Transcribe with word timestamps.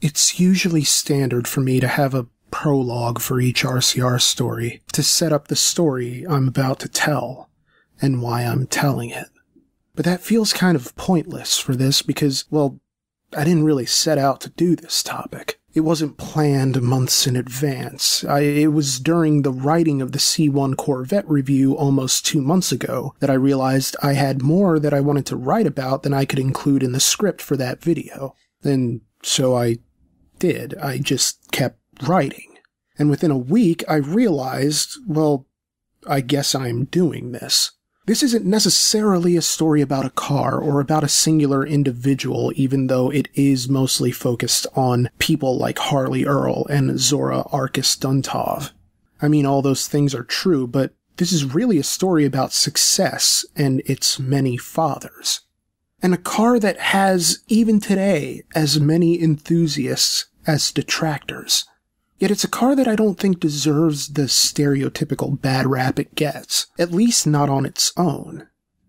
It's 0.00 0.40
usually 0.40 0.84
standard 0.84 1.46
for 1.46 1.60
me 1.60 1.78
to 1.80 1.88
have 1.88 2.14
a 2.14 2.26
prologue 2.50 3.20
for 3.20 3.40
each 3.40 3.64
RCR 3.64 4.20
story 4.20 4.82
to 4.92 5.02
set 5.02 5.32
up 5.32 5.48
the 5.48 5.56
story 5.56 6.24
I'm 6.28 6.48
about 6.48 6.80
to 6.80 6.88
tell 6.88 7.50
and 8.00 8.22
why 8.22 8.42
I'm 8.42 8.66
telling 8.66 9.10
it. 9.10 9.28
But 9.94 10.06
that 10.06 10.22
feels 10.22 10.54
kind 10.54 10.74
of 10.74 10.96
pointless 10.96 11.58
for 11.58 11.76
this 11.76 12.00
because, 12.00 12.46
well, 12.50 12.80
I 13.36 13.44
didn't 13.44 13.64
really 13.64 13.84
set 13.84 14.16
out 14.16 14.40
to 14.40 14.48
do 14.50 14.74
this 14.74 15.02
topic. 15.02 15.60
It 15.74 15.80
wasn't 15.80 16.16
planned 16.16 16.80
months 16.82 17.26
in 17.26 17.36
advance. 17.36 18.24
I, 18.24 18.40
it 18.40 18.72
was 18.72 18.98
during 18.98 19.42
the 19.42 19.52
writing 19.52 20.00
of 20.00 20.12
the 20.12 20.18
C1 20.18 20.76
Corvette 20.76 21.28
review 21.28 21.76
almost 21.76 22.26
two 22.26 22.40
months 22.40 22.72
ago 22.72 23.14
that 23.20 23.30
I 23.30 23.34
realized 23.34 23.94
I 24.02 24.14
had 24.14 24.42
more 24.42 24.80
that 24.80 24.94
I 24.94 25.00
wanted 25.00 25.26
to 25.26 25.36
write 25.36 25.66
about 25.66 26.02
than 26.02 26.14
I 26.14 26.24
could 26.24 26.38
include 26.38 26.82
in 26.82 26.92
the 26.92 27.00
script 27.00 27.42
for 27.42 27.56
that 27.58 27.82
video. 27.82 28.34
And 28.64 29.02
so 29.22 29.56
I 29.56 29.78
did. 30.40 30.74
I 30.78 30.98
just 30.98 31.52
kept 31.52 31.78
writing. 32.02 32.58
And 32.98 33.08
within 33.08 33.30
a 33.30 33.38
week, 33.38 33.84
I 33.88 33.94
realized, 33.94 34.96
well, 35.06 35.46
I 36.08 36.20
guess 36.20 36.54
I'm 36.54 36.86
doing 36.86 37.30
this. 37.30 37.70
This 38.06 38.22
isn't 38.24 38.44
necessarily 38.44 39.36
a 39.36 39.42
story 39.42 39.80
about 39.80 40.04
a 40.04 40.10
car 40.10 40.58
or 40.58 40.80
about 40.80 41.04
a 41.04 41.08
singular 41.08 41.64
individual, 41.64 42.52
even 42.56 42.88
though 42.88 43.08
it 43.10 43.28
is 43.34 43.68
mostly 43.68 44.10
focused 44.10 44.66
on 44.74 45.10
people 45.18 45.56
like 45.56 45.78
Harley 45.78 46.24
Earl 46.24 46.66
and 46.66 46.98
Zora 46.98 47.44
Arkus 47.52 47.96
Duntov. 47.96 48.72
I 49.22 49.28
mean, 49.28 49.46
all 49.46 49.62
those 49.62 49.86
things 49.86 50.14
are 50.14 50.24
true, 50.24 50.66
but 50.66 50.92
this 51.18 51.30
is 51.30 51.54
really 51.54 51.78
a 51.78 51.84
story 51.84 52.24
about 52.24 52.52
success 52.52 53.44
and 53.54 53.80
its 53.84 54.18
many 54.18 54.56
fathers. 54.56 55.42
And 56.02 56.14
a 56.14 56.18
car 56.18 56.58
that 56.58 56.78
has, 56.78 57.44
even 57.46 57.78
today, 57.78 58.42
as 58.54 58.80
many 58.80 59.22
enthusiasts 59.22 60.24
as 60.50 60.72
detractors. 60.72 61.64
Yet 62.18 62.30
it's 62.30 62.44
a 62.44 62.48
car 62.48 62.74
that 62.76 62.88
I 62.88 62.96
don't 62.96 63.18
think 63.18 63.40
deserves 63.40 64.08
the 64.08 64.22
stereotypical 64.22 65.40
bad 65.40 65.66
rap 65.66 65.98
it 65.98 66.14
gets, 66.14 66.66
at 66.78 66.92
least 66.92 67.26
not 67.26 67.48
on 67.48 67.64
its 67.64 67.92
own. 67.96 68.48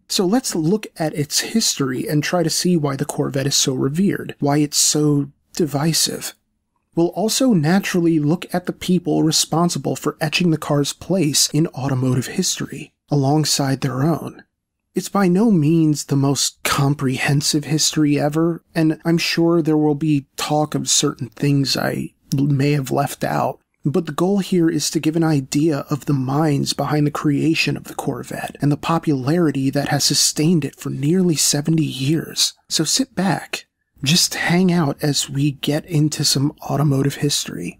So 0.10 0.26
let's 0.26 0.56
look 0.56 0.88
at 0.98 1.14
its 1.14 1.40
history 1.40 2.08
and 2.08 2.22
try 2.22 2.44
to 2.44 2.50
see 2.50 2.76
why 2.76 2.98
the 2.98 3.06
Corvette 3.06 3.48
is 3.48 3.56
so 3.56 3.74
revered, 3.74 4.36
why 4.40 4.58
it's 4.58 4.78
so 4.78 5.32
divisive. 5.56 6.34
We'll 6.96 7.08
also 7.08 7.54
naturally 7.54 8.20
look 8.20 8.46
at 8.54 8.66
the 8.66 8.74
people 8.74 9.24
responsible 9.24 9.96
for 9.96 10.18
etching 10.20 10.52
the 10.52 10.58
car's 10.58 10.92
place 10.92 11.50
in 11.54 11.68
automotive 11.68 12.28
history, 12.28 12.94
alongside 13.10 13.80
their 13.80 14.04
own. 14.04 14.44
It's 14.94 15.10
by 15.10 15.30
no 15.30 15.52
means 15.52 16.06
the 16.06 16.18
most 16.18 16.62
comprehensive 16.64 17.64
history 17.64 18.20
ever, 18.20 18.62
and 18.76 19.00
I'm 19.06 19.18
sure 19.18 19.62
there 19.62 19.78
will 19.78 19.96
be 19.96 20.26
talk 20.36 20.76
of 20.76 20.90
certain 20.90 21.30
things 21.30 21.78
I 21.78 22.14
may 22.36 22.72
have 22.74 22.92
left 22.92 23.24
out. 23.24 23.60
But 23.86 24.06
the 24.06 24.12
goal 24.12 24.40
here 24.40 24.70
is 24.70 24.92
to 24.92 25.00
give 25.00 25.16
an 25.16 25.24
idea 25.24 25.86
of 25.90 26.06
the 26.06 26.14
minds 26.14 26.74
behind 26.74 27.08
the 27.08 27.12
creation 27.12 27.78
of 27.78 27.86
the 27.86 27.96
Corvette 27.96 28.56
and 28.62 28.72
the 28.72 28.78
popularity 28.78 29.70
that 29.70 29.88
has 29.88 30.04
sustained 30.04 30.66
it 30.66 30.76
for 30.76 30.90
nearly 30.90 31.36
70 31.36 31.84
years. 31.84 32.54
So 32.70 32.84
sit 32.84 33.16
back, 33.16 33.66
just 34.04 34.36
hang 34.36 34.72
out 34.72 34.98
as 35.02 35.30
we 35.30 35.52
get 35.52 35.86
into 35.86 36.24
some 36.24 36.54
automotive 36.70 37.16
history. 37.16 37.80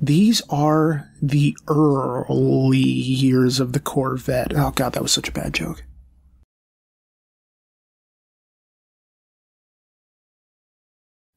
These 0.00 0.42
are 0.50 1.08
the 1.22 1.56
early 1.66 2.78
years 2.78 3.58
of 3.58 3.72
the 3.72 3.80
Corvette. 3.80 4.52
Oh 4.54 4.72
god, 4.72 4.92
that 4.94 5.02
was 5.02 5.12
such 5.12 5.28
a 5.28 5.32
bad 5.32 5.54
joke. 5.54 5.84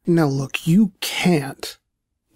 Now 0.07 0.25
look, 0.25 0.66
you 0.66 0.94
can't 0.99 1.77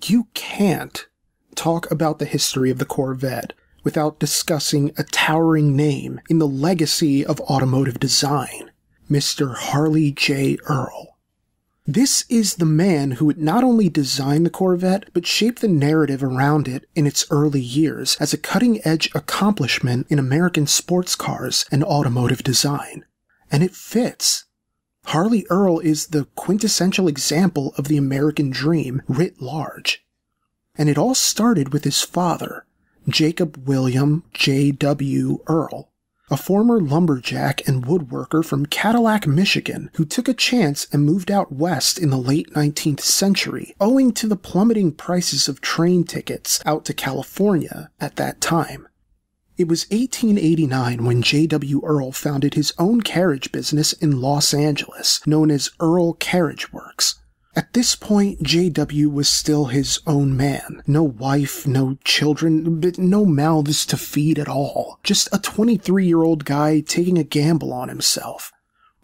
you 0.03 0.27
can't 0.35 1.07
talk 1.55 1.89
about 1.89 2.19
the 2.19 2.25
history 2.25 2.69
of 2.69 2.77
the 2.77 2.85
Corvette 2.85 3.53
without 3.83 4.19
discussing 4.19 4.91
a 4.97 5.03
towering 5.03 5.75
name 5.75 6.21
in 6.29 6.37
the 6.37 6.47
legacy 6.47 7.25
of 7.25 7.39
automotive 7.41 7.99
design, 7.99 8.71
Mr. 9.09 9.55
Harley 9.55 10.11
J. 10.11 10.57
Earl. 10.67 11.17
This 11.87 12.25
is 12.29 12.55
the 12.55 12.65
man 12.65 13.11
who 13.11 13.25
would 13.25 13.37
not 13.37 13.63
only 13.63 13.89
design 13.89 14.43
the 14.43 14.49
Corvette, 14.49 15.09
but 15.13 15.27
shape 15.27 15.59
the 15.59 15.67
narrative 15.67 16.23
around 16.23 16.67
it 16.67 16.85
in 16.95 17.05
its 17.05 17.25
early 17.29 17.61
years 17.61 18.17
as 18.19 18.33
a 18.33 18.37
cutting 18.37 18.81
edge 18.85 19.09
accomplishment 19.13 20.07
in 20.09 20.17
American 20.17 20.65
sports 20.65 21.15
cars 21.15 21.65
and 21.71 21.83
automotive 21.83 22.43
design. 22.43 23.05
And 23.51 23.61
it 23.63 23.75
fits. 23.75 24.44
Harley 25.07 25.45
Earl 25.49 25.79
is 25.79 26.07
the 26.07 26.25
quintessential 26.35 27.07
example 27.07 27.73
of 27.77 27.87
the 27.87 27.97
American 27.97 28.49
dream 28.49 29.01
writ 29.07 29.41
large. 29.41 30.03
And 30.75 30.89
it 30.89 30.97
all 30.97 31.15
started 31.15 31.71
with 31.71 31.83
his 31.83 32.01
father, 32.01 32.65
Jacob 33.07 33.67
William 33.67 34.23
J.W. 34.33 35.39
Earl, 35.47 35.91
a 36.31 36.37
former 36.37 36.81
lumberjack 36.81 37.67
and 37.67 37.85
woodworker 37.85 38.43
from 38.43 38.65
Cadillac, 38.65 39.27
Michigan, 39.27 39.91
who 39.93 40.05
took 40.05 40.27
a 40.27 40.33
chance 40.33 40.87
and 40.91 41.05
moved 41.05 41.29
out 41.29 41.51
west 41.51 41.99
in 41.99 42.09
the 42.09 42.17
late 42.17 42.51
19th 42.53 43.01
century, 43.01 43.75
owing 43.79 44.11
to 44.13 44.27
the 44.27 44.35
plummeting 44.35 44.91
prices 44.91 45.47
of 45.47 45.61
train 45.61 46.03
tickets 46.03 46.61
out 46.65 46.83
to 46.85 46.93
California 46.93 47.91
at 48.01 48.15
that 48.15 48.41
time. 48.41 48.87
It 49.57 49.69
was 49.69 49.85
1889 49.85 51.05
when 51.05 51.21
J.W. 51.21 51.81
Earl 51.85 52.11
founded 52.11 52.55
his 52.55 52.73
own 52.77 52.99
carriage 52.99 53.53
business 53.53 53.93
in 53.93 54.19
Los 54.19 54.53
Angeles, 54.53 55.25
known 55.25 55.49
as 55.49 55.69
Earl 55.79 56.13
Carriage 56.13 56.73
Works. 56.73 57.15
At 57.55 57.71
this 57.71 57.95
point, 57.95 58.43
J.W. 58.43 59.09
was 59.09 59.29
still 59.29 59.67
his 59.67 60.01
own 60.05 60.35
man. 60.35 60.83
No 60.85 61.03
wife, 61.03 61.65
no 61.65 61.97
children, 62.03 62.81
no 62.97 63.25
mouths 63.25 63.85
to 63.85 63.95
feed 63.95 64.37
at 64.39 64.49
all. 64.49 64.99
Just 65.03 65.29
a 65.31 65.39
23 65.39 66.05
year 66.05 66.21
old 66.21 66.43
guy 66.43 66.81
taking 66.81 67.17
a 67.17 67.23
gamble 67.23 67.71
on 67.71 67.87
himself. 67.87 68.51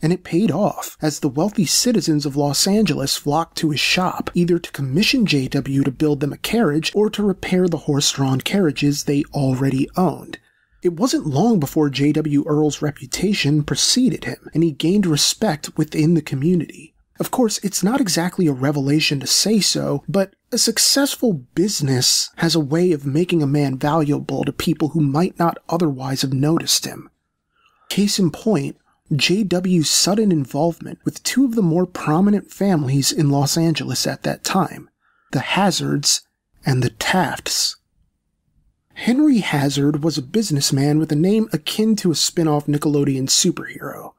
And 0.01 0.11
it 0.11 0.23
paid 0.23 0.49
off, 0.51 0.97
as 1.01 1.19
the 1.19 1.29
wealthy 1.29 1.65
citizens 1.65 2.25
of 2.25 2.35
Los 2.35 2.65
Angeles 2.65 3.15
flocked 3.15 3.57
to 3.57 3.69
his 3.69 3.79
shop, 3.79 4.31
either 4.33 4.57
to 4.57 4.71
commission 4.71 5.25
JW 5.25 5.85
to 5.85 5.91
build 5.91 6.19
them 6.19 6.33
a 6.33 6.37
carriage 6.37 6.91
or 6.95 7.09
to 7.11 7.23
repair 7.23 7.67
the 7.67 7.77
horse 7.77 8.11
drawn 8.11 8.41
carriages 8.41 9.03
they 9.03 9.23
already 9.33 9.87
owned. 9.95 10.39
It 10.81 10.93
wasn't 10.93 11.27
long 11.27 11.59
before 11.59 11.91
J.W. 11.91 12.43
Earl's 12.47 12.81
reputation 12.81 13.63
preceded 13.63 14.25
him, 14.25 14.49
and 14.53 14.63
he 14.63 14.71
gained 14.71 15.05
respect 15.05 15.77
within 15.77 16.15
the 16.15 16.23
community. 16.23 16.95
Of 17.19 17.29
course, 17.29 17.59
it's 17.59 17.83
not 17.83 18.01
exactly 18.01 18.47
a 18.47 18.51
revelation 18.51 19.19
to 19.19 19.27
say 19.27 19.59
so, 19.59 20.03
but 20.09 20.33
a 20.51 20.57
successful 20.57 21.33
business 21.33 22.31
has 22.37 22.55
a 22.55 22.59
way 22.59 22.93
of 22.93 23.05
making 23.05 23.43
a 23.43 23.47
man 23.47 23.77
valuable 23.77 24.43
to 24.43 24.51
people 24.51 24.89
who 24.89 25.01
might 25.01 25.37
not 25.37 25.59
otherwise 25.69 26.23
have 26.23 26.33
noticed 26.33 26.85
him. 26.85 27.11
Case 27.89 28.17
in 28.17 28.31
point, 28.31 28.77
J.W.'s 29.13 29.89
sudden 29.89 30.31
involvement 30.31 30.99
with 31.03 31.21
two 31.23 31.43
of 31.43 31.55
the 31.55 31.61
more 31.61 31.85
prominent 31.85 32.51
families 32.51 33.11
in 33.11 33.29
Los 33.29 33.57
Angeles 33.57 34.07
at 34.07 34.23
that 34.23 34.43
time, 34.43 34.89
the 35.31 35.39
Hazards 35.39 36.21
and 36.65 36.81
the 36.81 36.91
Tafts. 36.91 37.75
Henry 38.93 39.39
Hazard 39.39 40.03
was 40.03 40.17
a 40.17 40.21
businessman 40.21 40.99
with 40.99 41.11
a 41.11 41.15
name 41.15 41.49
akin 41.51 41.95
to 41.97 42.11
a 42.11 42.15
spin 42.15 42.47
off 42.47 42.67
Nickelodeon 42.67 43.27
superhero. 43.27 44.13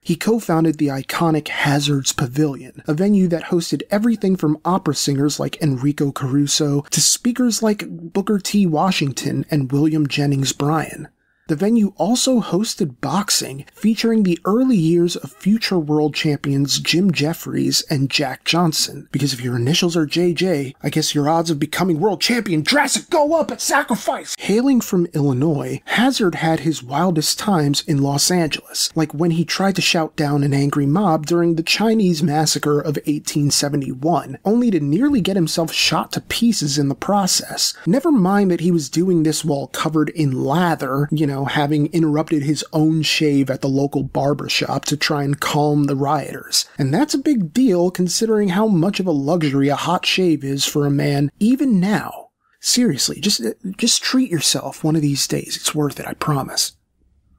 He 0.00 0.14
co 0.14 0.38
founded 0.38 0.78
the 0.78 0.88
iconic 0.88 1.48
Hazard's 1.48 2.12
Pavilion, 2.12 2.82
a 2.86 2.94
venue 2.94 3.26
that 3.26 3.46
hosted 3.46 3.82
everything 3.90 4.36
from 4.36 4.58
opera 4.64 4.94
singers 4.94 5.40
like 5.40 5.60
Enrico 5.60 6.12
Caruso 6.12 6.82
to 6.90 7.00
speakers 7.00 7.60
like 7.60 7.88
Booker 7.88 8.38
T. 8.38 8.66
Washington 8.66 9.44
and 9.50 9.72
William 9.72 10.06
Jennings 10.06 10.52
Bryan. 10.52 11.08
The 11.48 11.54
venue 11.54 11.92
also 11.96 12.40
hosted 12.40 13.00
boxing, 13.00 13.66
featuring 13.72 14.24
the 14.24 14.40
early 14.44 14.76
years 14.76 15.14
of 15.14 15.30
future 15.30 15.78
world 15.78 16.12
champions 16.12 16.80
Jim 16.80 17.12
Jeffries 17.12 17.82
and 17.88 18.10
Jack 18.10 18.44
Johnson. 18.44 19.08
Because 19.12 19.32
if 19.32 19.40
your 19.40 19.54
initials 19.54 19.96
are 19.96 20.08
JJ, 20.08 20.74
I 20.82 20.90
guess 20.90 21.14
your 21.14 21.28
odds 21.28 21.48
of 21.48 21.60
becoming 21.60 22.00
world 22.00 22.20
champion 22.20 22.62
drastic 22.62 23.10
go 23.10 23.38
up 23.38 23.52
at 23.52 23.60
sacrifice. 23.60 24.34
Hailing 24.40 24.80
from 24.80 25.06
Illinois, 25.14 25.82
Hazard 25.84 26.34
had 26.34 26.60
his 26.60 26.82
wildest 26.82 27.38
times 27.38 27.84
in 27.86 28.02
Los 28.02 28.28
Angeles, 28.28 28.90
like 28.96 29.14
when 29.14 29.30
he 29.30 29.44
tried 29.44 29.76
to 29.76 29.82
shout 29.82 30.16
down 30.16 30.42
an 30.42 30.52
angry 30.52 30.84
mob 30.86 31.26
during 31.26 31.54
the 31.54 31.62
Chinese 31.62 32.24
massacre 32.24 32.80
of 32.80 32.96
1871, 32.96 34.38
only 34.44 34.72
to 34.72 34.80
nearly 34.80 35.20
get 35.20 35.36
himself 35.36 35.72
shot 35.72 36.10
to 36.10 36.20
pieces 36.22 36.76
in 36.76 36.88
the 36.88 36.96
process. 36.96 37.72
Never 37.86 38.10
mind 38.10 38.50
that 38.50 38.60
he 38.60 38.72
was 38.72 38.88
doing 38.88 39.22
this 39.22 39.44
while 39.44 39.68
covered 39.68 40.08
in 40.08 40.32
lather, 40.42 41.08
you 41.12 41.24
know, 41.24 41.35
know, 41.36 41.44
having 41.44 41.86
interrupted 41.92 42.42
his 42.42 42.64
own 42.72 43.02
shave 43.02 43.50
at 43.50 43.60
the 43.60 43.68
local 43.68 44.02
barber 44.02 44.48
shop 44.48 44.84
to 44.86 44.96
try 44.96 45.22
and 45.22 45.40
calm 45.40 45.84
the 45.84 45.96
rioters. 45.96 46.66
And 46.78 46.92
that's 46.92 47.14
a 47.14 47.18
big 47.18 47.52
deal 47.52 47.90
considering 47.90 48.48
how 48.50 48.66
much 48.66 49.00
of 49.00 49.06
a 49.06 49.12
luxury 49.12 49.68
a 49.68 49.76
hot 49.76 50.06
shave 50.06 50.42
is 50.42 50.64
for 50.64 50.86
a 50.86 50.90
man 50.90 51.30
even 51.38 51.78
now. 51.78 52.30
Seriously, 52.60 53.20
just 53.20 53.42
just 53.76 54.02
treat 54.02 54.30
yourself 54.30 54.82
one 54.82 54.96
of 54.96 55.02
these 55.02 55.28
days. 55.28 55.56
It's 55.56 55.74
worth 55.74 56.00
it, 56.00 56.06
I 56.06 56.14
promise. 56.14 56.72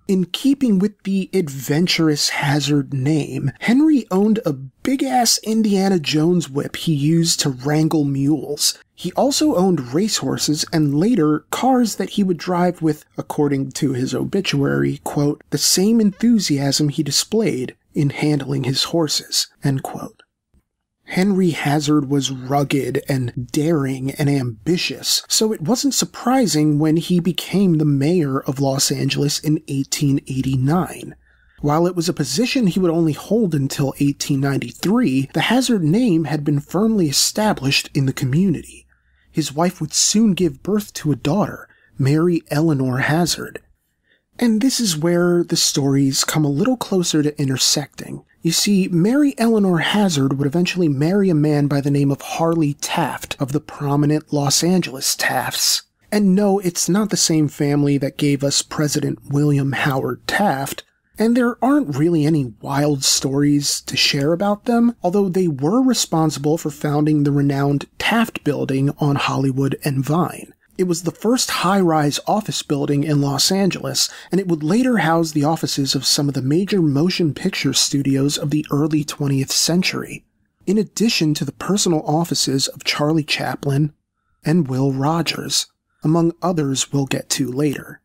In 0.08 0.24
keeping 0.26 0.80
with 0.80 1.04
the 1.04 1.30
adventurous 1.34 2.30
hazard 2.30 2.94
name, 2.94 3.52
Henry 3.60 4.06
owned 4.10 4.40
a 4.46 4.54
big 4.54 5.04
ass 5.04 5.38
Indiana 5.44 6.00
Jones 6.00 6.50
whip 6.50 6.78
he 6.78 6.94
used 6.94 7.42
to 7.42 7.50
wrangle 7.50 8.06
mules. 8.06 8.80
He 8.96 9.12
also 9.14 9.56
owned 9.56 9.94
racehorses 9.94 10.64
and 10.72 10.98
later 10.98 11.46
cars 11.52 11.96
that 11.96 12.12
he 12.12 12.24
would 12.24 12.38
drive 12.38 12.82
with, 12.82 13.04
according 13.18 13.72
to 13.74 13.92
his 13.92 14.16
obituary, 14.16 15.02
quote, 15.04 15.44
the 15.50 15.58
same 15.58 16.00
enthusiasm 16.00 16.88
he 16.88 17.04
displayed 17.04 17.76
in 17.94 18.12
handling 18.12 18.64
his 18.64 18.86
horses, 18.86 19.48
end 19.62 19.84
quote. 19.84 20.24
Henry 21.08 21.52
Hazard 21.52 22.10
was 22.10 22.32
rugged 22.32 23.02
and 23.08 23.48
daring 23.50 24.12
and 24.12 24.30
ambitious, 24.30 25.24
so 25.30 25.54
it 25.54 25.62
wasn't 25.62 25.94
surprising 25.94 26.80
when 26.80 26.98
he 26.98 27.22
became 27.22 27.78
the 27.78 27.86
mayor 27.86 28.42
of 28.42 28.60
Los 28.60 28.92
Angeles 28.92 29.40
in 29.40 29.54
1889. 29.70 31.16
While 31.62 31.88
it 31.88 31.96
was 31.96 32.10
a 32.10 32.14
position 32.14 32.68
he 32.68 32.80
would 32.80 32.92
only 32.92 33.14
hold 33.14 33.56
until 33.56 33.88
1893, 33.88 35.30
the 35.34 35.42
Hazard 35.42 35.82
name 35.82 36.26
had 36.26 36.44
been 36.44 36.60
firmly 36.60 37.08
established 37.08 37.90
in 37.94 38.06
the 38.06 38.14
community. 38.14 38.86
His 39.32 39.54
wife 39.54 39.80
would 39.80 39.94
soon 39.94 40.34
give 40.34 40.62
birth 40.62 40.94
to 40.96 41.14
a 41.14 41.16
daughter, 41.16 41.70
Mary 41.98 42.44
Eleanor 42.52 43.00
Hazard. 43.00 43.62
And 44.38 44.62
this 44.62 44.80
is 44.80 44.98
where 44.98 45.44
the 45.44 45.56
stories 45.56 46.26
come 46.26 46.44
a 46.44 46.50
little 46.50 46.78
closer 46.78 47.24
to 47.24 47.40
intersecting. 47.42 48.24
You 48.48 48.54
see, 48.54 48.88
Mary 48.88 49.36
Eleanor 49.38 49.80
Hazard 49.80 50.38
would 50.38 50.48
eventually 50.48 50.88
marry 50.88 51.30
a 51.30 51.36
man 51.36 51.68
by 51.68 51.82
the 51.82 51.92
name 51.92 52.10
of 52.12 52.22
Harley 52.22 52.76
Taft 52.76 53.36
of 53.42 53.52
the 53.52 53.60
prominent 53.60 54.32
Los 54.32 54.64
Angeles 54.64 55.18
Tafts. 55.18 55.82
And 56.14 56.34
no, 56.34 56.60
it's 56.60 56.88
not 56.88 57.10
the 57.10 57.18
same 57.18 57.50
family 57.50 57.98
that 57.98 58.16
gave 58.16 58.46
us 58.46 58.62
President 58.62 59.20
William 59.30 59.74
Howard 59.74 60.26
Taft, 60.28 60.86
and 61.20 61.36
there 61.36 61.62
aren't 61.62 61.98
really 61.98 62.26
any 62.26 62.54
wild 62.62 63.04
stories 63.04 63.82
to 63.82 63.98
share 63.98 64.32
about 64.32 64.64
them, 64.64 64.96
although 65.04 65.28
they 65.28 65.50
were 65.50 65.82
responsible 65.82 66.58
for 66.58 66.70
founding 66.70 67.24
the 67.26 67.34
renowned 67.34 67.88
Taft 68.00 68.46
Building 68.46 68.92
on 68.98 69.18
Hollywood 69.18 69.78
and 69.84 70.06
Vine. 70.06 70.54
It 70.78 70.88
was 70.88 71.04
the 71.04 71.12
first 71.12 71.50
high 71.50 71.80
rise 71.80 72.20
office 72.28 72.62
building 72.62 73.04
in 73.04 73.20
Los 73.20 73.52
Angeles, 73.52 74.10
and 74.32 74.40
it 74.40 74.48
would 74.48 74.62
later 74.62 74.98
house 74.98 75.32
the 75.32 75.44
offices 75.44 75.96
of 75.96 76.06
some 76.06 76.28
of 76.28 76.36
the 76.36 76.42
major 76.42 76.84
motion 76.84 77.34
picture 77.34 77.74
studios 77.74 78.38
of 78.38 78.52
the 78.52 78.64
early 78.70 79.04
20th 79.04 79.50
century, 79.50 80.24
in 80.68 80.78
addition 80.78 81.34
to 81.34 81.46
the 81.46 81.52
personal 81.52 82.04
offices 82.06 82.68
of 82.68 82.84
Charlie 82.84 83.24
Chaplin 83.24 83.92
and 84.46 84.68
Will 84.68 84.94
Rogers, 84.94 85.66
among 86.04 86.34
others 86.44 86.94
we'll 86.94 87.08
get 87.08 87.28
to 87.32 87.52
later. 87.52 88.02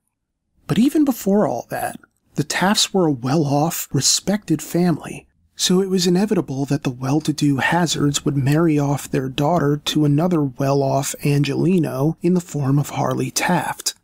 But 0.66 0.78
even 0.78 1.04
before 1.04 1.46
all 1.46 1.66
that, 1.68 2.00
the 2.36 2.44
Tafts 2.44 2.94
were 2.94 3.06
a 3.06 3.12
well 3.12 3.44
off, 3.44 3.86
respected 3.92 4.62
family 4.62 5.26
so 5.56 5.80
it 5.80 5.88
was 5.88 6.06
inevitable 6.06 6.64
that 6.64 6.82
the 6.82 6.90
well 6.90 7.20
to 7.20 7.32
do 7.32 7.58
Hazards 7.58 8.24
would 8.24 8.36
marry 8.36 8.78
off 8.78 9.10
their 9.10 9.28
daughter 9.28 9.76
to 9.84 10.04
another 10.04 10.42
well 10.42 10.82
off 10.82 11.14
Angeleno 11.22 12.16
in 12.22 12.34
the 12.34 12.40
form 12.40 12.78
of 12.78 12.90
Harley 12.90 13.30
Taft. 13.30 13.94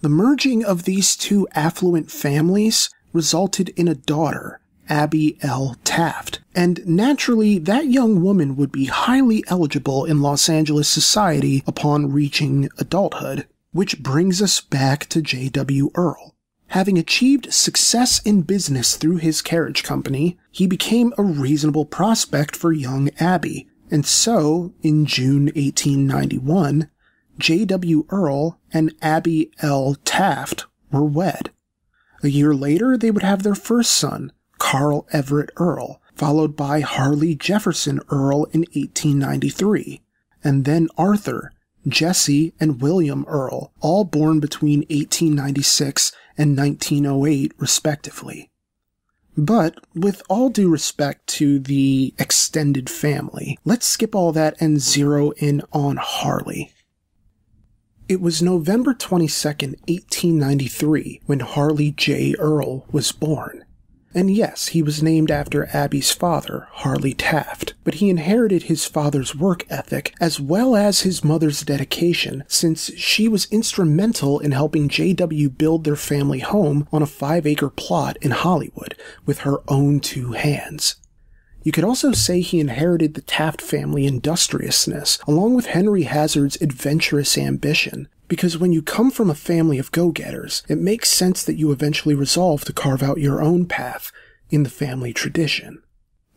The 0.00 0.08
merging 0.08 0.64
of 0.64 0.84
these 0.84 1.16
two 1.16 1.48
affluent 1.52 2.10
families 2.10 2.90
resulted 3.12 3.70
in 3.70 3.88
a 3.88 3.94
daughter, 3.94 4.60
Abby 4.88 5.38
L. 5.40 5.76
Taft, 5.84 6.40
and 6.54 6.86
naturally 6.86 7.58
that 7.58 7.88
young 7.88 8.20
woman 8.22 8.56
would 8.56 8.70
be 8.70 8.86
highly 8.86 9.44
eligible 9.46 10.04
in 10.04 10.20
Los 10.20 10.48
Angeles 10.48 10.88
society 10.88 11.62
upon 11.66 12.12
reaching 12.12 12.68
adulthood. 12.78 13.46
Which 13.72 14.02
brings 14.02 14.40
us 14.40 14.60
back 14.60 15.08
to 15.08 15.20
J.W. 15.20 15.90
Earl. 15.96 16.33
Having 16.68 16.98
achieved 16.98 17.52
success 17.52 18.20
in 18.24 18.42
business 18.42 18.96
through 18.96 19.18
his 19.18 19.42
carriage 19.42 19.82
company, 19.82 20.38
he 20.50 20.66
became 20.66 21.12
a 21.16 21.22
reasonable 21.22 21.84
prospect 21.84 22.56
for 22.56 22.72
young 22.72 23.10
Abby, 23.20 23.68
and 23.90 24.04
so, 24.04 24.72
in 24.82 25.06
June 25.06 25.46
1891, 25.54 26.90
J.W. 27.38 28.06
Earl 28.08 28.58
and 28.72 28.94
Abby 29.02 29.50
L. 29.60 29.96
Taft 30.04 30.66
were 30.90 31.04
wed. 31.04 31.50
A 32.22 32.28
year 32.28 32.54
later, 32.54 32.96
they 32.96 33.10
would 33.10 33.22
have 33.22 33.42
their 33.42 33.54
first 33.54 33.90
son, 33.90 34.32
Carl 34.58 35.06
Everett 35.12 35.50
Earl, 35.56 36.00
followed 36.14 36.56
by 36.56 36.80
Harley 36.80 37.34
Jefferson 37.34 38.00
Earl 38.08 38.44
in 38.46 38.60
1893, 38.72 40.00
and 40.42 40.64
then 40.64 40.88
Arthur, 40.96 41.52
Jesse, 41.86 42.54
and 42.58 42.80
William 42.80 43.24
Earl, 43.28 43.72
all 43.80 44.04
born 44.04 44.40
between 44.40 44.80
1896 44.80 46.12
and 46.36 46.56
1908, 46.56 47.52
respectively. 47.58 48.50
But, 49.36 49.78
with 49.94 50.22
all 50.28 50.48
due 50.48 50.68
respect 50.68 51.26
to 51.38 51.58
the 51.58 52.14
extended 52.18 52.88
family, 52.88 53.58
let's 53.64 53.86
skip 53.86 54.14
all 54.14 54.30
that 54.32 54.56
and 54.60 54.80
zero 54.80 55.32
in 55.32 55.62
on 55.72 55.96
Harley. 55.96 56.70
It 58.08 58.20
was 58.20 58.42
November 58.42 58.94
22, 58.94 59.48
1893, 59.48 61.22
when 61.26 61.40
Harley 61.40 61.90
J. 61.90 62.34
Earl 62.38 62.84
was 62.92 63.10
born. 63.12 63.63
And 64.16 64.30
yes, 64.30 64.68
he 64.68 64.80
was 64.80 65.02
named 65.02 65.32
after 65.32 65.68
Abby's 65.72 66.12
father, 66.12 66.68
Harley 66.70 67.14
Taft, 67.14 67.74
but 67.82 67.94
he 67.94 68.08
inherited 68.08 68.64
his 68.64 68.86
father's 68.86 69.34
work 69.34 69.66
ethic 69.68 70.14
as 70.20 70.38
well 70.38 70.76
as 70.76 71.00
his 71.00 71.24
mother's 71.24 71.62
dedication, 71.62 72.44
since 72.46 72.94
she 72.94 73.26
was 73.26 73.50
instrumental 73.50 74.38
in 74.38 74.52
helping 74.52 74.88
JW 74.88 75.58
build 75.58 75.82
their 75.82 75.96
family 75.96 76.38
home 76.38 76.86
on 76.92 77.02
a 77.02 77.06
five 77.06 77.44
acre 77.44 77.70
plot 77.70 78.16
in 78.22 78.30
Hollywood 78.30 78.94
with 79.26 79.40
her 79.40 79.58
own 79.66 79.98
two 79.98 80.32
hands. 80.32 80.94
You 81.64 81.72
could 81.72 81.82
also 81.84 82.12
say 82.12 82.40
he 82.40 82.60
inherited 82.60 83.14
the 83.14 83.22
Taft 83.22 83.62
family 83.62 84.06
industriousness, 84.06 85.18
along 85.26 85.54
with 85.54 85.66
Henry 85.66 86.02
Hazard's 86.02 86.60
adventurous 86.60 87.36
ambition, 87.38 88.06
because 88.34 88.58
when 88.58 88.72
you 88.72 88.82
come 88.82 89.12
from 89.12 89.30
a 89.30 89.34
family 89.36 89.78
of 89.78 89.92
go 89.92 90.10
getters, 90.10 90.64
it 90.68 90.76
makes 90.76 91.08
sense 91.08 91.44
that 91.44 91.54
you 91.54 91.70
eventually 91.70 92.16
resolve 92.16 92.64
to 92.64 92.72
carve 92.72 93.00
out 93.00 93.20
your 93.20 93.40
own 93.40 93.64
path 93.64 94.10
in 94.50 94.64
the 94.64 94.68
family 94.68 95.12
tradition. 95.12 95.80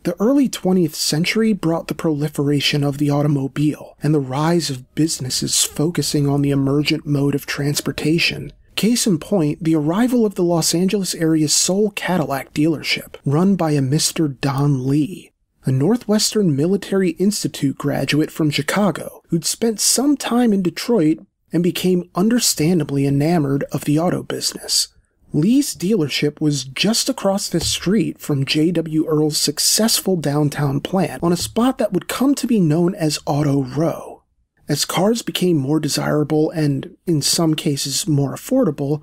The 0.04 0.14
early 0.20 0.48
20th 0.48 0.94
century 0.94 1.52
brought 1.52 1.88
the 1.88 1.96
proliferation 1.96 2.84
of 2.84 2.98
the 2.98 3.10
automobile 3.10 3.96
and 4.00 4.14
the 4.14 4.20
rise 4.20 4.70
of 4.70 4.94
businesses 4.94 5.64
focusing 5.64 6.28
on 6.28 6.42
the 6.42 6.52
emergent 6.52 7.04
mode 7.04 7.34
of 7.34 7.46
transportation. 7.46 8.52
Case 8.76 9.04
in 9.04 9.18
point, 9.18 9.64
the 9.64 9.74
arrival 9.74 10.24
of 10.24 10.36
the 10.36 10.44
Los 10.44 10.76
Angeles 10.76 11.16
area's 11.16 11.52
sole 11.52 11.90
Cadillac 11.90 12.54
dealership, 12.54 13.16
run 13.24 13.56
by 13.56 13.72
a 13.72 13.80
Mr. 13.80 14.40
Don 14.40 14.86
Lee, 14.86 15.32
a 15.64 15.72
Northwestern 15.72 16.54
Military 16.54 17.10
Institute 17.18 17.76
graduate 17.76 18.30
from 18.30 18.50
Chicago 18.50 19.24
who'd 19.30 19.44
spent 19.44 19.80
some 19.80 20.16
time 20.16 20.52
in 20.52 20.62
Detroit 20.62 21.18
and 21.52 21.62
became 21.62 22.10
understandably 22.14 23.06
enamored 23.06 23.64
of 23.72 23.84
the 23.84 23.98
auto 23.98 24.22
business. 24.22 24.88
Lee's 25.32 25.74
dealership 25.74 26.40
was 26.40 26.64
just 26.64 27.08
across 27.08 27.48
the 27.48 27.60
street 27.60 28.18
from 28.18 28.46
J.W. 28.46 29.06
Earl's 29.06 29.36
successful 29.36 30.16
downtown 30.16 30.80
plant 30.80 31.22
on 31.22 31.32
a 31.32 31.36
spot 31.36 31.76
that 31.78 31.92
would 31.92 32.08
come 32.08 32.34
to 32.34 32.46
be 32.46 32.60
known 32.60 32.94
as 32.94 33.18
Auto 33.26 33.62
Row. 33.62 34.22
As 34.68 34.84
cars 34.84 35.22
became 35.22 35.56
more 35.56 35.80
desirable 35.80 36.50
and, 36.50 36.96
in 37.06 37.20
some 37.20 37.54
cases, 37.54 38.06
more 38.06 38.34
affordable, 38.34 39.02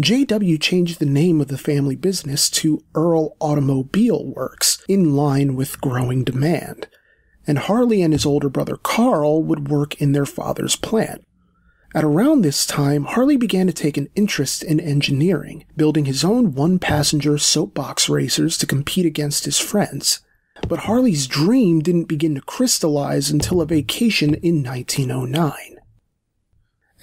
JW 0.00 0.60
changed 0.60 1.00
the 1.00 1.06
name 1.06 1.40
of 1.40 1.48
the 1.48 1.58
family 1.58 1.96
business 1.96 2.48
to 2.50 2.82
Earl 2.94 3.36
Automobile 3.40 4.24
Works 4.24 4.82
in 4.88 5.16
line 5.16 5.54
with 5.54 5.80
growing 5.80 6.24
demand. 6.24 6.88
And 7.46 7.58
Harley 7.58 8.00
and 8.02 8.12
his 8.12 8.24
older 8.24 8.48
brother 8.48 8.76
Carl 8.76 9.42
would 9.42 9.68
work 9.68 10.00
in 10.00 10.12
their 10.12 10.26
father's 10.26 10.76
plant. 10.76 11.26
At 11.94 12.04
around 12.04 12.42
this 12.42 12.66
time, 12.66 13.04
Harley 13.04 13.36
began 13.36 13.66
to 13.66 13.72
take 13.72 13.96
an 13.96 14.08
interest 14.14 14.62
in 14.62 14.78
engineering, 14.78 15.64
building 15.76 16.04
his 16.04 16.22
own 16.22 16.54
one 16.54 16.78
passenger 16.78 17.38
soapbox 17.38 18.08
racers 18.08 18.58
to 18.58 18.66
compete 18.66 19.06
against 19.06 19.46
his 19.46 19.58
friends. 19.58 20.20
But 20.68 20.80
Harley's 20.80 21.26
dream 21.26 21.80
didn't 21.80 22.04
begin 22.04 22.34
to 22.34 22.42
crystallize 22.42 23.30
until 23.30 23.60
a 23.60 23.66
vacation 23.66 24.34
in 24.34 24.62
1909. 24.62 25.78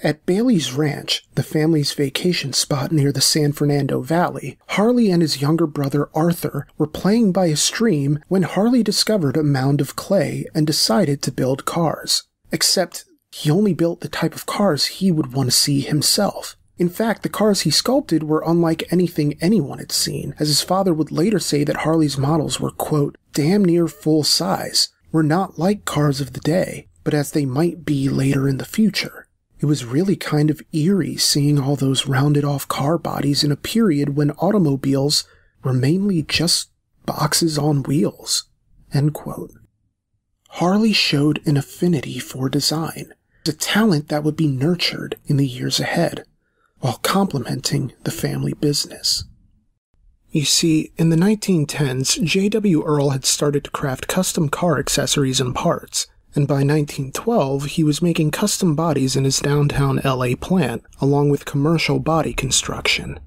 At 0.02 0.26
Bailey's 0.26 0.72
Ranch, 0.72 1.26
the 1.34 1.42
family's 1.42 1.94
vacation 1.94 2.52
spot 2.52 2.92
near 2.92 3.10
the 3.10 3.22
San 3.22 3.52
Fernando 3.52 4.02
Valley, 4.02 4.58
Harley 4.68 5.10
and 5.10 5.22
his 5.22 5.40
younger 5.40 5.66
brother 5.66 6.10
Arthur 6.14 6.66
were 6.76 6.86
playing 6.86 7.32
by 7.32 7.46
a 7.46 7.56
stream 7.56 8.20
when 8.28 8.42
Harley 8.42 8.82
discovered 8.82 9.38
a 9.38 9.42
mound 9.42 9.80
of 9.80 9.96
clay 9.96 10.44
and 10.54 10.66
decided 10.66 11.22
to 11.22 11.32
build 11.32 11.64
cars. 11.64 12.24
Except 12.52 13.04
he 13.38 13.50
only 13.50 13.74
built 13.74 14.00
the 14.00 14.08
type 14.08 14.34
of 14.34 14.46
cars 14.46 14.86
he 14.86 15.12
would 15.12 15.34
want 15.34 15.46
to 15.46 15.54
see 15.54 15.82
himself. 15.82 16.56
In 16.78 16.88
fact, 16.88 17.22
the 17.22 17.28
cars 17.28 17.60
he 17.60 17.70
sculpted 17.70 18.22
were 18.22 18.42
unlike 18.46 18.90
anything 18.90 19.36
anyone 19.42 19.78
had 19.78 19.92
seen, 19.92 20.34
as 20.38 20.48
his 20.48 20.62
father 20.62 20.94
would 20.94 21.12
later 21.12 21.38
say 21.38 21.62
that 21.62 21.78
Harley's 21.84 22.16
models 22.16 22.58
were, 22.60 22.70
quote, 22.70 23.18
damn 23.34 23.62
near 23.62 23.88
full 23.88 24.24
size, 24.24 24.88
were 25.12 25.22
not 25.22 25.58
like 25.58 25.84
cars 25.84 26.18
of 26.18 26.32
the 26.32 26.40
day, 26.40 26.88
but 27.04 27.12
as 27.12 27.32
they 27.32 27.44
might 27.44 27.84
be 27.84 28.08
later 28.08 28.48
in 28.48 28.56
the 28.56 28.64
future. 28.64 29.28
It 29.60 29.66
was 29.66 29.84
really 29.84 30.16
kind 30.16 30.50
of 30.50 30.62
eerie 30.72 31.16
seeing 31.16 31.60
all 31.60 31.76
those 31.76 32.06
rounded 32.06 32.44
off 32.44 32.66
car 32.68 32.96
bodies 32.96 33.44
in 33.44 33.52
a 33.52 33.56
period 33.56 34.16
when 34.16 34.30
automobiles 34.32 35.24
were 35.62 35.74
mainly 35.74 36.22
just 36.22 36.70
boxes 37.04 37.58
on 37.58 37.82
wheels. 37.82 38.44
Harley 40.48 40.94
showed 40.94 41.46
an 41.46 41.58
affinity 41.58 42.18
for 42.18 42.48
design, 42.48 43.12
a 43.48 43.52
talent 43.52 44.08
that 44.08 44.24
would 44.24 44.36
be 44.36 44.48
nurtured 44.48 45.16
in 45.26 45.36
the 45.36 45.46
years 45.46 45.80
ahead, 45.80 46.24
while 46.80 46.98
complementing 47.02 47.92
the 48.04 48.10
family 48.10 48.52
business. 48.54 49.24
You 50.30 50.44
see, 50.44 50.92
in 50.96 51.08
the 51.08 51.16
1910s, 51.16 52.22
J.W. 52.22 52.82
Earl 52.82 53.10
had 53.10 53.24
started 53.24 53.64
to 53.64 53.70
craft 53.70 54.08
custom 54.08 54.48
car 54.48 54.78
accessories 54.78 55.40
and 55.40 55.54
parts, 55.54 56.06
and 56.34 56.46
by 56.46 56.56
1912 56.56 57.64
he 57.64 57.82
was 57.82 58.02
making 58.02 58.30
custom 58.30 58.74
bodies 58.74 59.16
in 59.16 59.24
his 59.24 59.40
downtown 59.40 60.00
LA 60.04 60.34
plant, 60.38 60.84
along 61.00 61.30
with 61.30 61.46
commercial 61.46 61.98
body 61.98 62.34
construction. 62.34 63.18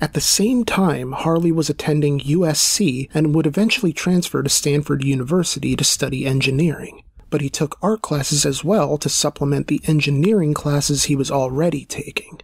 At 0.00 0.14
the 0.14 0.20
same 0.20 0.64
time, 0.64 1.12
Harley 1.12 1.52
was 1.52 1.70
attending 1.70 2.20
USC 2.20 3.08
and 3.12 3.34
would 3.34 3.46
eventually 3.46 3.92
transfer 3.92 4.42
to 4.42 4.48
Stanford 4.48 5.04
University 5.04 5.76
to 5.76 5.84
study 5.84 6.26
engineering, 6.26 7.02
but 7.30 7.40
he 7.40 7.48
took 7.48 7.78
art 7.80 8.02
classes 8.02 8.44
as 8.44 8.62
well 8.64 8.98
to 8.98 9.08
supplement 9.08 9.68
the 9.68 9.80
engineering 9.84 10.52
classes 10.52 11.04
he 11.04 11.16
was 11.16 11.30
already 11.30 11.84
taking. 11.84 12.40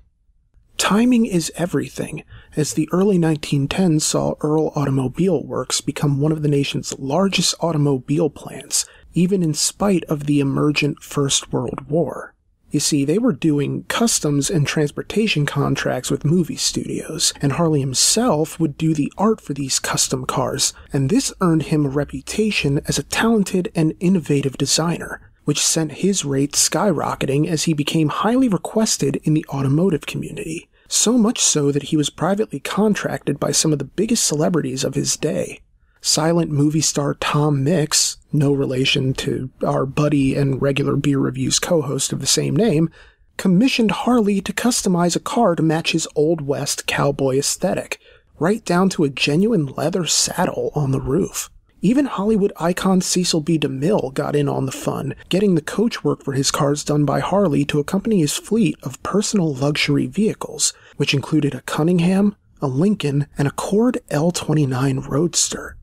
Timing 0.79 1.27
is 1.27 1.51
everything, 1.57 2.23
as 2.55 2.75
the 2.75 2.89
early 2.93 3.19
1910s 3.19 4.03
saw 4.03 4.35
Earl 4.41 4.73
Automobile 4.77 5.43
Works 5.45 5.81
become 5.81 6.21
one 6.21 6.33
of 6.33 6.43
the 6.43 6.49
nation's 6.49 6.97
largest 6.99 7.55
automobile 7.61 8.31
plants, 8.31 8.87
even 9.13 9.43
in 9.43 9.55
spite 9.55 10.05
of 10.05 10.27
the 10.27 10.39
emergent 10.41 11.03
First 11.03 11.53
World 11.53 11.89
War. 11.89 12.35
You 12.71 12.81
see, 12.81 13.05
they 13.05 13.19
were 13.19 13.33
doing 13.33 13.85
customs 13.85 14.51
and 14.51 14.67
transportation 14.67 15.47
contracts 15.47 16.11
with 16.11 16.25
movie 16.25 16.57
studios, 16.57 17.33
and 17.41 17.53
Harley 17.53 17.81
himself 17.81 18.59
would 18.59 18.77
do 18.77 18.93
the 18.93 19.13
art 19.17 19.41
for 19.41 19.55
these 19.55 19.79
custom 19.79 20.27
cars, 20.27 20.73
and 20.93 21.09
this 21.09 21.33
earned 21.41 21.65
him 21.65 21.87
a 21.87 21.89
reputation 21.89 22.81
as 22.87 22.99
a 22.99 23.05
talented 23.05 23.71
and 23.75 23.95
innovative 24.01 24.59
designer, 24.59 25.21
which 25.45 25.65
sent 25.65 25.93
his 25.93 26.25
rates 26.25 26.69
skyrocketing 26.69 27.47
as 27.47 27.65
he 27.65 27.73
became 27.73 28.09
highly 28.09 28.49
requested 28.49 29.17
in 29.23 29.33
the 29.33 29.47
automotive 29.49 30.05
community, 30.05 30.69
so 30.89 31.17
much 31.17 31.39
so 31.41 31.71
that 31.71 31.85
he 31.85 31.97
was 31.97 32.11
privately 32.11 32.59
contracted 32.59 33.39
by 33.39 33.53
some 33.53 33.73
of 33.73 33.79
the 33.79 33.85
biggest 33.85 34.27
celebrities 34.27 34.83
of 34.83 34.95
his 34.95 35.17
day. 35.17 35.61
Silent 36.07 36.53
movie 36.53 36.81
star 36.81 37.15
Tom 37.15 37.65
Mix, 37.65 38.19
no 38.33 38.53
relation 38.53 39.13
to 39.15 39.51
our 39.67 39.85
buddy 39.85 40.37
and 40.37 40.63
regular 40.63 40.95
beer 40.95 41.19
reviews 41.19 41.59
co-host 41.59 42.13
of 42.13 42.21
the 42.21 42.29
same 42.29 42.55
name, 42.55 42.91
commissioned 43.37 43.91
Harley 43.91 44.41
to 44.41 44.53
customize 44.53 45.17
a 45.17 45.21
car 45.21 45.57
to 45.57 45.65
match 45.65 45.91
his 45.91 46.07
Old 46.15 46.41
West 46.41 46.87
cowboy 46.87 47.39
aesthetic, 47.39 47.99
right 48.39 48.65
down 48.65 48.89
to 48.91 49.03
a 49.03 49.11
genuine 49.11 49.67
leather 49.67 50.07
saddle 50.07 50.71
on 50.77 50.93
the 50.93 51.01
roof. 51.01 51.51
Even 51.83 52.07
Hollywood 52.07 52.53
icon 52.57 53.01
Cecil 53.01 53.41
B. 53.41 53.59
DeMille 53.59 54.15
got 54.15 54.37
in 54.37 54.49
on 54.49 54.65
the 54.65 54.73
fun, 54.73 55.13
getting 55.29 55.57
the 55.57 55.61
coachwork 55.61 56.23
for 56.23 56.35
his 56.35 56.53
cars 56.53 56.85
done 56.85 57.05
by 57.05 57.19
Harley 57.19 57.65
to 57.65 57.81
accompany 57.81 58.21
his 58.21 58.37
fleet 58.37 58.79
of 58.85 59.03
personal 59.03 59.53
luxury 59.53 60.07
vehicles, 60.07 60.73
which 60.99 61.13
included 61.13 61.53
a 61.53 61.63
Cunningham, 61.63 62.37
a 62.63 62.69
Lincoln, 62.69 63.27
and 63.37 63.49
a 63.49 63.51
Cord 63.51 63.99
L29 64.11 65.09
Roadster. 65.09 65.77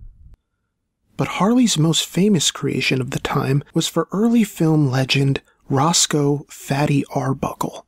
But 1.16 1.28
Harley's 1.40 1.78
most 1.78 2.06
famous 2.06 2.52
creation 2.52 3.00
of 3.00 3.12
the 3.12 3.20
time 3.20 3.64
was 3.74 3.88
for 3.88 4.08
early 4.12 4.44
film 4.44 4.90
legend 4.90 5.42
Roscoe 5.70 6.46
Fatty 6.50 7.06
Arbuckle. 7.14 7.86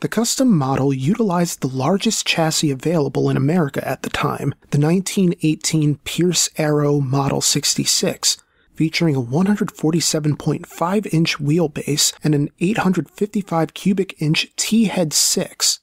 The 0.00 0.08
custom 0.08 0.56
model 0.56 0.92
utilized 0.92 1.60
the 1.60 1.68
largest 1.68 2.26
chassis 2.26 2.70
available 2.70 3.30
in 3.30 3.36
America 3.36 3.86
at 3.86 4.02
the 4.02 4.10
time, 4.10 4.54
the 4.70 4.78
1918 4.78 5.96
Pierce 6.04 6.50
Arrow 6.58 7.00
Model 7.00 7.40
66, 7.40 8.36
featuring 8.74 9.16
a 9.16 9.22
147.5 9.22 11.14
inch 11.14 11.38
wheelbase 11.38 12.12
and 12.22 12.34
an 12.34 12.50
855 12.60 13.72
cubic 13.72 14.20
inch 14.20 14.54
T 14.56 14.84
head 14.84 15.14
6. 15.14 15.80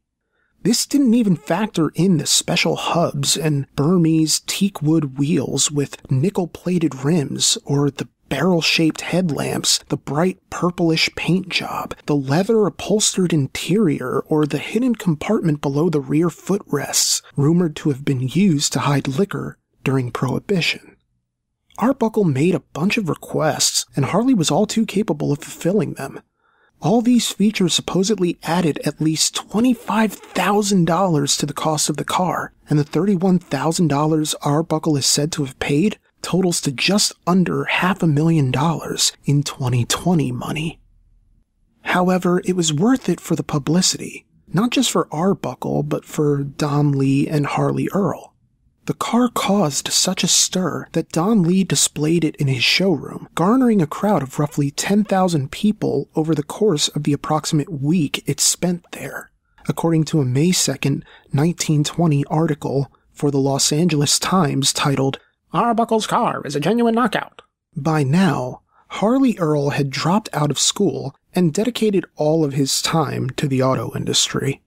This 0.63 0.85
didn't 0.85 1.13
even 1.13 1.35
factor 1.35 1.91
in 1.95 2.17
the 2.17 2.25
special 2.25 2.77
hubs 2.77 3.35
and 3.35 3.67
Burmese 3.75 4.41
teak 4.47 4.81
wood 4.81 5.17
wheels 5.17 5.69
with 5.69 6.09
nickel 6.09 6.47
plated 6.47 7.03
rims 7.03 7.57
or 7.65 7.91
the 7.91 8.07
barrel 8.29 8.61
shaped 8.61 9.01
headlamps, 9.01 9.79
the 9.89 9.97
bright 9.97 10.39
purplish 10.49 11.09
paint 11.15 11.49
job, 11.49 11.95
the 12.05 12.15
leather 12.15 12.65
upholstered 12.65 13.31
interior, 13.31 14.21
or 14.21 14.45
the 14.45 14.57
hidden 14.57 14.95
compartment 14.95 15.61
below 15.61 15.89
the 15.89 16.01
rear 16.01 16.31
footrests, 16.31 17.21
rumored 17.35 17.75
to 17.75 17.89
have 17.89 18.03
been 18.03 18.21
used 18.21 18.73
to 18.73 18.79
hide 18.79 19.07
liquor 19.07 19.59
during 19.83 20.11
Prohibition. 20.11 20.92
Arbuckle 21.77 22.23
made 22.23 22.55
a 22.55 22.59
bunch 22.59 22.97
of 22.97 23.09
requests, 23.09 23.85
and 23.95 24.05
Harley 24.05 24.33
was 24.33 24.51
all 24.51 24.65
too 24.65 24.85
capable 24.85 25.31
of 25.31 25.39
fulfilling 25.39 25.93
them. 25.93 26.21
All 26.81 27.01
these 27.01 27.31
features 27.31 27.73
supposedly 27.73 28.37
added 28.43 28.79
at 28.85 29.01
least 29.01 29.35
$25,000 29.35 31.39
to 31.39 31.45
the 31.45 31.53
cost 31.53 31.89
of 31.89 31.97
the 31.97 32.03
car, 32.03 32.53
and 32.69 32.77
the 32.77 32.83
$31,000 32.83 34.35
Arbuckle 34.41 34.97
is 34.97 35.05
said 35.05 35.31
to 35.31 35.45
have 35.45 35.59
paid 35.59 35.97
totals 36.21 36.61
to 36.61 36.71
just 36.71 37.13
under 37.25 37.65
half 37.65 38.03
a 38.03 38.07
million 38.07 38.51
dollars 38.51 39.11
in 39.25 39.43
2020 39.43 40.31
money. 40.31 40.79
However, 41.81 42.41
it 42.45 42.55
was 42.55 42.73
worth 42.73 43.09
it 43.09 43.19
for 43.19 43.35
the 43.35 43.43
publicity, 43.43 44.25
not 44.47 44.71
just 44.71 44.91
for 44.91 45.07
Arbuckle, 45.11 45.83
but 45.83 46.05
for 46.05 46.43
Don 46.43 46.91
Lee 46.91 47.27
and 47.27 47.45
Harley 47.45 47.89
Earl. 47.93 48.32
The 48.85 48.93
car 48.93 49.29
caused 49.29 49.87
such 49.93 50.25
a 50.25 50.27
stir 50.27 50.87
that 50.91 51.11
Don 51.13 51.43
Lee 51.43 51.63
displayed 51.63 52.25
it 52.25 52.35
in 52.35 52.47
his 52.47 52.65
showroom, 52.65 53.29
garnering 53.33 53.81
a 53.81 53.87
crowd 53.87 54.21
of 54.21 54.39
roughly 54.39 54.71
10,000 54.71 55.51
people 55.51 56.09
over 56.15 56.35
the 56.35 56.43
course 56.43 56.89
of 56.89 57.03
the 57.03 57.13
approximate 57.13 57.71
week 57.71 58.21
it 58.25 58.41
spent 58.41 58.83
there, 58.91 59.31
according 59.69 60.03
to 60.05 60.19
a 60.19 60.25
May 60.25 60.51
2, 60.51 60.71
1920 60.71 62.25
article 62.25 62.91
for 63.13 63.31
the 63.31 63.37
Los 63.37 63.71
Angeles 63.71 64.19
Times 64.19 64.73
titled, 64.73 65.17
Arbuckle's 65.53 66.07
car 66.07 66.41
is 66.45 66.55
a 66.55 66.59
genuine 66.59 66.95
knockout. 66.95 67.41
By 67.77 68.03
now, 68.03 68.63
Harley 68.89 69.37
Earl 69.37 69.69
had 69.69 69.91
dropped 69.91 70.27
out 70.33 70.51
of 70.51 70.59
school 70.59 71.15
and 71.33 71.53
dedicated 71.53 72.05
all 72.17 72.43
of 72.43 72.51
his 72.51 72.81
time 72.81 73.29
to 73.37 73.47
the 73.47 73.63
auto 73.63 73.95
industry. 73.95 74.61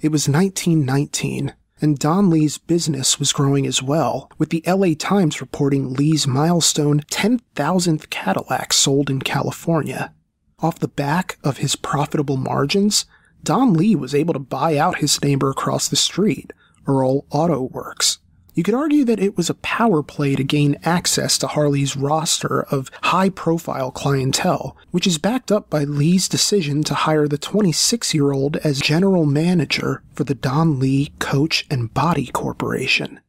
It 0.00 0.10
was 0.10 0.28
1919 0.28 1.54
and 1.80 1.98
Don 1.98 2.30
Lee's 2.30 2.58
business 2.58 3.18
was 3.18 3.32
growing 3.32 3.66
as 3.66 3.82
well, 3.82 4.30
with 4.38 4.50
the 4.50 4.62
LA 4.66 4.94
Times 4.98 5.40
reporting 5.40 5.92
Lee's 5.92 6.26
milestone 6.26 7.00
10,000th 7.10 8.10
Cadillac 8.10 8.72
sold 8.72 9.10
in 9.10 9.20
California. 9.20 10.12
Off 10.60 10.78
the 10.78 10.88
back 10.88 11.38
of 11.42 11.58
his 11.58 11.76
profitable 11.76 12.36
margins, 12.36 13.06
Don 13.42 13.74
Lee 13.74 13.94
was 13.94 14.14
able 14.14 14.32
to 14.32 14.38
buy 14.38 14.78
out 14.78 14.98
his 14.98 15.22
neighbor 15.22 15.50
across 15.50 15.88
the 15.88 15.96
street, 15.96 16.52
Earl 16.86 17.26
Auto 17.30 17.62
Works, 17.62 18.18
you 18.54 18.62
could 18.62 18.74
argue 18.74 19.04
that 19.04 19.18
it 19.18 19.36
was 19.36 19.50
a 19.50 19.54
power 19.54 20.02
play 20.02 20.36
to 20.36 20.44
gain 20.44 20.78
access 20.84 21.36
to 21.38 21.48
Harley's 21.48 21.96
roster 21.96 22.62
of 22.64 22.90
high 23.02 23.28
profile 23.28 23.90
clientele, 23.90 24.76
which 24.92 25.06
is 25.06 25.18
backed 25.18 25.50
up 25.50 25.68
by 25.68 25.82
Lee's 25.82 26.28
decision 26.28 26.84
to 26.84 26.94
hire 26.94 27.26
the 27.26 27.36
26 27.36 28.14
year 28.14 28.32
old 28.32 28.56
as 28.58 28.80
general 28.80 29.26
manager 29.26 30.02
for 30.14 30.22
the 30.22 30.36
Don 30.36 30.78
Lee 30.78 31.12
Coach 31.18 31.66
and 31.68 31.92
Body 31.92 32.26
Corporation. 32.26 33.20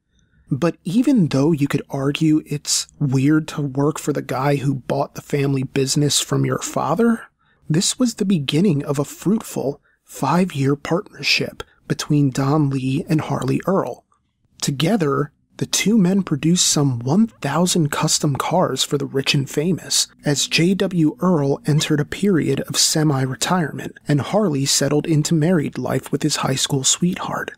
But 0.51 0.77
even 0.83 1.27
though 1.29 1.51
you 1.51 1.67
could 1.67 1.81
argue 1.89 2.43
it's 2.45 2.87
weird 2.99 3.47
to 3.49 3.63
work 3.63 3.97
for 3.97 4.13
the 4.13 4.21
guy 4.21 4.57
who 4.57 4.75
bought 4.75 5.15
the 5.15 5.21
family 5.21 5.63
business 5.63 6.21
from 6.21 6.45
your 6.45 6.59
father, 6.59 7.23
this 7.67 7.97
was 7.97 8.15
the 8.15 8.25
beginning 8.25 8.85
of 8.85 8.99
a 8.99 9.05
fruitful 9.05 9.81
five 10.03 10.53
year 10.53 10.75
partnership 10.75 11.63
between 11.87 12.29
Don 12.29 12.69
Lee 12.69 13.05
and 13.09 13.21
Harley 13.21 13.59
Earl 13.65 14.04
Together, 14.65 15.31
the 15.57 15.67
two 15.67 15.95
men 15.95 16.23
produced 16.23 16.67
some 16.67 16.97
1,000 16.97 17.91
custom 17.91 18.35
cars 18.35 18.83
for 18.83 18.97
the 18.97 19.05
rich 19.05 19.35
and 19.35 19.47
famous, 19.47 20.07
as 20.25 20.47
J.W. 20.47 21.15
Earl 21.19 21.61
entered 21.67 21.99
a 21.99 22.03
period 22.03 22.61
of 22.61 22.75
semi 22.75 23.21
retirement 23.21 23.95
and 24.07 24.21
Harley 24.21 24.65
settled 24.65 25.05
into 25.05 25.35
married 25.35 25.77
life 25.77 26.11
with 26.11 26.23
his 26.23 26.37
high 26.37 26.55
school 26.55 26.83
sweetheart. 26.83 27.51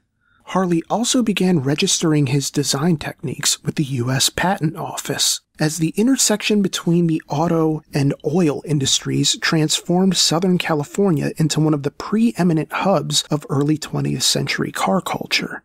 Harley 0.48 0.84
also 0.90 1.24
began 1.24 1.60
registering 1.60 2.28
his 2.28 2.52
design 2.52 2.98
techniques 2.98 3.64
with 3.64 3.76
the 3.76 3.86
U.S. 4.04 4.28
Patent 4.28 4.76
Office, 4.76 5.40
as 5.62 5.78
the 5.78 5.94
intersection 5.96 6.62
between 6.62 7.08
the 7.08 7.22
auto 7.30 7.84
and 7.94 8.14
oil 8.26 8.62
industries 8.66 9.38
transformed 9.38 10.18
Southern 10.18 10.58
California 10.58 11.32
into 11.38 11.62
one 11.62 11.74
of 11.74 11.84
the 11.84 11.92
preeminent 11.92 12.74
hubs 12.74 13.24
of 13.32 13.46
early 13.48 13.78
20th 13.78 14.24
century 14.24 14.74
car 14.74 15.00
culture. 15.00 15.64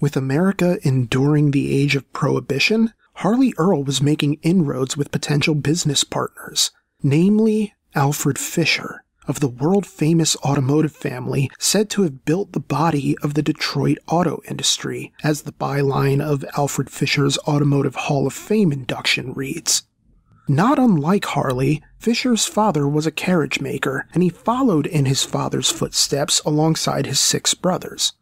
With 0.00 0.16
America 0.16 0.78
enduring 0.86 1.50
the 1.50 1.74
age 1.76 1.96
of 1.96 2.12
prohibition, 2.12 2.92
Harley 3.14 3.52
Earl 3.58 3.82
was 3.82 4.00
making 4.00 4.34
inroads 4.42 4.96
with 4.96 5.10
potential 5.10 5.56
business 5.56 6.04
partners, 6.04 6.70
namely 7.02 7.74
Alfred 7.96 8.38
Fisher, 8.38 9.02
of 9.26 9.40
the 9.40 9.48
world 9.48 9.84
famous 9.86 10.36
automotive 10.36 10.92
family 10.92 11.50
said 11.58 11.90
to 11.90 12.02
have 12.02 12.24
built 12.24 12.52
the 12.52 12.60
body 12.60 13.16
of 13.22 13.34
the 13.34 13.42
Detroit 13.42 13.98
auto 14.06 14.40
industry, 14.48 15.12
as 15.24 15.42
the 15.42 15.52
byline 15.52 16.20
of 16.20 16.44
Alfred 16.56 16.90
Fisher's 16.90 17.36
Automotive 17.38 17.96
Hall 17.96 18.26
of 18.26 18.32
Fame 18.32 18.70
induction 18.70 19.32
reads. 19.32 19.82
Not 20.46 20.78
unlike 20.78 21.26
Harley, 21.26 21.82
Fisher's 21.98 22.46
father 22.46 22.88
was 22.88 23.06
a 23.06 23.10
carriage 23.10 23.60
maker, 23.60 24.06
and 24.14 24.22
he 24.22 24.30
followed 24.30 24.86
in 24.86 25.04
his 25.04 25.24
father's 25.24 25.70
footsteps 25.70 26.40
alongside 26.46 27.04
his 27.04 27.18
six 27.20 27.52
brothers. 27.52 28.12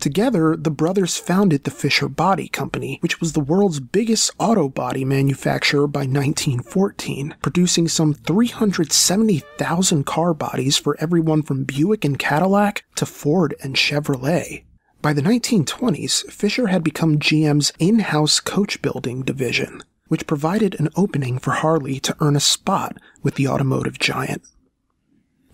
Together, 0.00 0.56
the 0.56 0.70
brothers 0.70 1.18
founded 1.18 1.64
the 1.64 1.70
Fisher 1.70 2.08
Body 2.08 2.48
Company, 2.48 2.96
which 3.02 3.20
was 3.20 3.34
the 3.34 3.40
world's 3.40 3.80
biggest 3.80 4.30
auto 4.38 4.66
body 4.66 5.04
manufacturer 5.04 5.86
by 5.86 6.00
1914, 6.00 7.36
producing 7.42 7.86
some 7.86 8.14
370,000 8.14 10.06
car 10.06 10.32
bodies 10.32 10.78
for 10.78 10.96
everyone 11.00 11.42
from 11.42 11.64
Buick 11.64 12.06
and 12.06 12.18
Cadillac 12.18 12.84
to 12.94 13.04
Ford 13.04 13.54
and 13.62 13.76
Chevrolet. 13.76 14.64
By 15.02 15.12
the 15.12 15.22
1920s, 15.22 16.30
Fisher 16.30 16.68
had 16.68 16.82
become 16.82 17.18
GM's 17.18 17.74
in 17.78 17.98
house 17.98 18.40
coach 18.40 18.80
building 18.80 19.22
division, 19.22 19.82
which 20.08 20.26
provided 20.26 20.80
an 20.80 20.88
opening 20.96 21.38
for 21.38 21.50
Harley 21.52 22.00
to 22.00 22.16
earn 22.20 22.36
a 22.36 22.40
spot 22.40 22.96
with 23.22 23.34
the 23.34 23.48
automotive 23.48 23.98
giant. 23.98 24.42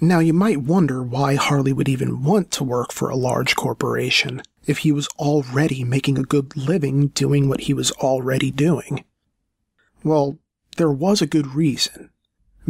Now, 0.00 0.18
you 0.18 0.34
might 0.34 0.62
wonder 0.62 1.02
why 1.02 1.36
Harley 1.36 1.72
would 1.72 1.88
even 1.88 2.22
want 2.22 2.50
to 2.52 2.64
work 2.64 2.92
for 2.92 3.08
a 3.08 3.16
large 3.16 3.56
corporation 3.56 4.42
if 4.66 4.78
he 4.78 4.92
was 4.92 5.08
already 5.18 5.84
making 5.84 6.18
a 6.18 6.22
good 6.22 6.54
living 6.56 7.08
doing 7.08 7.48
what 7.48 7.62
he 7.62 7.72
was 7.72 7.92
already 7.92 8.50
doing. 8.50 9.04
Well, 10.04 10.38
there 10.76 10.90
was 10.90 11.22
a 11.22 11.26
good 11.26 11.54
reason. 11.54 12.10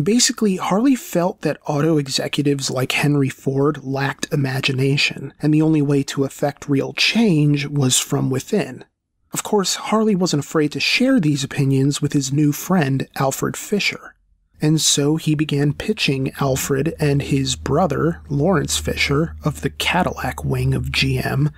Basically, 0.01 0.57
Harley 0.57 0.95
felt 0.95 1.41
that 1.41 1.59
auto 1.67 1.97
executives 1.97 2.71
like 2.71 2.93
Henry 2.93 3.31
Ford 3.31 3.83
lacked 3.83 4.29
imagination, 4.33 5.33
and 5.41 5.53
the 5.53 5.63
only 5.63 5.83
way 5.83 6.03
to 6.05 6.25
effect 6.25 6.69
real 6.69 6.93
change 6.93 7.67
was 7.67 7.99
from 7.99 8.29
within. 8.29 8.85
Of 9.33 9.43
course, 9.43 9.75
Harley 9.77 10.15
wasn't 10.15 10.45
afraid 10.45 10.73
to 10.73 10.81
share 10.81 11.19
these 11.19 11.43
opinions 11.43 12.01
with 12.01 12.13
his 12.13 12.33
new 12.33 12.53
friend, 12.53 13.09
Alfred 13.17 13.57
Fisher. 13.57 14.16
And 14.61 14.81
so 14.81 15.17
he 15.17 15.35
began 15.35 15.75
pitching 15.75 16.33
Alfred 16.41 16.95
and 16.99 17.23
his 17.23 17.57
brother, 17.57 18.23
Lawrence 18.29 18.79
Fisher, 18.79 19.37
of 19.45 19.61
the 19.61 19.71
Cadillac 19.71 20.45
wing 20.45 20.75
of 20.75 20.87
GM, 20.87 21.53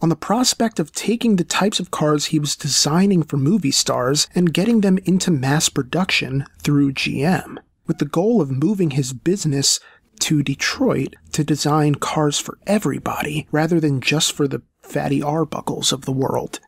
on 0.00 0.08
the 0.08 0.16
prospect 0.16 0.78
of 0.78 0.92
taking 0.92 1.36
the 1.36 1.44
types 1.44 1.80
of 1.80 1.90
cars 1.90 2.26
he 2.26 2.38
was 2.38 2.56
designing 2.56 3.22
for 3.22 3.36
movie 3.36 3.70
stars 3.70 4.28
and 4.34 4.54
getting 4.54 4.82
them 4.82 4.98
into 5.04 5.30
mass 5.30 5.68
production 5.68 6.44
through 6.58 6.92
GM, 6.92 7.56
with 7.86 7.98
the 7.98 8.04
goal 8.04 8.40
of 8.40 8.50
moving 8.50 8.90
his 8.90 9.12
business 9.12 9.80
to 10.20 10.42
Detroit 10.42 11.16
to 11.32 11.42
design 11.42 11.96
cars 11.96 12.38
for 12.38 12.58
everybody 12.66 13.46
rather 13.50 13.80
than 13.80 14.00
just 14.00 14.32
for 14.32 14.46
the 14.46 14.62
fatty 14.82 15.20
Arbuckles 15.20 15.92
of 15.92 16.04
the 16.04 16.12
world. 16.12 16.60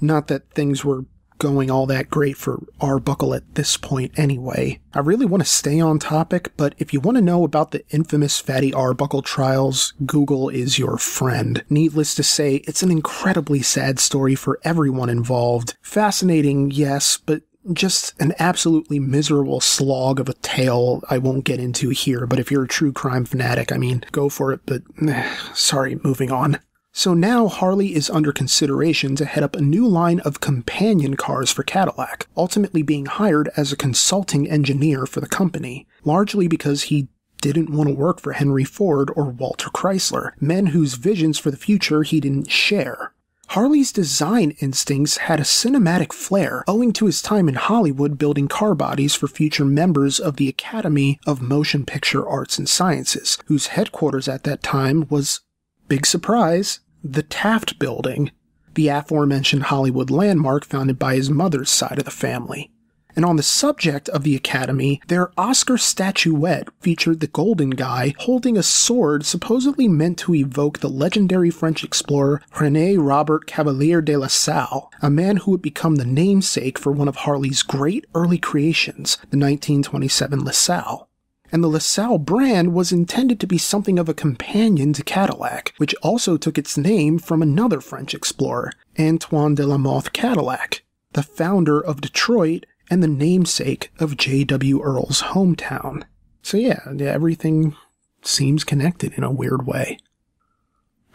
Not 0.00 0.28
that 0.28 0.50
things 0.50 0.84
were 0.84 1.04
going 1.38 1.70
all 1.70 1.86
that 1.86 2.10
great 2.10 2.36
for 2.36 2.62
Arbuckle 2.80 3.34
at 3.34 3.54
this 3.54 3.76
point 3.76 4.18
anyway. 4.18 4.80
I 4.92 5.00
really 5.00 5.26
want 5.26 5.42
to 5.42 5.48
stay 5.48 5.80
on 5.80 5.98
topic, 5.98 6.52
but 6.56 6.74
if 6.78 6.92
you 6.92 7.00
want 7.00 7.16
to 7.16 7.22
know 7.22 7.44
about 7.44 7.70
the 7.70 7.84
infamous 7.90 8.38
Fatty 8.38 8.72
Arbuckle 8.72 9.22
trials, 9.22 9.92
Google 10.06 10.48
is 10.48 10.78
your 10.78 10.98
friend. 10.98 11.64
Needless 11.68 12.14
to 12.16 12.22
say, 12.22 12.56
it's 12.66 12.82
an 12.82 12.90
incredibly 12.90 13.62
sad 13.62 13.98
story 13.98 14.34
for 14.34 14.60
everyone 14.64 15.08
involved. 15.08 15.76
Fascinating, 15.82 16.70
yes, 16.70 17.18
but 17.18 17.42
just 17.72 18.12
an 18.20 18.34
absolutely 18.38 18.98
miserable 18.98 19.60
slog 19.60 20.20
of 20.20 20.28
a 20.28 20.34
tale 20.34 21.02
I 21.08 21.18
won't 21.18 21.44
get 21.44 21.60
into 21.60 21.88
here, 21.90 22.26
but 22.26 22.38
if 22.38 22.50
you're 22.50 22.64
a 22.64 22.68
true 22.68 22.92
crime 22.92 23.24
fanatic, 23.24 23.72
I 23.72 23.78
mean, 23.78 24.04
go 24.12 24.28
for 24.28 24.52
it, 24.52 24.60
but 24.66 24.82
sorry, 25.54 25.98
moving 26.02 26.30
on. 26.30 26.58
So 26.96 27.12
now 27.12 27.48
Harley 27.48 27.96
is 27.96 28.08
under 28.08 28.30
consideration 28.30 29.16
to 29.16 29.24
head 29.24 29.42
up 29.42 29.56
a 29.56 29.60
new 29.60 29.84
line 29.84 30.20
of 30.20 30.38
companion 30.38 31.16
cars 31.16 31.50
for 31.50 31.64
Cadillac, 31.64 32.28
ultimately 32.36 32.82
being 32.82 33.06
hired 33.06 33.50
as 33.56 33.72
a 33.72 33.76
consulting 33.76 34.48
engineer 34.48 35.04
for 35.04 35.18
the 35.18 35.26
company, 35.26 35.88
largely 36.04 36.46
because 36.46 36.84
he 36.84 37.08
didn't 37.40 37.68
want 37.68 37.88
to 37.88 37.94
work 37.94 38.20
for 38.20 38.34
Henry 38.34 38.62
Ford 38.62 39.10
or 39.16 39.24
Walter 39.24 39.70
Chrysler, 39.70 40.34
men 40.40 40.66
whose 40.66 40.94
visions 40.94 41.36
for 41.36 41.50
the 41.50 41.56
future 41.56 42.04
he 42.04 42.20
didn't 42.20 42.48
share. 42.48 43.12
Harley's 43.48 43.90
design 43.90 44.52
instincts 44.60 45.16
had 45.16 45.40
a 45.40 45.42
cinematic 45.42 46.12
flair 46.12 46.62
owing 46.68 46.92
to 46.92 47.06
his 47.06 47.20
time 47.20 47.48
in 47.48 47.56
Hollywood 47.56 48.18
building 48.18 48.46
car 48.46 48.76
bodies 48.76 49.16
for 49.16 49.26
future 49.26 49.64
members 49.64 50.20
of 50.20 50.36
the 50.36 50.48
Academy 50.48 51.18
of 51.26 51.42
Motion 51.42 51.84
Picture 51.84 52.26
Arts 52.26 52.56
and 52.56 52.68
Sciences, 52.68 53.36
whose 53.46 53.66
headquarters 53.66 54.28
at 54.28 54.44
that 54.44 54.62
time 54.62 55.08
was, 55.10 55.40
big 55.88 56.06
surprise, 56.06 56.78
the 57.04 57.22
Taft 57.22 57.78
Building, 57.78 58.30
the 58.74 58.88
aforementioned 58.88 59.64
Hollywood 59.64 60.10
landmark 60.10 60.64
founded 60.64 60.98
by 60.98 61.16
his 61.16 61.28
mother's 61.28 61.68
side 61.68 61.98
of 61.98 62.06
the 62.06 62.10
family. 62.10 62.70
And 63.14 63.26
on 63.26 63.36
the 63.36 63.42
subject 63.42 64.08
of 64.08 64.24
the 64.24 64.34
Academy, 64.34 65.00
their 65.06 65.30
Oscar 65.38 65.76
statuette 65.76 66.68
featured 66.80 67.20
the 67.20 67.28
Golden 67.28 67.70
Guy 67.70 68.14
holding 68.20 68.56
a 68.56 68.62
sword 68.62 69.24
supposedly 69.24 69.86
meant 69.86 70.18
to 70.20 70.34
evoke 70.34 70.78
the 70.78 70.88
legendary 70.88 71.50
French 71.50 71.84
explorer 71.84 72.40
René 72.54 72.96
Robert 72.98 73.46
Cavalier 73.46 74.00
de 74.00 74.16
la 74.16 74.26
Salle, 74.26 74.90
a 75.02 75.10
man 75.10 75.36
who 75.36 75.52
would 75.52 75.62
become 75.62 75.96
the 75.96 76.06
namesake 76.06 76.78
for 76.78 76.90
one 76.90 77.06
of 77.06 77.16
Harley's 77.16 77.62
great 77.62 78.06
early 78.14 78.38
creations, 78.38 79.16
the 79.30 79.38
1927 79.38 80.42
LaSalle 80.42 81.08
and 81.54 81.62
the 81.62 81.68
LaSalle 81.68 82.18
brand 82.18 82.74
was 82.74 82.90
intended 82.90 83.38
to 83.38 83.46
be 83.46 83.58
something 83.58 83.96
of 83.96 84.08
a 84.08 84.14
companion 84.14 84.92
to 84.92 85.04
Cadillac, 85.04 85.72
which 85.76 85.94
also 86.02 86.36
took 86.36 86.58
its 86.58 86.76
name 86.76 87.16
from 87.16 87.42
another 87.42 87.80
French 87.80 88.12
explorer, 88.12 88.72
Antoine 88.98 89.54
de 89.54 89.64
la 89.64 89.78
Mothe 89.78 90.12
Cadillac, 90.12 90.82
the 91.12 91.22
founder 91.22 91.80
of 91.80 92.00
Detroit 92.00 92.66
and 92.90 93.04
the 93.04 93.08
namesake 93.08 93.92
of 94.00 94.16
J.W. 94.16 94.82
Earl's 94.82 95.22
hometown. 95.22 96.02
So 96.42 96.56
yeah, 96.56 96.80
everything 96.98 97.76
seems 98.22 98.64
connected 98.64 99.12
in 99.12 99.22
a 99.22 99.30
weird 99.30 99.64
way. 99.64 99.98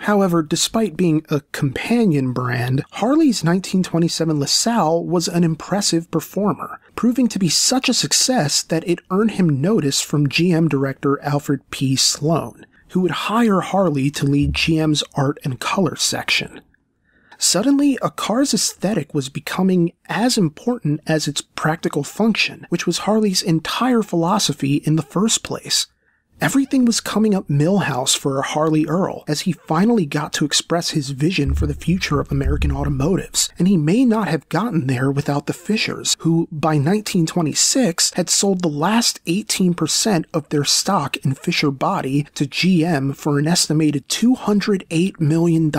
However, 0.03 0.41
despite 0.41 0.95
being 0.95 1.25
a 1.29 1.41
companion 1.51 2.31
brand, 2.31 2.85
Harley's 2.91 3.43
1927 3.43 4.39
LaSalle 4.39 5.05
was 5.05 5.27
an 5.27 5.43
impressive 5.43 6.09
performer, 6.09 6.79
proving 6.95 7.27
to 7.27 7.37
be 7.37 7.49
such 7.49 7.89
a 7.89 7.93
success 7.93 8.63
that 8.63 8.87
it 8.87 8.99
earned 9.11 9.31
him 9.31 9.61
notice 9.61 10.01
from 10.01 10.27
GM 10.27 10.69
director 10.69 11.21
Alfred 11.21 11.69
P. 11.69 11.97
Sloan, 11.97 12.65
who 12.89 13.01
would 13.01 13.11
hire 13.11 13.59
Harley 13.59 14.09
to 14.11 14.25
lead 14.25 14.53
GM's 14.53 15.03
art 15.15 15.37
and 15.43 15.59
color 15.59 15.97
section. 15.97 16.61
Suddenly, 17.37 17.97
a 18.01 18.09
car's 18.09 18.53
aesthetic 18.53 19.13
was 19.13 19.29
becoming 19.29 19.91
as 20.07 20.37
important 20.37 21.01
as 21.07 21.27
its 21.27 21.41
practical 21.41 22.03
function, 22.03 22.65
which 22.69 22.87
was 22.87 22.99
Harley's 22.99 23.41
entire 23.41 24.01
philosophy 24.01 24.75
in 24.75 24.95
the 24.95 25.01
first 25.01 25.43
place. 25.43 25.87
Everything 26.41 26.85
was 26.85 27.01
coming 27.01 27.35
up 27.35 27.49
Milhouse 27.49 28.17
for 28.17 28.41
Harley 28.41 28.87
Earl 28.87 29.25
as 29.27 29.41
he 29.41 29.51
finally 29.51 30.05
got 30.05 30.31
to 30.33 30.45
express 30.45 30.91
his 30.91 31.09
vision 31.09 31.53
for 31.53 31.67
the 31.67 31.73
future 31.73 32.21
of 32.21 32.31
American 32.31 32.71
automotives, 32.71 33.49
and 33.59 33.67
he 33.67 33.75
may 33.75 34.05
not 34.05 34.29
have 34.29 34.47
gotten 34.47 34.87
there 34.87 35.11
without 35.11 35.47
the 35.47 35.53
Fishers, 35.53 36.15
who 36.19 36.47
by 36.49 36.75
1926 36.75 38.13
had 38.13 38.29
sold 38.29 38.61
the 38.61 38.69
last 38.69 39.23
18% 39.25 40.25
of 40.33 40.47
their 40.47 40.63
stock 40.63 41.17
in 41.17 41.33
Fisher 41.33 41.71
Body 41.71 42.25
to 42.35 42.45
GM 42.45 43.17
for 43.17 43.37
an 43.37 43.45
estimated 43.45 44.07
$208 44.07 45.19
million, 45.19 45.71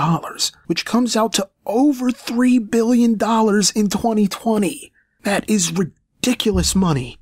which 0.67 0.85
comes 0.85 1.17
out 1.17 1.33
to 1.33 1.49
over 1.65 2.11
$3 2.11 2.71
billion 2.71 3.13
in 3.13 3.19
2020. 3.19 4.93
That 5.23 5.49
is 5.49 5.73
ridiculous 5.73 6.75
money. 6.75 7.20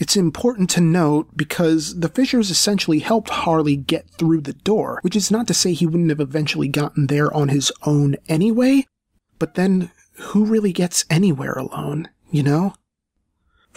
It's 0.00 0.16
important 0.16 0.70
to 0.70 0.80
note 0.80 1.36
because 1.36 2.00
the 2.00 2.08
Fishers 2.08 2.50
essentially 2.50 3.00
helped 3.00 3.28
Harley 3.28 3.76
get 3.76 4.08
through 4.08 4.40
the 4.40 4.54
door, 4.54 4.98
which 5.02 5.14
is 5.14 5.30
not 5.30 5.46
to 5.48 5.54
say 5.54 5.74
he 5.74 5.84
wouldn't 5.84 6.08
have 6.08 6.20
eventually 6.20 6.68
gotten 6.68 7.06
there 7.06 7.32
on 7.34 7.48
his 7.48 7.70
own 7.82 8.16
anyway, 8.26 8.86
but 9.38 9.56
then 9.56 9.90
who 10.14 10.46
really 10.46 10.72
gets 10.72 11.04
anywhere 11.10 11.52
alone, 11.52 12.08
you 12.30 12.42
know? 12.42 12.72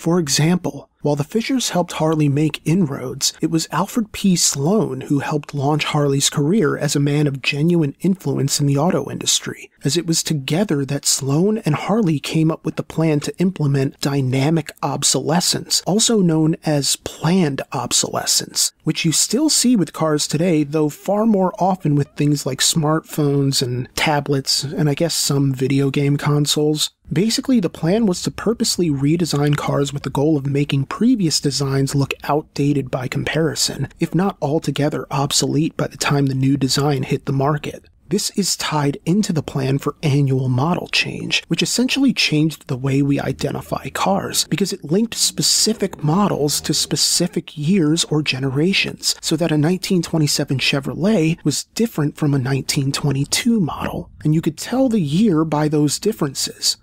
For 0.03 0.19
example, 0.19 0.89
while 1.01 1.15
the 1.15 1.23
Fishers 1.23 1.69
helped 1.69 1.93
Harley 1.93 2.27
make 2.27 2.61
inroads, 2.65 3.31
it 3.39 3.49
was 3.49 3.69
Alfred 3.71 4.11
P. 4.11 4.35
Sloan 4.35 5.01
who 5.01 5.19
helped 5.19 5.53
launch 5.53 5.85
Harley's 5.85 6.29
career 6.29 6.77
as 6.77 6.93
a 6.93 6.99
man 6.99 7.25
of 7.25 7.41
genuine 7.41 7.95
influence 8.01 8.59
in 8.59 8.65
the 8.65 8.77
auto 8.77 9.09
industry, 9.09 9.71
as 9.85 9.95
it 9.95 10.05
was 10.05 10.21
together 10.21 10.83
that 10.83 11.05
Sloan 11.05 11.59
and 11.59 11.75
Harley 11.75 12.19
came 12.19 12.51
up 12.51 12.65
with 12.65 12.75
the 12.75 12.83
plan 12.83 13.21
to 13.21 13.37
implement 13.37 13.99
dynamic 14.01 14.73
obsolescence, 14.83 15.81
also 15.87 16.19
known 16.19 16.57
as 16.65 16.97
planned 16.97 17.61
obsolescence, 17.71 18.73
which 18.83 19.05
you 19.05 19.13
still 19.13 19.49
see 19.49 19.77
with 19.77 19.93
cars 19.93 20.27
today, 20.27 20.63
though 20.63 20.89
far 20.89 21.25
more 21.25 21.53
often 21.59 21.95
with 21.95 22.09
things 22.17 22.45
like 22.45 22.59
smartphones 22.59 23.61
and 23.61 23.87
tablets, 23.95 24.63
and 24.63 24.89
I 24.89 24.95
guess 24.95 25.15
some 25.15 25.53
video 25.53 25.89
game 25.89 26.17
consoles. 26.17 26.89
Basically, 27.13 27.59
the 27.59 27.69
plan 27.69 28.07
was 28.07 28.23
to 28.23 28.31
purposely 28.31 28.89
redesign 28.89 29.55
cars 29.55 29.93
with 29.93 30.01
the 30.01 30.09
goal 30.09 30.35
of 30.35 30.47
making 30.47 30.85
previous 30.85 31.39
designs 31.39 31.93
look 31.93 32.15
outdated 32.23 32.89
by 32.89 33.07
comparison, 33.07 33.87
if 33.99 34.15
not 34.15 34.35
altogether 34.41 35.05
obsolete 35.11 35.77
by 35.77 35.85
the 35.85 35.97
time 35.97 36.25
the 36.25 36.33
new 36.33 36.57
design 36.57 37.03
hit 37.03 37.25
the 37.25 37.31
market. 37.31 37.85
This 38.09 38.31
is 38.31 38.57
tied 38.57 38.97
into 39.05 39.31
the 39.31 39.43
plan 39.43 39.77
for 39.77 39.95
annual 40.01 40.49
model 40.49 40.87
change, 40.87 41.43
which 41.49 41.61
essentially 41.61 42.13
changed 42.13 42.67
the 42.67 42.77
way 42.77 43.03
we 43.03 43.19
identify 43.19 43.89
cars 43.89 44.47
because 44.47 44.73
it 44.73 44.83
linked 44.83 45.13
specific 45.13 46.03
models 46.03 46.61
to 46.61 46.73
specific 46.73 47.55
years 47.55 48.05
or 48.05 48.23
generations, 48.23 49.15
so 49.21 49.35
that 49.35 49.51
a 49.51 49.53
1927 49.53 50.57
Chevrolet 50.57 51.37
was 51.43 51.65
different 51.75 52.17
from 52.17 52.31
a 52.31 52.41
1922 52.41 53.59
model, 53.59 54.09
and 54.23 54.33
you 54.33 54.41
could 54.41 54.57
tell 54.57 54.89
the 54.89 55.01
year 55.01 55.45
by 55.45 55.67
those 55.67 55.99
differences. 55.99 56.77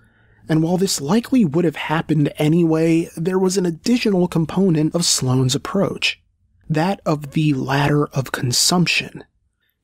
And 0.50 0.64
while 0.64 0.76
this 0.76 1.00
likely 1.00 1.44
would 1.44 1.64
have 1.64 1.76
happened 1.76 2.32
anyway, 2.36 3.08
there 3.16 3.38
was 3.38 3.56
an 3.56 3.64
additional 3.64 4.26
component 4.26 4.96
of 4.96 5.04
Sloan's 5.04 5.54
approach. 5.54 6.20
That 6.68 7.00
of 7.06 7.30
the 7.34 7.54
ladder 7.54 8.06
of 8.08 8.32
consumption. 8.32 9.22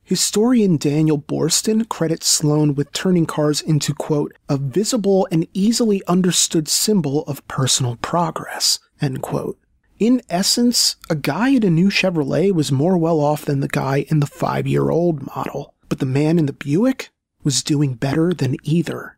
Historian 0.03 0.77
Daniel 0.77 1.19
Boorstin 1.19 1.89
credits 1.89 2.27
Sloan 2.27 2.75
with 2.75 2.93
turning 2.93 3.27
cars 3.27 3.61
into, 3.61 3.95
quote, 3.95 4.37
a 4.49 4.57
visible 4.57 5.29
and 5.31 5.47
easily 5.53 6.03
understood 6.09 6.67
symbol 6.67 7.23
of 7.27 7.47
personal 7.47 7.95
progress, 7.97 8.81
end 9.01 9.23
quote. 9.23 9.61
In 10.01 10.21
essence, 10.29 10.97
a 11.09 11.15
guy 11.15 11.51
in 11.51 11.63
a 11.63 11.71
new 11.71 11.91
Chevrolet 11.91 12.51
was 12.51 12.73
more 12.73 12.99
well 12.99 13.21
off 13.21 13.45
than 13.45 13.61
the 13.61 13.69
guy 13.69 14.05
in 14.09 14.19
the 14.19 14.27
five 14.27 14.67
year 14.67 14.91
old 14.91 15.25
model, 15.29 15.75
but 15.89 16.01
the 16.01 16.07
man 16.07 16.41
in 16.41 16.47
the 16.47 16.53
Buick 16.53 17.11
was 17.45 17.63
doing 17.63 17.95
better 17.95 18.33
than 18.33 18.57
either. 18.65 19.16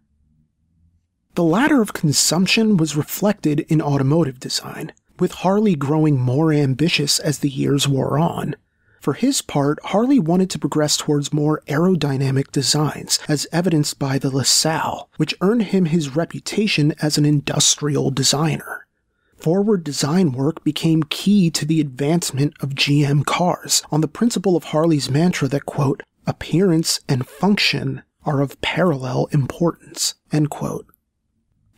The 1.34 1.44
ladder 1.44 1.80
of 1.80 1.92
consumption 1.92 2.76
was 2.76 2.96
reflected 2.96 3.60
in 3.68 3.80
automotive 3.80 4.40
design, 4.40 4.92
with 5.20 5.32
Harley 5.32 5.74
growing 5.74 6.18
more 6.18 6.52
ambitious 6.52 7.18
as 7.18 7.38
the 7.38 7.50
years 7.50 7.86
wore 7.86 8.18
on. 8.18 8.56
For 9.00 9.14
his 9.14 9.42
part, 9.42 9.78
Harley 9.84 10.18
wanted 10.18 10.50
to 10.50 10.58
progress 10.58 10.96
towards 10.96 11.32
more 11.32 11.62
aerodynamic 11.68 12.50
designs, 12.50 13.20
as 13.28 13.46
evidenced 13.52 13.98
by 13.98 14.18
the 14.18 14.30
LaSalle, 14.30 15.08
which 15.16 15.36
earned 15.40 15.64
him 15.64 15.84
his 15.84 16.16
reputation 16.16 16.92
as 17.00 17.16
an 17.16 17.24
industrial 17.24 18.10
designer. 18.10 18.86
Forward 19.36 19.84
design 19.84 20.32
work 20.32 20.64
became 20.64 21.04
key 21.04 21.48
to 21.52 21.64
the 21.64 21.80
advancement 21.80 22.54
of 22.60 22.74
GM 22.74 23.24
cars 23.24 23.84
on 23.92 24.00
the 24.00 24.08
principle 24.08 24.56
of 24.56 24.64
Harley's 24.64 25.08
mantra 25.08 25.46
that, 25.46 25.64
quote, 25.64 26.02
appearance 26.26 26.98
and 27.08 27.26
function 27.26 28.02
are 28.24 28.40
of 28.40 28.60
parallel 28.60 29.28
importance, 29.30 30.16
end 30.32 30.50
quote. 30.50 30.88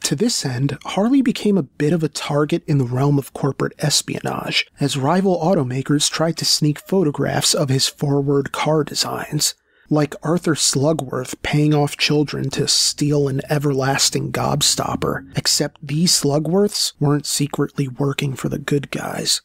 To 0.03 0.17
this 0.17 0.45
end, 0.45 0.77
Harley 0.85 1.23
became 1.23 1.57
a 1.57 1.63
bit 1.63 1.93
of 1.93 2.03
a 2.03 2.09
target 2.09 2.63
in 2.67 2.79
the 2.79 2.85
realm 2.85 3.19
of 3.19 3.33
corporate 3.33 3.75
espionage, 3.79 4.67
as 4.81 4.97
rival 4.97 5.39
automakers 5.39 6.11
tried 6.11 6.37
to 6.39 6.45
sneak 6.45 6.81
photographs 6.81 7.55
of 7.55 7.69
his 7.69 7.87
forward 7.87 8.51
car 8.51 8.83
designs, 8.83 9.55
like 9.89 10.15
Arthur 10.23 10.55
Slugworth 10.55 11.41
paying 11.43 11.75
off 11.75 11.97
children 11.97 12.49
to 12.51 12.67
steal 12.69 13.29
an 13.29 13.41
everlasting 13.51 14.33
gobstopper, 14.33 15.27
except 15.37 15.87
these 15.87 16.13
Slugworths 16.13 16.93
weren't 16.99 17.27
secretly 17.27 17.89
working 17.89 18.35
for 18.35 18.49
the 18.49 18.59
good 18.59 18.91
guys. 18.91 19.43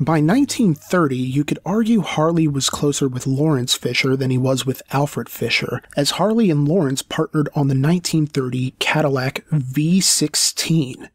By 0.00 0.20
1930, 0.20 1.16
you 1.16 1.44
could 1.44 1.58
argue 1.64 2.00
Harley 2.00 2.48
was 2.48 2.70
closer 2.70 3.08
with 3.08 3.26
Lawrence 3.26 3.74
Fisher 3.74 4.16
than 4.16 4.30
he 4.30 4.38
was 4.38 4.66
with 4.66 4.82
Alfred 4.90 5.28
Fisher, 5.28 5.82
as 5.96 6.12
Harley 6.12 6.50
and 6.50 6.66
Lawrence 6.66 7.02
partnered 7.02 7.48
on 7.50 7.68
the 7.68 7.74
1930 7.74 8.74
Cadillac 8.78 9.44
V16. 9.50 11.08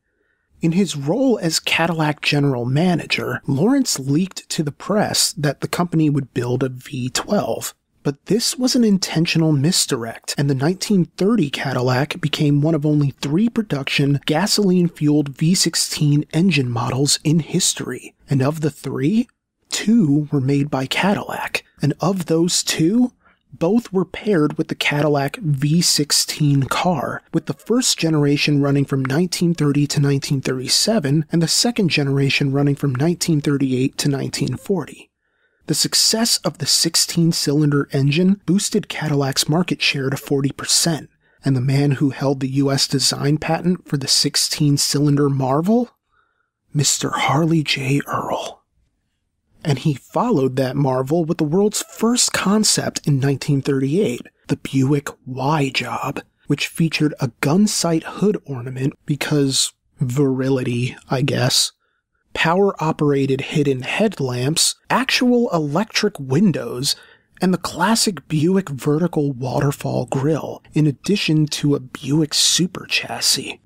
In 0.62 0.72
his 0.72 0.96
role 0.96 1.38
as 1.42 1.60
Cadillac 1.60 2.22
general 2.22 2.66
manager, 2.66 3.42
Lawrence 3.46 4.00
leaked 4.00 4.48
to 4.50 4.64
the 4.64 4.72
press 4.72 5.34
that 5.34 5.62
the 5.62 5.68
company 5.68 6.10
would 6.10 6.34
build 6.34 6.64
a 6.64 6.70
V12. 6.70 7.74
But 8.04 8.28
this 8.28 8.58
was 8.58 8.76
an 8.76 8.84
intentional 8.84 9.52
misdirect, 9.52 10.34
and 10.38 10.50
the 10.50 10.56
1930 10.56 11.50
Cadillac 11.50 12.22
became 12.22 12.62
one 12.62 12.74
of 12.74 12.86
only 12.86 13.10
three 13.10 13.50
production 13.50 14.22
gasoline 14.26 14.88
fueled 14.88 15.34
V16 15.34 16.26
engine 16.32 16.70
models 16.70 17.20
in 17.24 17.40
history. 17.40 18.16
And 18.30 18.42
of 18.42 18.62
the 18.62 18.72
three, 18.72 19.28
two 19.70 20.28
were 20.32 20.42
made 20.42 20.70
by 20.70 20.86
Cadillac. 20.86 21.64
And 21.82 21.94
of 22.00 22.26
those 22.26 22.64
two, 22.64 23.14
both 23.54 23.92
were 23.94 24.06
paired 24.06 24.58
with 24.58 24.68
the 24.68 24.76
Cadillac 24.76 25.38
V16 25.38 26.70
car, 26.70 27.24
with 27.34 27.46
the 27.46 27.54
first 27.54 27.98
generation 27.98 28.62
running 28.62 28.86
from 28.86 29.00
1930 29.00 29.80
to 29.88 30.00
1937 30.00 31.26
and 31.32 31.42
the 31.42 31.48
second 31.48 31.90
generation 31.90 32.52
running 32.52 32.76
from 32.76 32.92
1938 32.92 33.98
to 33.98 34.10
1940. 34.10 35.10
The 35.68 35.74
success 35.74 36.38
of 36.40 36.60
the 36.60 36.66
16 36.66 37.32
cylinder 37.34 37.90
engine 37.92 38.42
boosted 38.46 38.88
Cadillac's 38.88 39.50
market 39.50 39.82
share 39.82 40.10
to 40.10 40.16
40%, 40.16 41.08
and 41.44 41.56
the 41.56 41.62
man 41.62 41.92
who 41.92 42.12
held 42.12 42.40
the 42.40 42.50
US 42.50 42.88
design 42.88 43.38
patent 43.38 43.88
for 43.88 43.98
the 43.98 44.08
16 44.08 44.78
cylinder 44.78 45.30
Marvel? 45.30 45.90
Mr. 46.78 47.12
Harley 47.12 47.64
J. 47.64 48.02
Earl. 48.06 48.62
And 49.64 49.80
he 49.80 49.96
followed 49.96 50.56
that 50.58 50.76
marvel 50.76 51.26
with 51.26 51.40
the 51.40 51.44
world's 51.44 51.84
first 51.90 52.32
concept 52.34 53.00
in 53.08 53.16
1938, 53.16 54.22
the 54.48 54.58
Buick 54.58 55.10
Y 55.26 55.70
Job, 55.74 56.22
which 56.46 56.68
featured 56.68 57.16
a 57.20 57.32
gun 57.42 57.66
sight 57.66 58.04
hood 58.04 58.40
ornament 58.46 58.94
because 59.08 59.74
virility, 60.00 60.96
I 61.10 61.24
guess 61.24 61.72
power 62.34 62.76
operated 62.82 63.42
hidden 63.42 63.82
headlamps, 63.82 64.76
actual 64.92 65.50
electric 65.50 66.20
windows, 66.20 66.96
and 67.42 67.52
the 67.52 67.58
classic 67.58 68.28
Buick 68.28 68.70
vertical 68.70 69.32
waterfall 69.32 70.06
grille, 70.06 70.62
in 70.74 70.86
addition 70.86 71.48
to 71.48 71.74
a 71.74 71.80
Buick 71.80 72.36
super 72.36 72.86
chassis. 72.86 73.60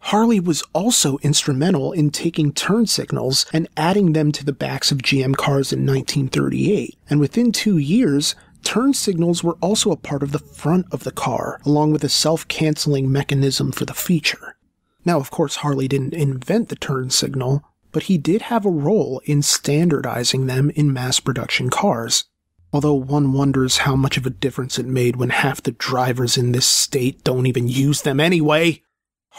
Harley 0.00 0.40
was 0.40 0.62
also 0.72 1.18
instrumental 1.18 1.92
in 1.92 2.10
taking 2.10 2.52
turn 2.52 2.86
signals 2.86 3.44
and 3.52 3.68
adding 3.76 4.12
them 4.12 4.32
to 4.32 4.44
the 4.44 4.52
backs 4.52 4.90
of 4.90 4.98
GM 4.98 5.36
cars 5.36 5.72
in 5.72 5.86
1938, 5.86 6.96
and 7.10 7.20
within 7.20 7.52
two 7.52 7.78
years, 7.78 8.34
turn 8.62 8.94
signals 8.94 9.44
were 9.44 9.58
also 9.60 9.90
a 9.90 9.96
part 9.96 10.22
of 10.22 10.32
the 10.32 10.38
front 10.38 10.86
of 10.92 11.04
the 11.04 11.10
car, 11.10 11.60
along 11.64 11.92
with 11.92 12.04
a 12.04 12.08
self 12.08 12.46
canceling 12.48 13.10
mechanism 13.10 13.72
for 13.72 13.84
the 13.84 13.94
feature. 13.94 14.56
Now, 15.04 15.18
of 15.18 15.30
course, 15.30 15.56
Harley 15.56 15.88
didn't 15.88 16.14
invent 16.14 16.68
the 16.68 16.76
turn 16.76 17.10
signal, 17.10 17.64
but 17.92 18.04
he 18.04 18.18
did 18.18 18.42
have 18.42 18.66
a 18.66 18.70
role 18.70 19.20
in 19.24 19.42
standardizing 19.42 20.46
them 20.46 20.70
in 20.70 20.92
mass 20.92 21.20
production 21.20 21.70
cars. 21.70 22.24
Although 22.72 22.94
one 22.94 23.32
wonders 23.32 23.78
how 23.78 23.96
much 23.96 24.18
of 24.18 24.26
a 24.26 24.30
difference 24.30 24.78
it 24.78 24.86
made 24.86 25.16
when 25.16 25.30
half 25.30 25.62
the 25.62 25.72
drivers 25.72 26.36
in 26.36 26.52
this 26.52 26.66
state 26.66 27.24
don't 27.24 27.46
even 27.46 27.66
use 27.66 28.02
them 28.02 28.20
anyway. 28.20 28.82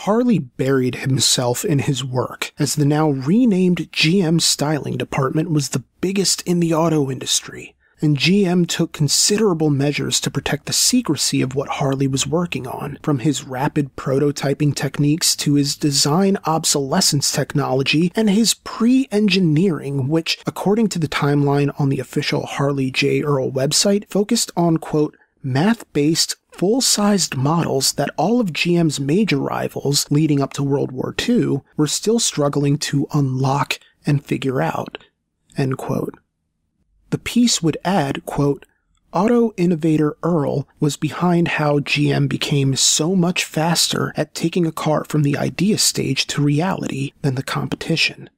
Harley 0.03 0.39
buried 0.39 0.95
himself 0.95 1.65
in 1.65 1.79
his 1.79 2.05
work, 2.05 2.53
as 2.57 2.75
the 2.75 2.85
now 2.85 3.09
renamed 3.09 3.91
GM 3.91 4.39
styling 4.39 4.95
department 4.95 5.51
was 5.51 5.69
the 5.69 5.83
biggest 5.99 6.41
in 6.43 6.61
the 6.61 6.73
auto 6.73 7.11
industry, 7.11 7.75
and 7.99 8.15
GM 8.15 8.65
took 8.65 8.93
considerable 8.93 9.69
measures 9.69 10.21
to 10.21 10.31
protect 10.31 10.67
the 10.67 10.73
secrecy 10.73 11.41
of 11.41 11.53
what 11.53 11.67
Harley 11.67 12.07
was 12.07 12.25
working 12.25 12.65
on, 12.65 12.97
from 13.03 13.19
his 13.19 13.43
rapid 13.43 13.93
prototyping 13.97 14.73
techniques 14.73 15.35
to 15.35 15.55
his 15.55 15.75
design 15.75 16.37
obsolescence 16.45 17.29
technology 17.29 18.09
and 18.15 18.29
his 18.29 18.53
pre-engineering, 18.53 20.07
which, 20.07 20.39
according 20.47 20.87
to 20.87 20.97
the 20.97 21.09
timeline 21.09 21.77
on 21.77 21.89
the 21.89 21.99
official 21.99 22.45
Harley 22.45 22.89
J. 22.89 23.21
Earl 23.21 23.51
website, 23.51 24.09
focused 24.09 24.49
on, 24.55 24.77
quote, 24.77 25.17
math-based 26.59 26.69
full-sized 26.71 27.37
models 27.37 27.93
that 27.93 28.09
all 28.17 28.41
of 28.41 28.51
GM's 28.51 28.99
major 28.99 29.37
rivals 29.37 30.11
leading 30.11 30.41
up 30.41 30.51
to 30.53 30.63
World 30.63 30.91
War 30.91 31.15
II 31.17 31.61
were 31.77 31.87
still 31.87 32.19
struggling 32.19 32.77
to 32.79 33.07
unlock 33.13 33.79
and 34.05 34.25
figure 34.25 34.61
out, 34.61 34.97
end 35.57 35.77
quote. 35.77 36.15
The 37.11 37.17
piece 37.17 37.63
would 37.63 37.77
add, 37.85 38.25
quote, 38.25 38.65
auto 39.13 39.53
innovator 39.55 40.17
Earl 40.21 40.67
was 40.81 40.97
behind 40.97 41.47
how 41.47 41.79
GM 41.79 42.27
became 42.27 42.75
so 42.75 43.15
much 43.15 43.45
faster 43.45 44.13
at 44.17 44.35
taking 44.35 44.67
a 44.67 44.71
car 44.71 45.05
from 45.05 45.23
the 45.23 45.37
idea 45.37 45.77
stage 45.77 46.27
to 46.27 46.43
reality 46.43 47.13
than 47.21 47.35
the 47.35 47.43
competition. 47.43 48.29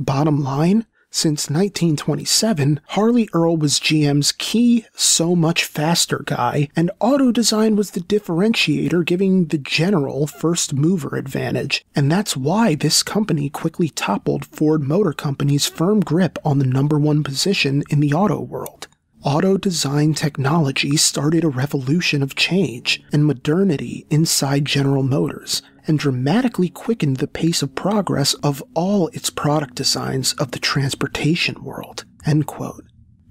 Bottom 0.00 0.42
line, 0.42 0.84
since 1.14 1.50
1927, 1.50 2.80
Harley 2.88 3.28
Earl 3.34 3.58
was 3.58 3.78
GM's 3.78 4.32
key 4.32 4.86
so 4.94 5.36
much 5.36 5.64
faster 5.64 6.22
guy, 6.24 6.68
and 6.74 6.90
auto 7.00 7.30
design 7.30 7.76
was 7.76 7.90
the 7.90 8.00
differentiator 8.00 9.04
giving 9.04 9.46
the 9.46 9.58
general 9.58 10.26
first 10.26 10.72
mover 10.72 11.14
advantage. 11.16 11.84
And 11.94 12.10
that's 12.10 12.36
why 12.36 12.74
this 12.74 13.02
company 13.02 13.50
quickly 13.50 13.90
toppled 13.90 14.46
Ford 14.46 14.82
Motor 14.82 15.12
Company's 15.12 15.66
firm 15.66 16.00
grip 16.00 16.38
on 16.44 16.58
the 16.58 16.66
number 16.66 16.98
one 16.98 17.22
position 17.22 17.84
in 17.90 18.00
the 18.00 18.14
auto 18.14 18.40
world. 18.40 18.88
Auto 19.22 19.56
design 19.56 20.14
technology 20.14 20.96
started 20.96 21.44
a 21.44 21.48
revolution 21.48 22.24
of 22.24 22.34
change 22.34 23.00
and 23.12 23.24
modernity 23.24 24.04
inside 24.10 24.64
General 24.64 25.04
Motors, 25.04 25.62
and 25.86 25.98
dramatically 25.98 26.68
quickened 26.68 27.18
the 27.18 27.26
pace 27.26 27.62
of 27.62 27.74
progress 27.74 28.34
of 28.34 28.62
all 28.74 29.08
its 29.08 29.30
product 29.30 29.74
designs 29.74 30.32
of 30.34 30.50
the 30.52 30.58
transportation 30.58 31.62
world. 31.64 32.04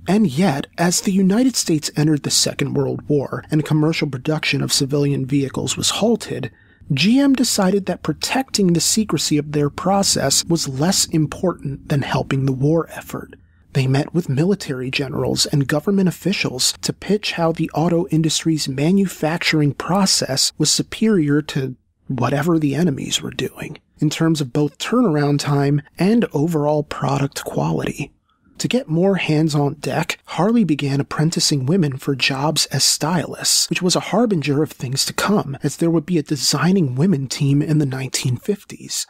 And 0.08 0.28
yet, 0.28 0.68
as 0.78 1.02
the 1.02 1.12
United 1.12 1.56
States 1.56 1.92
entered 1.96 2.24
the 2.24 2.32
Second 2.32 2.74
World 2.74 3.08
War 3.08 3.46
and 3.52 3.66
commercial 3.66 4.10
production 4.10 4.62
of 4.62 4.74
civilian 4.74 5.26
vehicles 5.26 5.78
was 5.78 5.92
halted, 5.92 6.52
GM 6.92 7.36
decided 7.36 7.86
that 7.86 8.04
protecting 8.04 8.74
the 8.74 8.82
secrecy 8.82 9.38
of 9.38 9.54
their 9.54 9.70
process 9.70 10.44
was 10.46 10.68
less 10.68 11.06
important 11.06 11.88
than 11.88 12.02
helping 12.02 12.46
the 12.46 12.52
war 12.52 12.90
effort. 12.90 13.36
They 13.74 13.88
met 13.88 14.14
with 14.14 14.28
military 14.28 14.92
generals 14.92 15.46
and 15.46 15.68
government 15.68 16.10
officials 16.10 16.74
to 16.82 16.92
pitch 16.92 17.34
how 17.34 17.54
the 17.54 17.70
auto 17.74 18.08
industry's 18.08 18.68
manufacturing 18.68 19.74
process 19.74 20.52
was 20.58 20.70
superior 20.70 21.42
to 21.44 21.78
whatever 22.20 22.60
the 22.60 22.76
enemies 22.76 23.22
were 23.22 23.32
doing, 23.32 23.80
in 24.00 24.10
terms 24.10 24.42
of 24.42 24.54
both 24.54 24.78
turnaround 24.78 25.40
time 25.40 25.82
and 25.98 26.26
overall 26.34 26.84
product 26.84 27.44
quality. 27.44 28.12
To 28.60 28.68
get 28.68 28.88
more 28.88 29.16
hands 29.16 29.56
on 29.56 29.74
deck, 29.76 30.20
Harley 30.26 30.64
began 30.64 31.00
apprenticing 31.00 31.66
women 31.66 31.98
for 31.98 32.16
jobs 32.16 32.68
as 32.68 32.84
stylists, 32.84 33.68
which 33.72 33.82
was 33.82 33.96
a 33.96 34.12
harbinger 34.12 34.62
of 34.62 34.72
things 34.72 35.04
to 35.06 35.14
come, 35.14 35.58
as 35.64 35.78
there 35.78 35.90
would 35.90 36.06
be 36.06 36.20
a 36.20 36.24
designing 36.24 36.94
women 36.94 37.28
team 37.28 37.64
in 37.64 37.80
the 37.80 37.86
1950s. 37.86 39.08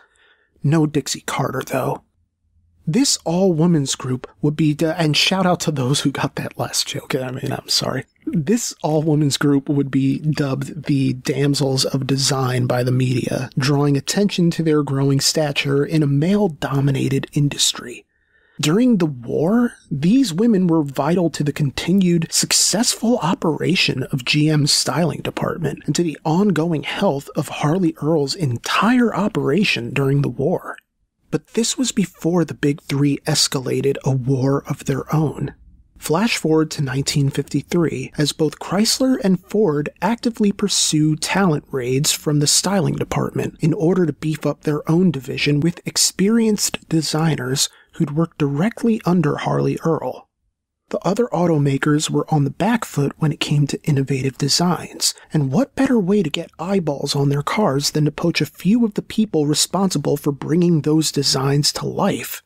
No 0.63 0.85
Dixie 0.85 1.21
Carter, 1.21 1.63
though. 1.65 2.03
This 2.87 3.17
all 3.25 3.53
women's 3.53 3.95
group 3.95 4.27
would 4.41 4.55
be, 4.55 4.75
and 4.81 5.15
shout 5.15 5.45
out 5.45 5.59
to 5.61 5.71
those 5.71 6.01
who 6.01 6.11
got 6.11 6.35
that 6.35 6.57
last 6.57 6.87
joke. 6.87 7.15
I 7.15 7.31
mean, 7.31 7.51
I'm 7.51 7.69
sorry. 7.69 8.05
This 8.25 8.73
all 8.81 9.03
women's 9.03 9.37
group 9.37 9.69
would 9.69 9.91
be 9.91 10.19
dubbed 10.19 10.85
the 10.85 11.13
damsels 11.13 11.85
of 11.85 12.07
design 12.07 12.65
by 12.65 12.83
the 12.83 12.91
media, 12.91 13.49
drawing 13.57 13.97
attention 13.97 14.51
to 14.51 14.63
their 14.63 14.83
growing 14.83 15.19
stature 15.19 15.85
in 15.85 16.01
a 16.01 16.07
male 16.07 16.47
dominated 16.47 17.27
industry. 17.33 18.05
During 18.59 18.97
the 18.97 19.07
war, 19.07 19.73
these 19.89 20.33
women 20.33 20.67
were 20.67 20.83
vital 20.83 21.31
to 21.31 21.43
the 21.43 21.53
continued 21.53 22.27
successful 22.29 23.17
operation 23.17 24.03
of 24.11 24.23
GM's 24.23 24.71
styling 24.71 25.21
department 25.21 25.83
and 25.85 25.95
to 25.95 26.03
the 26.03 26.19
ongoing 26.23 26.83
health 26.83 27.27
of 27.35 27.47
Harley 27.47 27.95
Earl's 28.01 28.35
entire 28.35 29.15
operation 29.15 29.93
during 29.93 30.21
the 30.21 30.29
war. 30.29 30.77
But 31.31 31.47
this 31.53 31.77
was 31.77 31.91
before 31.91 32.45
the 32.45 32.53
big 32.53 32.81
three 32.81 33.17
escalated 33.25 33.97
a 34.03 34.11
war 34.11 34.63
of 34.67 34.85
their 34.85 35.13
own. 35.13 35.55
Flash 35.97 36.37
forward 36.37 36.71
to 36.71 36.81
1953 36.81 38.13
as 38.17 38.33
both 38.33 38.57
Chrysler 38.59 39.17
and 39.23 39.39
Ford 39.39 39.89
actively 40.01 40.51
pursue 40.51 41.15
talent 41.15 41.63
raids 41.71 42.11
from 42.11 42.39
the 42.39 42.47
styling 42.47 42.95
department 42.95 43.55
in 43.59 43.71
order 43.73 44.07
to 44.07 44.13
beef 44.13 44.45
up 44.45 44.61
their 44.61 44.89
own 44.89 45.11
division 45.11 45.59
with 45.59 45.79
experienced 45.85 46.89
designers 46.89 47.69
who'd 47.93 48.15
worked 48.15 48.39
directly 48.39 48.99
under 49.05 49.37
Harley 49.37 49.77
Earl. 49.85 50.27
The 50.91 50.99
other 51.07 51.27
automakers 51.27 52.09
were 52.09 52.25
on 52.27 52.43
the 52.43 52.49
back 52.49 52.83
foot 52.83 53.13
when 53.17 53.31
it 53.31 53.39
came 53.39 53.65
to 53.67 53.81
innovative 53.85 54.37
designs, 54.37 55.13
and 55.31 55.49
what 55.49 55.73
better 55.73 55.97
way 55.97 56.21
to 56.21 56.29
get 56.29 56.51
eyeballs 56.59 57.15
on 57.15 57.29
their 57.29 57.41
cars 57.41 57.91
than 57.91 58.03
to 58.03 58.11
poach 58.11 58.41
a 58.41 58.45
few 58.45 58.83
of 58.83 58.95
the 58.95 59.01
people 59.01 59.45
responsible 59.45 60.17
for 60.17 60.33
bringing 60.33 60.81
those 60.81 61.09
designs 61.09 61.71
to 61.73 61.85
life? 61.85 62.43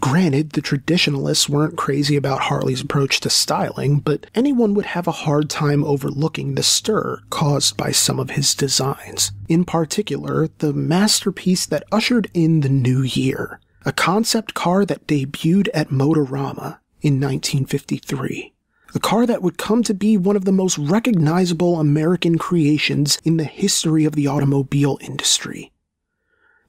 Granted, 0.00 0.50
the 0.50 0.60
traditionalists 0.60 1.48
weren't 1.48 1.76
crazy 1.76 2.14
about 2.14 2.42
Harley's 2.42 2.80
approach 2.80 3.18
to 3.20 3.28
styling, 3.28 3.98
but 3.98 4.28
anyone 4.36 4.72
would 4.74 4.86
have 4.86 5.08
a 5.08 5.22
hard 5.26 5.50
time 5.50 5.82
overlooking 5.82 6.54
the 6.54 6.62
stir 6.62 7.18
caused 7.28 7.76
by 7.76 7.90
some 7.90 8.20
of 8.20 8.30
his 8.30 8.54
designs. 8.54 9.32
In 9.48 9.64
particular, 9.64 10.48
the 10.58 10.72
masterpiece 10.72 11.66
that 11.66 11.82
ushered 11.90 12.30
in 12.34 12.60
the 12.60 12.68
new 12.68 13.02
year, 13.02 13.58
a 13.84 13.92
concept 13.92 14.54
car 14.54 14.84
that 14.84 15.08
debuted 15.08 15.68
at 15.74 15.88
Motorama 15.88 16.78
in 17.02 17.20
1953. 17.20 18.52
A 18.94 18.98
car 18.98 19.24
that 19.26 19.42
would 19.42 19.56
come 19.56 19.82
to 19.84 19.94
be 19.94 20.16
one 20.16 20.36
of 20.36 20.44
the 20.44 20.52
most 20.52 20.76
recognizable 20.76 21.78
American 21.78 22.38
creations 22.38 23.18
in 23.24 23.36
the 23.36 23.44
history 23.44 24.04
of 24.04 24.14
the 24.14 24.26
automobile 24.26 24.98
industry. 25.00 25.72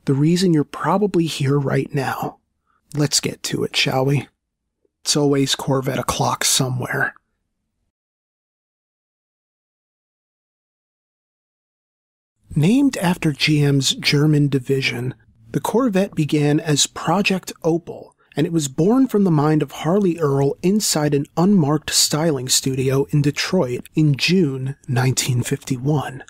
The 0.06 0.14
reason 0.14 0.54
you're 0.54 0.64
probably 0.64 1.26
here 1.26 1.58
right 1.58 1.94
now. 1.94 2.38
Let's 2.96 3.20
get 3.20 3.42
to 3.44 3.64
it, 3.64 3.76
shall 3.76 4.06
we? 4.06 4.28
It's 5.04 5.16
always 5.16 5.56
Corvette 5.56 5.98
o'clock 5.98 6.44
somewhere. 6.44 7.16
Named 12.56 12.98
after 12.98 13.32
GM's 13.32 13.96
German 13.96 14.50
division, 14.50 15.16
the 15.52 15.62
Corvette 15.62 16.14
began 16.14 16.60
as 16.60 16.86
Project 16.86 17.54
Opel 17.64 18.12
and 18.36 18.48
it 18.48 18.54
was 18.54 18.68
born 18.68 19.08
from 19.08 19.24
the 19.24 19.32
mind 19.32 19.62
of 19.62 19.72
Harley 19.72 20.18
Earl 20.20 20.56
inside 20.62 21.14
an 21.14 21.26
unmarked 21.38 21.90
styling 21.90 22.50
studio 22.50 23.06
in 23.12 23.22
Detroit 23.22 23.88
in 23.96 24.16
June 24.16 24.76
1951. 24.88 26.24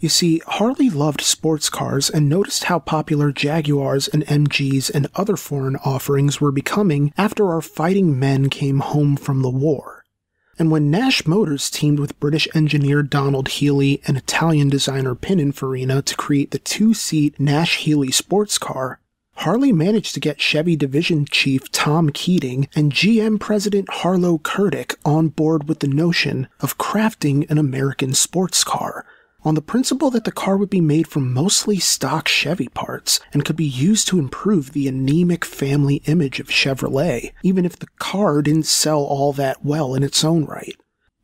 You 0.00 0.08
see, 0.08 0.40
Harley 0.46 0.90
loved 0.90 1.20
sports 1.22 1.68
cars 1.68 2.08
and 2.08 2.28
noticed 2.28 2.64
how 2.64 2.78
popular 2.78 3.32
Jaguars 3.32 4.06
and 4.06 4.24
MGs 4.26 4.90
and 4.94 5.08
other 5.16 5.36
foreign 5.36 5.74
offerings 5.76 6.40
were 6.40 6.52
becoming 6.52 7.12
after 7.18 7.48
our 7.48 7.60
fighting 7.60 8.18
men 8.18 8.48
came 8.48 8.78
home 8.78 9.16
from 9.16 9.42
the 9.42 9.50
war. 9.50 10.04
And 10.56 10.70
when 10.70 10.90
Nash 10.90 11.26
Motors 11.26 11.70
teamed 11.70 11.98
with 11.98 12.18
British 12.20 12.46
engineer 12.54 13.02
Donald 13.02 13.48
Healey 13.48 14.00
and 14.06 14.16
Italian 14.16 14.68
designer 14.68 15.14
Pininfarina 15.14 16.04
to 16.04 16.16
create 16.16 16.52
the 16.52 16.58
two 16.58 16.94
seat 16.94 17.38
Nash 17.38 17.78
Healey 17.78 18.12
sports 18.12 18.58
car, 18.58 19.00
Harley 19.42 19.70
managed 19.70 20.14
to 20.14 20.20
get 20.20 20.40
Chevy 20.40 20.74
division 20.74 21.24
chief 21.24 21.70
Tom 21.70 22.10
Keating 22.10 22.68
and 22.74 22.92
GM 22.92 23.38
president 23.38 23.88
Harlow 23.88 24.38
Curtice 24.38 24.96
on 25.04 25.28
board 25.28 25.68
with 25.68 25.78
the 25.78 25.86
notion 25.86 26.48
of 26.58 26.76
crafting 26.76 27.48
an 27.48 27.56
American 27.56 28.14
sports 28.14 28.64
car, 28.64 29.06
on 29.44 29.54
the 29.54 29.62
principle 29.62 30.10
that 30.10 30.24
the 30.24 30.32
car 30.32 30.56
would 30.56 30.70
be 30.70 30.80
made 30.80 31.06
from 31.06 31.32
mostly 31.32 31.78
stock 31.78 32.26
Chevy 32.26 32.66
parts 32.66 33.20
and 33.32 33.44
could 33.44 33.54
be 33.54 33.64
used 33.64 34.08
to 34.08 34.18
improve 34.18 34.72
the 34.72 34.88
anemic 34.88 35.44
family 35.44 36.02
image 36.06 36.40
of 36.40 36.48
Chevrolet, 36.48 37.30
even 37.44 37.64
if 37.64 37.78
the 37.78 37.86
car 38.00 38.42
didn't 38.42 38.66
sell 38.66 39.04
all 39.04 39.32
that 39.34 39.64
well 39.64 39.94
in 39.94 40.02
its 40.02 40.24
own 40.24 40.46
right. 40.46 40.74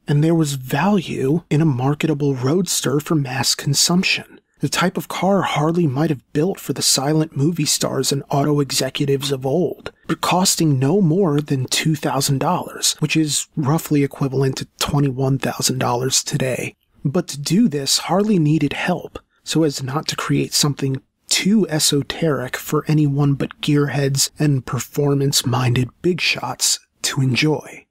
And 0.07 0.23
there 0.23 0.37
was 0.37 0.53
value 0.53 1.43
in 1.51 1.61
a 1.61 1.67
marketable 1.67 2.37
roadster 2.37 3.01
for 3.01 3.17
mass 3.17 3.57
consumption 3.57 4.39
the 4.65 4.71
type 4.71 4.97
of 4.97 5.09
car 5.09 5.43
Harley 5.43 5.87
might 5.87 6.09
have 6.09 6.33
built 6.33 6.59
for 6.59 6.73
the 6.73 6.81
silent 6.81 7.37
movie 7.37 7.67
stars 7.67 8.11
and 8.11 8.23
auto 8.31 8.61
executives 8.61 9.31
of 9.31 9.45
old, 9.45 9.93
but 10.07 10.23
costing 10.23 10.79
no 10.79 11.03
more 11.03 11.39
than 11.43 11.67
$2,000, 11.67 13.03
which 13.03 13.15
is 13.15 13.47
roughly 13.57 14.03
equivalent 14.03 14.57
to 14.57 14.65
$21,000 14.81 16.25
today. 16.25 16.75
But 17.05 17.29
to 17.29 17.39
do 17.39 17.69
this, 17.69 17.99
Harley 17.99 18.39
needed 18.39 18.73
help, 18.73 19.19
so 19.43 19.65
as 19.65 19.83
not 19.83 20.09
to 20.09 20.17
create 20.17 20.55
something 20.55 21.03
too 21.29 21.69
esoteric 21.69 22.57
for 22.57 22.87
anyone 22.89 23.35
but 23.35 23.61
gearheads 23.61 24.31
and 24.39 24.65
performance 24.65 25.45
minded 25.45 25.91
big 26.01 26.23
shots 26.23 26.81
to 27.03 27.21
enjoy. 27.21 27.85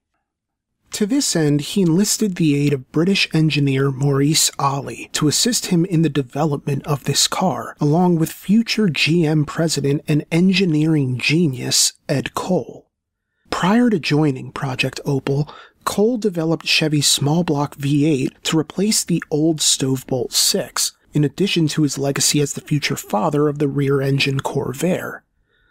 To 0.94 1.06
this 1.06 1.34
end, 1.34 1.60
he 1.60 1.82
enlisted 1.82 2.36
the 2.36 2.54
aid 2.54 2.72
of 2.72 2.92
British 2.92 3.28
engineer 3.34 3.90
Maurice 3.90 4.52
Olley 4.60 5.10
to 5.10 5.26
assist 5.26 5.66
him 5.66 5.84
in 5.84 6.02
the 6.02 6.08
development 6.08 6.86
of 6.86 7.02
this 7.02 7.26
car, 7.26 7.76
along 7.80 8.20
with 8.20 8.30
future 8.30 8.86
GM 8.86 9.44
president 9.44 10.02
and 10.06 10.24
engineering 10.30 11.18
genius 11.18 11.94
Ed 12.08 12.34
Cole. 12.34 12.92
Prior 13.50 13.90
to 13.90 13.98
joining 13.98 14.52
Project 14.52 15.00
Opel, 15.04 15.52
Cole 15.82 16.16
developed 16.16 16.68
Chevy's 16.68 17.08
small 17.08 17.42
block 17.42 17.74
V8 17.74 18.40
to 18.44 18.56
replace 18.56 19.02
the 19.02 19.20
old 19.32 19.58
Stovebolt 19.58 20.30
6, 20.30 20.92
in 21.12 21.24
addition 21.24 21.66
to 21.66 21.82
his 21.82 21.98
legacy 21.98 22.40
as 22.40 22.52
the 22.52 22.60
future 22.60 22.94
father 22.94 23.48
of 23.48 23.58
the 23.58 23.66
rear 23.66 24.00
engine 24.00 24.38
Corvair. 24.38 25.23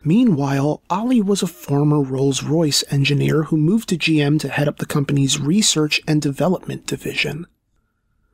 Meanwhile, 0.05 0.81
Olley 0.89 1.23
was 1.23 1.41
a 1.41 1.47
former 1.47 2.01
Rolls 2.01 2.43
Royce 2.43 2.83
engineer 2.91 3.43
who 3.43 3.57
moved 3.57 3.89
to 3.89 3.97
GM 3.97 4.39
to 4.41 4.49
head 4.49 4.67
up 4.67 4.77
the 4.77 4.85
company's 4.85 5.39
research 5.39 6.01
and 6.07 6.21
development 6.21 6.85
division. 6.85 7.47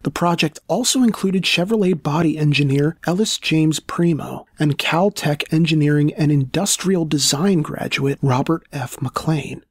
The 0.04 0.12
project 0.12 0.60
also 0.68 1.04
included 1.04 1.44
Chevrolet 1.44 2.02
body 2.02 2.38
engineer 2.38 2.98
Ellis 3.06 3.38
James 3.38 3.80
Premo 3.80 4.46
and 4.58 4.78
Caltech 4.78 5.44
engineering 5.54 6.14
and 6.14 6.32
industrial 6.32 7.06
design 7.06 7.62
graduate 7.62 8.18
Robert 8.22 8.64
F. 8.72 9.02
McLean, 9.02 9.64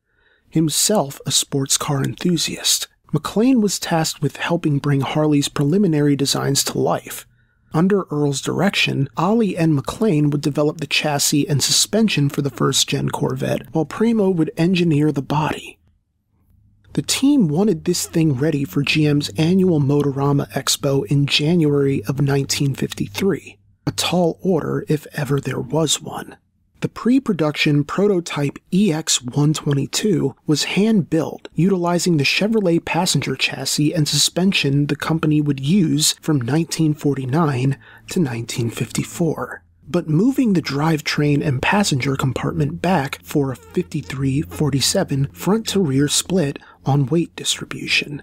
himself 0.51 1.21
a 1.27 1.31
sports 1.31 1.79
car 1.79 2.05
enthusiast. 2.05 2.89
McLean 3.13 3.63
was 3.63 3.79
tasked 3.81 4.21
with 4.21 4.37
helping 4.37 4.79
bring 4.79 5.01
Harley's 5.01 5.49
preliminary 5.49 6.15
designs 6.15 6.63
to 6.65 6.79
life. 6.79 7.27
Under 7.75 8.05
Earl's 8.05 8.41
direction, 8.41 9.09
Olley 9.17 9.57
and 9.57 9.75
McLean 9.75 10.31
would 10.31 10.41
develop 10.41 10.79
the 10.79 10.87
chassis 10.87 11.49
and 11.49 11.63
suspension 11.63 12.29
for 12.29 12.43
the 12.43 12.51
first 12.51 12.89
gen 12.89 13.11
Corvette, 13.11 13.73
while 13.73 13.85
Premo 13.85 14.35
would 14.35 14.51
engineer 14.57 15.13
the 15.13 15.23
body. 15.23 15.79
The 16.95 17.03
team 17.03 17.49
wanted 17.49 17.85
this 17.85 18.07
thing 18.07 18.35
ready 18.35 18.65
for 18.65 18.83
GM's 18.83 19.29
annual 19.37 19.81
Motorama 19.81 20.51
Expo 20.53 21.05
in 21.07 21.27
January 21.27 22.01
of 22.01 22.19
1953, 22.19 23.59
a 23.87 23.93
tall 23.93 24.39
order 24.41 24.85
if 24.89 25.07
ever 25.13 25.39
there 25.39 25.61
was 25.61 26.01
one. 26.01 26.37
The 26.81 26.89
pre 26.89 27.19
production 27.19 27.83
prototype 27.83 28.59
EX122 28.71 30.35
was 30.47 30.65
hand 30.65 31.11
built, 31.11 31.49
utilizing 31.55 32.17
the 32.17 32.25
Chevrolet 32.25 32.85
passenger 32.85 33.35
chassis 33.35 33.93
and 33.93 34.07
suspension 34.07 34.87
the 34.87 34.95
company 34.95 35.41
would 35.41 35.59
use 35.59 36.13
from 36.21 36.37
1949 36.37 37.73
to 37.73 38.21
1954 38.21 39.65
but 39.91 40.09
moving 40.09 40.53
the 40.53 40.63
drivetrain 40.63 41.45
and 41.45 41.63
passenger 41.63 42.15
compartment 42.15 42.83
back 42.83 43.19
for 43.23 43.51
a 43.51 43.57
53-47 43.57 45.35
front-to-rear 45.35 46.09
split 46.09 46.59
on 46.85 47.07
weight 47.07 47.35
distribution. 47.35 48.23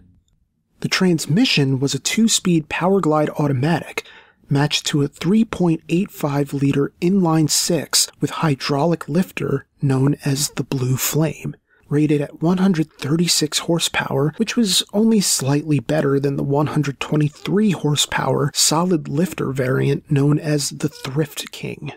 The 0.81 0.89
transmission 0.89 1.79
was 1.79 1.95
a 1.95 1.99
two-speed 1.99 2.69
Powerglide 2.69 3.29
automatic 3.39 4.05
matched 4.49 4.85
to 4.87 5.01
a 5.01 5.09
3.85 5.09 6.53
liter 6.53 6.93
inline 7.01 7.49
6 7.49 8.09
with 8.19 8.29
hydraulic 8.29 9.07
lifter 9.09 9.65
known 9.81 10.15
as 10.25 10.49
the 10.51 10.63
Blue 10.63 10.97
Flame 10.97 11.55
rated 11.89 12.21
at 12.21 12.41
136 12.41 13.59
horsepower, 13.59 14.33
which 14.37 14.55
was 14.55 14.83
only 14.93 15.21
slightly 15.21 15.79
better 15.79 16.19
than 16.19 16.35
the 16.35 16.43
123 16.43 17.71
horsepower 17.71 18.51
solid 18.53 19.07
lifter 19.07 19.51
variant 19.51 20.09
known 20.11 20.39
as 20.39 20.71
the 20.71 20.89
Thrift 20.89 21.51
King. 21.51 21.91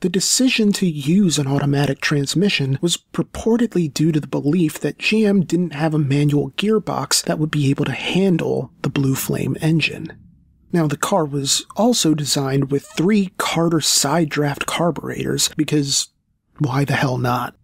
The 0.00 0.08
decision 0.08 0.72
to 0.72 0.86
use 0.86 1.38
an 1.38 1.46
automatic 1.46 2.00
transmission 2.00 2.76
was 2.82 2.96
purportedly 3.12 3.92
due 3.92 4.10
to 4.10 4.18
the 4.18 4.26
belief 4.26 4.80
that 4.80 4.98
GM 4.98 5.46
didn't 5.46 5.74
have 5.74 5.94
a 5.94 5.98
manual 5.98 6.50
gearbox 6.52 7.22
that 7.24 7.38
would 7.38 7.52
be 7.52 7.70
able 7.70 7.84
to 7.84 7.92
handle 7.92 8.72
the 8.82 8.90
Blue 8.90 9.14
Flame 9.14 9.56
engine. 9.60 10.18
Now, 10.72 10.86
the 10.86 10.96
car 10.96 11.24
was 11.24 11.66
also 11.76 12.14
designed 12.14 12.70
with 12.70 12.86
three 12.96 13.32
Carter 13.36 13.80
side 13.80 14.30
draft 14.30 14.66
carburetors 14.66 15.48
because 15.56 16.08
why 16.58 16.84
the 16.84 16.94
hell 16.94 17.18
not? 17.18 17.54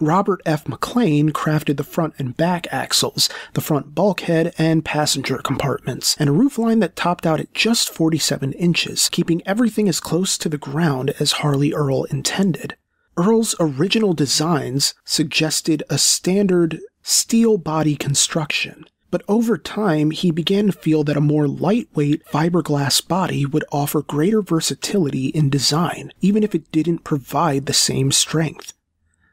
Robert 0.00 0.40
F. 0.46 0.68
McLean 0.68 1.30
crafted 1.30 1.76
the 1.76 1.82
front 1.82 2.14
and 2.18 2.36
back 2.36 2.66
axles, 2.70 3.28
the 3.54 3.60
front 3.60 3.94
bulkhead 3.96 4.54
and 4.56 4.84
passenger 4.84 5.38
compartments, 5.38 6.16
and 6.20 6.30
a 6.30 6.32
roofline 6.32 6.80
that 6.80 6.94
topped 6.94 7.26
out 7.26 7.40
at 7.40 7.52
just 7.52 7.88
47 7.88 8.52
inches, 8.52 9.08
keeping 9.08 9.42
everything 9.44 9.88
as 9.88 9.98
close 9.98 10.38
to 10.38 10.48
the 10.48 10.58
ground 10.58 11.14
as 11.18 11.32
Harley 11.32 11.72
Earl 11.72 12.04
intended. 12.04 12.76
Earl's 13.16 13.56
original 13.58 14.12
designs 14.12 14.94
suggested 15.04 15.82
a 15.90 15.98
standard 15.98 16.78
steel 17.02 17.58
body 17.58 17.96
construction, 17.96 18.84
but 19.10 19.22
over 19.28 19.56
time 19.56 20.10
he 20.10 20.30
began 20.30 20.66
to 20.66 20.72
feel 20.72 21.04
that 21.04 21.16
a 21.16 21.20
more 21.20 21.48
lightweight 21.48 22.24
fiberglass 22.26 23.06
body 23.06 23.46
would 23.46 23.64
offer 23.72 24.02
greater 24.02 24.42
versatility 24.42 25.28
in 25.28 25.50
design, 25.50 26.12
even 26.20 26.42
if 26.42 26.54
it 26.54 26.70
didn't 26.72 27.04
provide 27.04 27.66
the 27.66 27.72
same 27.72 28.12
strength. 28.12 28.72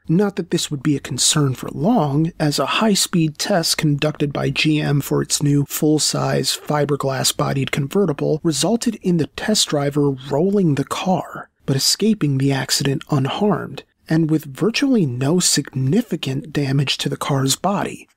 Not 0.08 0.36
that 0.36 0.50
this 0.50 0.70
would 0.70 0.84
be 0.84 0.96
a 0.96 1.00
concern 1.00 1.54
for 1.54 1.68
long, 1.70 2.32
as 2.38 2.58
a 2.58 2.66
high 2.66 2.94
speed 2.94 3.38
test 3.38 3.76
conducted 3.76 4.32
by 4.32 4.50
GM 4.52 5.02
for 5.02 5.20
its 5.20 5.42
new 5.42 5.64
full 5.66 5.98
size 5.98 6.56
fiberglass 6.56 7.36
bodied 7.36 7.72
convertible 7.72 8.40
resulted 8.44 8.94
in 9.02 9.16
the 9.16 9.26
test 9.28 9.68
driver 9.68 10.10
rolling 10.10 10.76
the 10.76 10.84
car, 10.84 11.50
but 11.66 11.74
escaping 11.74 12.38
the 12.38 12.52
accident 12.52 13.02
unharmed, 13.10 13.82
and 14.08 14.30
with 14.30 14.44
virtually 14.44 15.06
no 15.06 15.40
significant 15.40 16.52
damage 16.52 16.98
to 16.98 17.08
the 17.08 17.16
car's 17.16 17.56
body. 17.56 18.08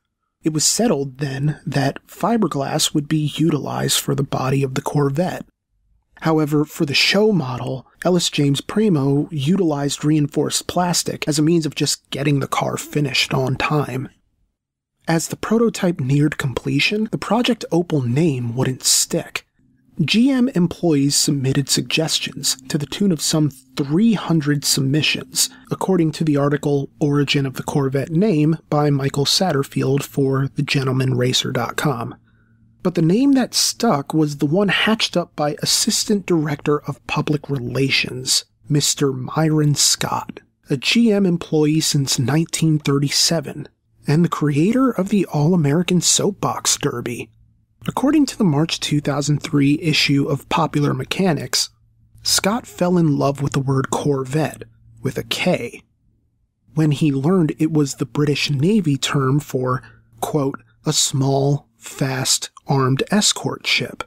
It 0.43 0.53
was 0.53 0.65
settled 0.65 1.17
then 1.17 1.59
that 1.65 2.05
fiberglass 2.07 2.93
would 2.93 3.07
be 3.07 3.33
utilized 3.35 3.99
for 3.99 4.15
the 4.15 4.23
body 4.23 4.63
of 4.63 4.75
the 4.75 4.81
Corvette. 4.81 5.45
However, 6.21 6.65
for 6.65 6.85
the 6.85 6.93
show 6.93 7.31
model, 7.31 7.85
Ellis 8.03 8.29
James 8.29 8.61
Premo 8.61 9.27
utilized 9.31 10.03
reinforced 10.03 10.67
plastic 10.67 11.27
as 11.27 11.39
a 11.39 11.43
means 11.43 11.65
of 11.65 11.75
just 11.75 12.09
getting 12.09 12.39
the 12.39 12.47
car 12.47 12.77
finished 12.77 13.33
on 13.33 13.55
time. 13.55 14.09
As 15.07 15.27
the 15.27 15.37
prototype 15.37 15.99
neared 15.99 16.37
completion, 16.37 17.09
the 17.11 17.17
Project 17.17 17.65
Opal 17.71 18.01
name 18.01 18.55
wouldn't 18.55 18.83
stick. 18.83 19.45
GM 20.01 20.55
employees 20.55 21.15
submitted 21.15 21.69
suggestions 21.69 22.55
to 22.69 22.77
the 22.77 22.85
tune 22.85 23.11
of 23.11 23.21
some 23.21 23.49
300 23.75 24.63
submissions, 24.63 25.49
according 25.69 26.11
to 26.13 26.23
the 26.23 26.37
article 26.37 26.89
Origin 26.99 27.45
of 27.45 27.55
the 27.55 27.63
Corvette 27.63 28.11
Name 28.11 28.57
by 28.69 28.89
Michael 28.89 29.25
Satterfield 29.25 30.03
for 30.03 30.47
thegentlemanracer.com 30.47 32.15
but 32.81 32.95
the 32.95 33.01
name 33.01 33.33
that 33.33 33.53
stuck 33.53 34.13
was 34.13 34.37
the 34.37 34.45
one 34.45 34.69
hatched 34.69 35.17
up 35.17 35.35
by 35.35 35.55
Assistant 35.61 36.25
Director 36.25 36.79
of 36.81 37.05
Public 37.07 37.49
Relations, 37.49 38.45
Mr. 38.69 39.13
Myron 39.13 39.75
Scott, 39.75 40.39
a 40.69 40.75
GM 40.75 41.27
employee 41.27 41.81
since 41.81 42.17
1937, 42.17 43.67
and 44.07 44.23
the 44.23 44.29
creator 44.29 44.91
of 44.91 45.09
the 45.09 45.25
All 45.25 45.53
American 45.53 45.99
Soapbox 45.99 46.77
Derby. 46.77 47.29
According 47.87 48.25
to 48.27 48.37
the 48.37 48.43
March 48.43 48.79
2003 48.79 49.79
issue 49.81 50.27
of 50.27 50.49
Popular 50.49 50.93
Mechanics, 50.93 51.69
Scott 52.23 52.67
fell 52.67 52.97
in 52.97 53.17
love 53.17 53.41
with 53.41 53.53
the 53.53 53.59
word 53.59 53.89
Corvette, 53.89 54.63
with 55.01 55.17
a 55.17 55.23
K, 55.23 55.83
when 56.75 56.91
he 56.91 57.11
learned 57.11 57.55
it 57.57 57.71
was 57.71 57.95
the 57.95 58.05
British 58.05 58.49
Navy 58.49 58.97
term 58.97 59.39
for, 59.39 59.81
quote, 60.19 60.61
a 60.85 60.91
small, 60.91 61.69
fast, 61.77 62.49
armed 62.67 63.03
escort 63.11 63.65
ship. 63.65 64.03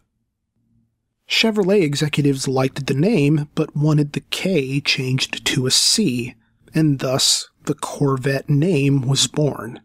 Chevrolet 1.26 1.82
executives 1.82 2.46
liked 2.46 2.86
the 2.86 2.94
name 2.94 3.48
but 3.54 3.74
wanted 3.74 4.12
the 4.12 4.20
K 4.20 4.80
changed 4.80 5.46
to 5.46 5.66
a 5.66 5.70
C, 5.70 6.34
and 6.74 6.98
thus 6.98 7.48
the 7.64 7.74
Corvette 7.74 8.50
name 8.50 9.00
was 9.08 9.26
born. 9.26 9.80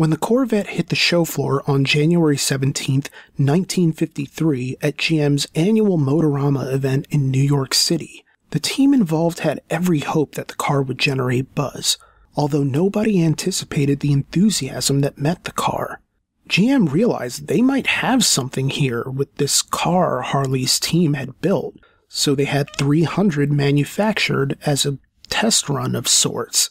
When 0.00 0.08
the 0.08 0.16
Corvette 0.16 0.68
hit 0.68 0.88
the 0.88 0.96
show 0.96 1.26
floor 1.26 1.62
on 1.66 1.84
January 1.84 2.38
17, 2.38 3.02
1953, 3.36 4.78
at 4.80 4.96
GM's 4.96 5.46
annual 5.54 5.98
Motorama 5.98 6.72
event 6.72 7.06
in 7.10 7.30
New 7.30 7.42
York 7.42 7.74
City, 7.74 8.24
the 8.48 8.60
team 8.60 8.94
involved 8.94 9.40
had 9.40 9.60
every 9.68 9.98
hope 9.98 10.36
that 10.36 10.48
the 10.48 10.54
car 10.54 10.80
would 10.80 10.98
generate 10.98 11.54
buzz, 11.54 11.98
although 12.34 12.62
nobody 12.62 13.22
anticipated 13.22 14.00
the 14.00 14.12
enthusiasm 14.12 15.02
that 15.02 15.18
met 15.18 15.44
the 15.44 15.52
car. 15.52 16.00
GM 16.48 16.90
realized 16.90 17.46
they 17.46 17.60
might 17.60 17.88
have 17.88 18.24
something 18.24 18.70
here 18.70 19.04
with 19.04 19.34
this 19.36 19.60
car 19.60 20.22
Harley's 20.22 20.80
team 20.80 21.12
had 21.12 21.42
built, 21.42 21.74
so 22.08 22.34
they 22.34 22.46
had 22.46 22.74
300 22.78 23.52
manufactured 23.52 24.56
as 24.64 24.86
a 24.86 24.98
test 25.28 25.68
run 25.68 25.94
of 25.94 26.08
sorts. 26.08 26.70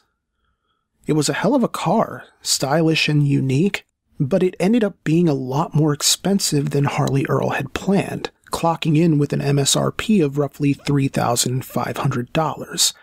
It 1.09 1.15
was 1.15 1.27
a 1.27 1.33
hell 1.33 1.55
of 1.55 1.63
a 1.63 1.67
car, 1.67 2.25
stylish 2.43 3.09
and 3.09 3.27
unique, 3.27 3.83
but 4.19 4.43
it 4.43 4.55
ended 4.59 4.83
up 4.83 5.03
being 5.03 5.27
a 5.27 5.33
lot 5.33 5.73
more 5.73 5.91
expensive 5.91 6.69
than 6.69 6.83
Harley 6.83 7.25
Earl 7.27 7.49
had 7.49 7.73
planned, 7.73 8.29
clocking 8.51 8.95
in 8.95 9.17
with 9.17 9.33
an 9.33 9.39
MSRP 9.39 10.23
of 10.23 10.37
roughly 10.37 10.75
$3,500, 10.75 12.93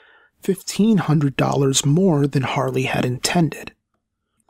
$1,500 0.40 1.85
more 1.85 2.29
than 2.29 2.42
Harley 2.45 2.85
had 2.85 3.05
intended. 3.05 3.73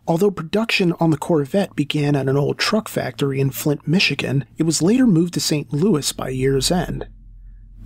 Although 0.07 0.33
production 0.33 0.92
on 1.01 1.09
the 1.09 1.16
Corvette 1.16 1.75
began 1.75 2.14
at 2.14 2.29
an 2.29 2.37
old 2.37 2.59
truck 2.59 2.88
factory 2.88 3.40
in 3.40 3.49
Flint, 3.49 3.88
Michigan, 3.88 4.45
it 4.59 4.64
was 4.64 4.83
later 4.83 5.07
moved 5.07 5.33
to 5.33 5.40
St. 5.40 5.73
Louis 5.73 6.12
by 6.12 6.29
year's 6.29 6.71
end. 6.71 7.09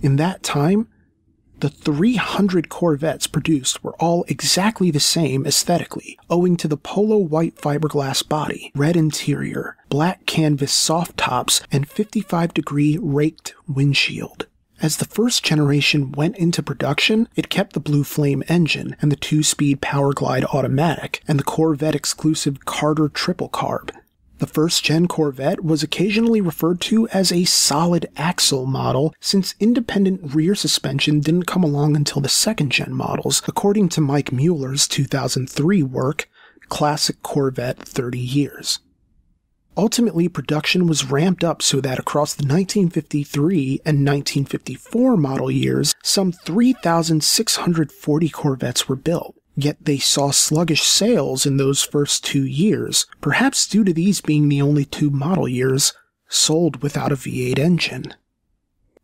In 0.01 0.17
that 0.17 0.43
time, 0.43 0.89
the 1.61 1.69
300 1.69 2.69
Corvettes 2.69 3.27
produced 3.27 3.83
were 3.83 3.95
all 3.99 4.25
exactly 4.27 4.89
the 4.89 4.99
same 4.99 5.45
aesthetically, 5.45 6.17
owing 6.29 6.57
to 6.57 6.67
the 6.67 6.77
polo 6.77 7.17
white 7.17 7.55
fiberglass 7.55 8.27
body, 8.27 8.71
red 8.75 8.97
interior, 8.97 9.77
black 9.87 10.25
canvas 10.25 10.73
soft 10.73 11.17
tops, 11.17 11.61
and 11.71 11.87
55 11.87 12.53
degree 12.53 12.97
raked 13.01 13.53
windshield. 13.67 14.47
As 14.81 14.97
the 14.97 15.05
first 15.05 15.43
generation 15.43 16.11
went 16.11 16.35
into 16.37 16.63
production, 16.63 17.29
it 17.35 17.49
kept 17.49 17.73
the 17.73 17.79
Blue 17.79 18.03
Flame 18.03 18.43
engine 18.47 18.95
and 18.99 19.11
the 19.11 19.15
two-speed 19.15 19.79
Powerglide 19.79 20.43
automatic 20.45 21.21
and 21.27 21.37
the 21.37 21.43
Corvette 21.43 21.93
exclusive 21.93 22.65
Carter 22.65 23.07
triple 23.07 23.49
carb. 23.49 23.91
The 24.41 24.47
first 24.47 24.83
gen 24.83 25.07
Corvette 25.07 25.63
was 25.63 25.83
occasionally 25.83 26.41
referred 26.41 26.81
to 26.81 27.07
as 27.09 27.31
a 27.31 27.43
solid 27.43 28.09
axle 28.17 28.65
model 28.65 29.13
since 29.19 29.53
independent 29.59 30.33
rear 30.33 30.55
suspension 30.55 31.19
didn't 31.19 31.43
come 31.43 31.63
along 31.63 31.95
until 31.95 32.23
the 32.23 32.27
second 32.27 32.71
gen 32.71 32.91
models, 32.91 33.43
according 33.47 33.89
to 33.89 34.01
Mike 34.01 34.31
Mueller's 34.31 34.87
2003 34.87 35.83
work, 35.83 36.27
Classic 36.69 37.21
Corvette 37.21 37.77
30 37.77 38.17
Years. 38.17 38.79
Ultimately, 39.77 40.27
production 40.27 40.87
was 40.87 41.11
ramped 41.11 41.43
up 41.43 41.61
so 41.61 41.79
that 41.79 41.99
across 41.99 42.33
the 42.33 42.41
1953 42.41 43.81
and 43.85 44.03
1954 44.03 45.17
model 45.17 45.51
years, 45.51 45.93
some 46.01 46.31
3,640 46.31 48.29
Corvettes 48.29 48.89
were 48.89 48.95
built. 48.95 49.35
Yet 49.55 49.77
they 49.81 49.97
saw 49.97 50.31
sluggish 50.31 50.83
sales 50.83 51.45
in 51.45 51.57
those 51.57 51.83
first 51.83 52.23
two 52.23 52.45
years, 52.45 53.05
perhaps 53.19 53.67
due 53.67 53.83
to 53.83 53.93
these 53.93 54.21
being 54.21 54.47
the 54.47 54.61
only 54.61 54.85
two 54.85 55.09
model 55.09 55.47
years 55.47 55.93
sold 56.29 56.81
without 56.81 57.11
a 57.11 57.15
V8 57.15 57.59
engine. 57.59 58.13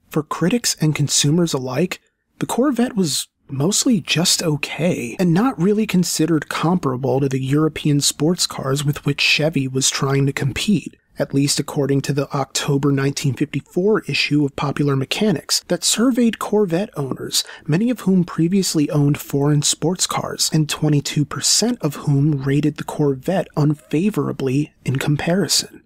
For 0.09 0.23
critics 0.23 0.75
and 0.79 0.95
consumers 0.95 1.53
alike, 1.53 1.99
the 2.39 2.45
Corvette 2.45 2.95
was 2.95 3.27
mostly 3.49 3.99
just 3.99 4.41
okay, 4.41 5.15
and 5.19 5.33
not 5.33 5.59
really 5.61 5.85
considered 5.85 6.49
comparable 6.49 7.19
to 7.19 7.29
the 7.29 7.41
European 7.41 8.01
sports 8.01 8.47
cars 8.47 8.85
with 8.85 9.05
which 9.05 9.21
Chevy 9.21 9.67
was 9.67 9.89
trying 9.89 10.25
to 10.25 10.33
compete, 10.33 10.95
at 11.19 11.33
least 11.33 11.59
according 11.59 12.01
to 12.01 12.13
the 12.13 12.31
October 12.33 12.89
1954 12.89 14.01
issue 14.01 14.45
of 14.45 14.55
Popular 14.55 14.95
Mechanics 14.95 15.63
that 15.67 15.83
surveyed 15.83 16.39
Corvette 16.39 16.89
owners, 16.95 17.43
many 17.65 17.89
of 17.89 18.01
whom 18.01 18.23
previously 18.23 18.89
owned 18.89 19.19
foreign 19.19 19.61
sports 19.61 20.07
cars, 20.07 20.49
and 20.53 20.67
22% 20.67 21.77
of 21.81 21.95
whom 21.95 22.43
rated 22.43 22.77
the 22.77 22.83
Corvette 22.83 23.47
unfavorably 23.55 24.73
in 24.85 24.97
comparison. 24.97 25.83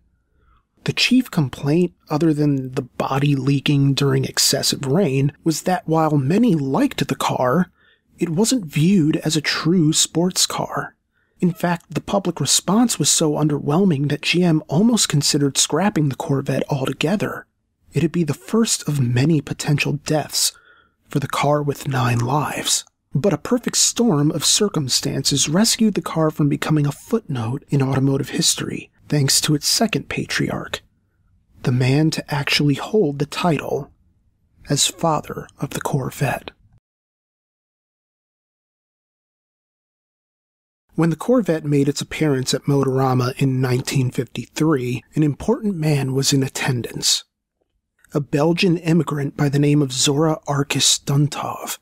The 0.83 0.93
chief 0.93 1.29
complaint, 1.29 1.93
other 2.09 2.33
than 2.33 2.71
the 2.73 2.81
body 2.81 3.35
leaking 3.35 3.93
during 3.93 4.25
excessive 4.25 4.85
rain, 4.85 5.31
was 5.43 5.63
that 5.63 5.87
while 5.87 6.17
many 6.17 6.55
liked 6.55 7.07
the 7.07 7.15
car, 7.15 7.71
it 8.17 8.29
wasn't 8.29 8.65
viewed 8.65 9.17
as 9.17 9.35
a 9.35 9.41
true 9.41 9.93
sports 9.93 10.45
car. 10.45 10.95
In 11.41 11.51
fact, 11.51 11.95
the 11.95 12.01
public 12.01 12.39
response 12.39 12.99
was 12.99 13.09
so 13.09 13.31
underwhelming 13.31 14.09
that 14.09 14.21
GM 14.21 14.61
almost 14.67 15.09
considered 15.09 15.57
scrapping 15.57 16.09
the 16.09 16.15
Corvette 16.15 16.63
altogether. 16.69 17.47
It'd 17.93 18.11
be 18.11 18.23
the 18.23 18.35
first 18.35 18.87
of 18.87 18.99
many 18.99 19.41
potential 19.41 19.93
deaths 19.93 20.53
for 21.09 21.19
the 21.19 21.27
car 21.27 21.63
with 21.63 21.87
nine 21.87 22.19
lives. 22.19 22.85
But 23.13 23.33
a 23.33 23.39
perfect 23.39 23.77
storm 23.77 24.29
of 24.31 24.45
circumstances 24.45 25.49
rescued 25.49 25.95
the 25.95 26.01
car 26.01 26.29
from 26.29 26.47
becoming 26.47 26.85
a 26.85 26.91
footnote 26.91 27.65
in 27.69 27.81
automotive 27.81 28.29
history 28.29 28.91
thanks 29.09 29.41
to 29.41 29.55
its 29.55 29.67
second 29.67 30.09
patriarch, 30.09 30.81
the 31.63 31.71
man 31.71 32.11
to 32.11 32.33
actually 32.33 32.75
hold 32.75 33.19
the 33.19 33.25
title 33.25 33.91
as 34.69 34.87
father 34.87 35.47
of 35.59 35.71
the 35.71 35.81
Corvette. 35.81 36.51
When 41.01 41.09
the 41.09 41.15
Corvette 41.15 41.65
made 41.65 41.89
its 41.89 41.99
appearance 41.99 42.53
at 42.53 42.67
Motorama 42.67 43.33
in 43.41 43.59
1953, 43.59 45.03
an 45.15 45.23
important 45.23 45.75
man 45.75 46.13
was 46.13 46.31
in 46.31 46.43
attendance. 46.43 47.23
A 48.13 48.19
Belgian 48.19 48.77
immigrant 48.77 49.35
by 49.35 49.49
the 49.49 49.57
name 49.57 49.81
of 49.81 49.91
Zora 49.91 50.39
Arkus 50.47 51.03
Duntov. 51.03 51.79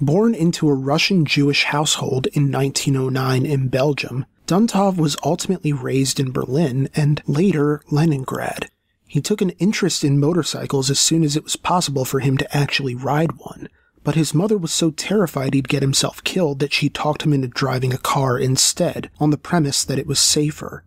Born 0.00 0.34
into 0.34 0.70
a 0.70 0.74
Russian 0.74 1.26
Jewish 1.26 1.64
household 1.64 2.28
in 2.28 2.50
1909 2.50 3.44
in 3.44 3.68
Belgium, 3.68 4.24
Duntov 4.46 4.96
was 4.96 5.18
ultimately 5.22 5.74
raised 5.74 6.18
in 6.18 6.32
Berlin 6.32 6.88
and 6.96 7.20
later 7.26 7.82
Leningrad. 7.90 8.70
He 9.06 9.20
took 9.20 9.42
an 9.42 9.50
interest 9.58 10.02
in 10.02 10.18
motorcycles 10.18 10.88
as 10.88 10.98
soon 10.98 11.22
as 11.24 11.36
it 11.36 11.44
was 11.44 11.56
possible 11.56 12.06
for 12.06 12.20
him 12.20 12.38
to 12.38 12.56
actually 12.56 12.94
ride 12.94 13.32
one, 13.32 13.68
but 14.04 14.14
his 14.14 14.34
mother 14.34 14.58
was 14.58 14.72
so 14.72 14.90
terrified 14.90 15.54
he'd 15.54 15.68
get 15.68 15.82
himself 15.82 16.22
killed 16.24 16.58
that 16.58 16.72
she 16.72 16.88
talked 16.88 17.22
him 17.22 17.32
into 17.32 17.48
driving 17.48 17.92
a 17.92 17.98
car 17.98 18.38
instead, 18.38 19.10
on 19.18 19.30
the 19.30 19.38
premise 19.38 19.84
that 19.84 19.98
it 19.98 20.06
was 20.06 20.18
safer. 20.18 20.84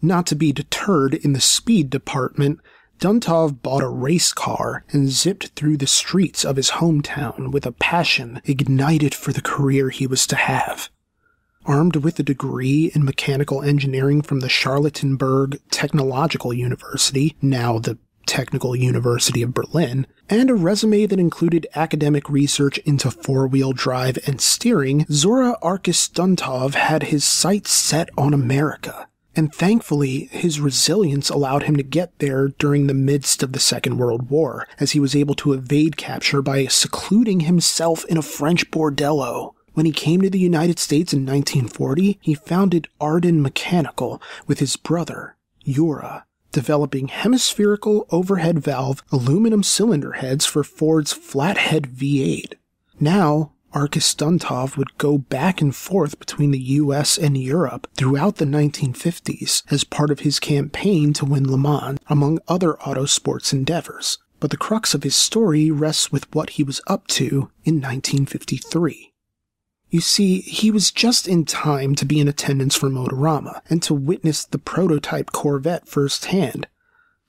Not 0.00 0.26
to 0.28 0.36
be 0.36 0.52
deterred 0.52 1.14
in 1.14 1.32
the 1.32 1.40
speed 1.40 1.90
department, 1.90 2.60
Duntov 3.00 3.62
bought 3.62 3.82
a 3.82 3.88
race 3.88 4.32
car 4.32 4.84
and 4.90 5.10
zipped 5.10 5.48
through 5.56 5.78
the 5.78 5.86
streets 5.86 6.44
of 6.44 6.56
his 6.56 6.70
hometown 6.70 7.50
with 7.50 7.66
a 7.66 7.72
passion 7.72 8.40
ignited 8.44 9.14
for 9.14 9.32
the 9.32 9.42
career 9.42 9.90
he 9.90 10.06
was 10.06 10.26
to 10.28 10.36
have. 10.36 10.90
Armed 11.66 11.96
with 11.96 12.18
a 12.18 12.22
degree 12.22 12.90
in 12.94 13.04
mechanical 13.04 13.62
engineering 13.62 14.20
from 14.20 14.40
the 14.40 14.48
Charlottenburg 14.48 15.58
Technological 15.70 16.52
University, 16.52 17.36
now 17.40 17.78
the 17.78 17.98
Technical 18.26 18.74
University 18.74 19.42
of 19.42 19.54
Berlin, 19.54 20.06
and 20.28 20.50
a 20.50 20.54
resume 20.54 21.06
that 21.06 21.18
included 21.18 21.66
academic 21.74 22.28
research 22.28 22.78
into 22.78 23.10
four 23.10 23.46
wheel 23.46 23.72
drive 23.72 24.18
and 24.26 24.40
steering, 24.40 25.06
Zora 25.10 25.56
Arkus 25.62 26.10
Duntov 26.10 26.74
had 26.74 27.04
his 27.04 27.24
sights 27.24 27.72
set 27.72 28.08
on 28.16 28.34
America. 28.34 29.08
And 29.36 29.52
thankfully, 29.52 30.28
his 30.30 30.60
resilience 30.60 31.28
allowed 31.28 31.64
him 31.64 31.76
to 31.76 31.82
get 31.82 32.18
there 32.18 32.48
during 32.48 32.86
the 32.86 32.94
midst 32.94 33.42
of 33.42 33.52
the 33.52 33.58
Second 33.58 33.98
World 33.98 34.30
War, 34.30 34.68
as 34.78 34.92
he 34.92 35.00
was 35.00 35.16
able 35.16 35.34
to 35.36 35.52
evade 35.52 35.96
capture 35.96 36.40
by 36.40 36.66
secluding 36.66 37.40
himself 37.40 38.04
in 38.04 38.16
a 38.16 38.22
French 38.22 38.70
bordello. 38.70 39.54
When 39.72 39.86
he 39.86 39.92
came 39.92 40.20
to 40.20 40.30
the 40.30 40.38
United 40.38 40.78
States 40.78 41.12
in 41.12 41.26
1940, 41.26 42.18
he 42.20 42.34
founded 42.34 42.86
Ardun 43.00 43.40
Mechanical 43.40 44.22
with 44.46 44.60
his 44.60 44.76
brother, 44.76 45.36
Yura, 45.64 46.26
developing 46.54 47.08
hemispherical 47.08 48.06
overhead 48.10 48.60
valve 48.60 49.02
aluminum 49.10 49.62
cylinder 49.62 50.12
heads 50.12 50.46
for 50.46 50.62
Ford's 50.62 51.12
flathead 51.12 51.88
V8. 51.88 52.54
Now, 53.00 53.52
Arkus 53.72 54.14
Duntov 54.14 54.76
would 54.76 54.96
go 54.96 55.18
back 55.18 55.60
and 55.60 55.74
forth 55.74 56.20
between 56.20 56.52
the 56.52 56.60
US 56.80 57.18
and 57.18 57.36
Europe 57.36 57.88
throughout 57.96 58.36
the 58.36 58.44
1950s 58.44 59.64
as 59.68 59.82
part 59.82 60.12
of 60.12 60.20
his 60.20 60.38
campaign 60.38 61.12
to 61.14 61.24
win 61.24 61.50
Le 61.50 61.58
Mans, 61.58 61.98
among 62.08 62.38
other 62.46 62.78
auto 62.82 63.04
sports 63.04 63.52
endeavors. 63.52 64.18
But 64.38 64.52
the 64.52 64.56
crux 64.56 64.94
of 64.94 65.02
his 65.02 65.16
story 65.16 65.72
rests 65.72 66.12
with 66.12 66.32
what 66.32 66.50
he 66.50 66.62
was 66.62 66.80
up 66.86 67.08
to 67.08 67.50
in 67.64 67.80
1953. 67.80 69.13
You 69.90 70.00
see, 70.00 70.40
he 70.40 70.70
was 70.70 70.90
just 70.90 71.28
in 71.28 71.44
time 71.44 71.94
to 71.96 72.04
be 72.04 72.18
in 72.18 72.28
attendance 72.28 72.74
for 72.74 72.90
Motorama 72.90 73.60
and 73.70 73.82
to 73.84 73.94
witness 73.94 74.44
the 74.44 74.58
prototype 74.58 75.30
Corvette 75.32 75.86
firsthand. 75.86 76.66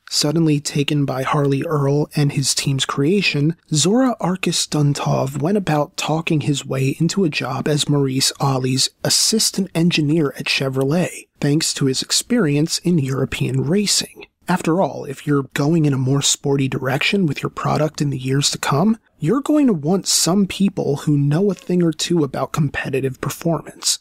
Suddenly 0.10 0.60
taken 0.60 1.04
by 1.04 1.24
Harley 1.24 1.64
Earl 1.64 2.10
and 2.16 2.32
his 2.32 2.54
team's 2.54 2.86
creation, 2.86 3.56
Zora 3.74 4.16
Arkus 4.22 4.68
Duntov 4.68 5.42
went 5.42 5.58
about 5.58 5.98
talking 5.98 6.42
his 6.42 6.66
way 6.66 6.96
into 7.00 7.24
a 7.24 7.30
job 7.30 7.68
as 7.68 7.90
Maurice 7.90 8.32
Olley's 8.40 8.90
assistant 9.04 9.72
engineer 9.74 10.32
at 10.38 10.46
Chevrolet, 10.46 11.28
thanks 11.40 11.74
to 11.74 11.86
his 11.86 12.04
experience 12.04 12.78
in 12.80 13.00
European 13.00 13.64
racing. 13.64 14.28
After 14.48 14.80
all, 14.80 15.06
if 15.06 15.26
you're 15.26 15.50
going 15.56 15.86
in 15.86 15.94
a 15.94 15.98
more 15.98 16.22
sporty 16.22 16.68
direction 16.68 17.26
with 17.26 17.42
your 17.42 17.50
product 17.50 18.00
in 18.00 18.12
the 18.12 18.18
years 18.18 18.52
to 18.52 18.60
come, 18.60 19.00
you're 19.20 19.42
going 19.42 19.68
to 19.68 19.74
want 19.74 20.08
some 20.08 20.46
people 20.46 20.98
who 20.98 21.18
know 21.18 21.50
a 21.50 21.54
thing 21.54 21.82
or 21.82 21.92
two 21.92 22.24
about 22.24 22.52
competitive 22.52 23.22
performance. 23.22 24.00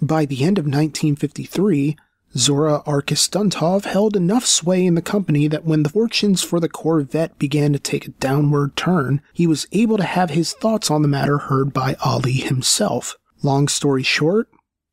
By 0.00 0.24
the 0.24 0.44
end 0.44 0.58
of 0.58 0.64
1953, 0.64 1.96
Zora 2.36 2.82
Arkus 2.84 3.28
Duntov 3.28 3.84
held 3.84 4.16
enough 4.16 4.44
sway 4.44 4.84
in 4.84 4.96
the 4.96 5.02
company 5.02 5.46
that 5.46 5.64
when 5.64 5.84
the 5.84 5.88
fortunes 5.88 6.42
for 6.42 6.58
the 6.58 6.68
Corvette 6.68 7.38
began 7.38 7.72
to 7.72 7.78
take 7.78 8.06
a 8.06 8.10
downward 8.10 8.76
turn, 8.76 9.22
he 9.32 9.46
was 9.46 9.68
able 9.70 9.96
to 9.96 10.04
have 10.04 10.30
his 10.30 10.52
thoughts 10.52 10.90
on 10.90 11.02
the 11.02 11.08
matter 11.08 11.38
heard 11.38 11.72
by 11.72 11.94
Olley 11.94 12.42
himself. 12.42 13.16
Long 13.42 13.68
story 13.68 14.02
short, 14.02 14.48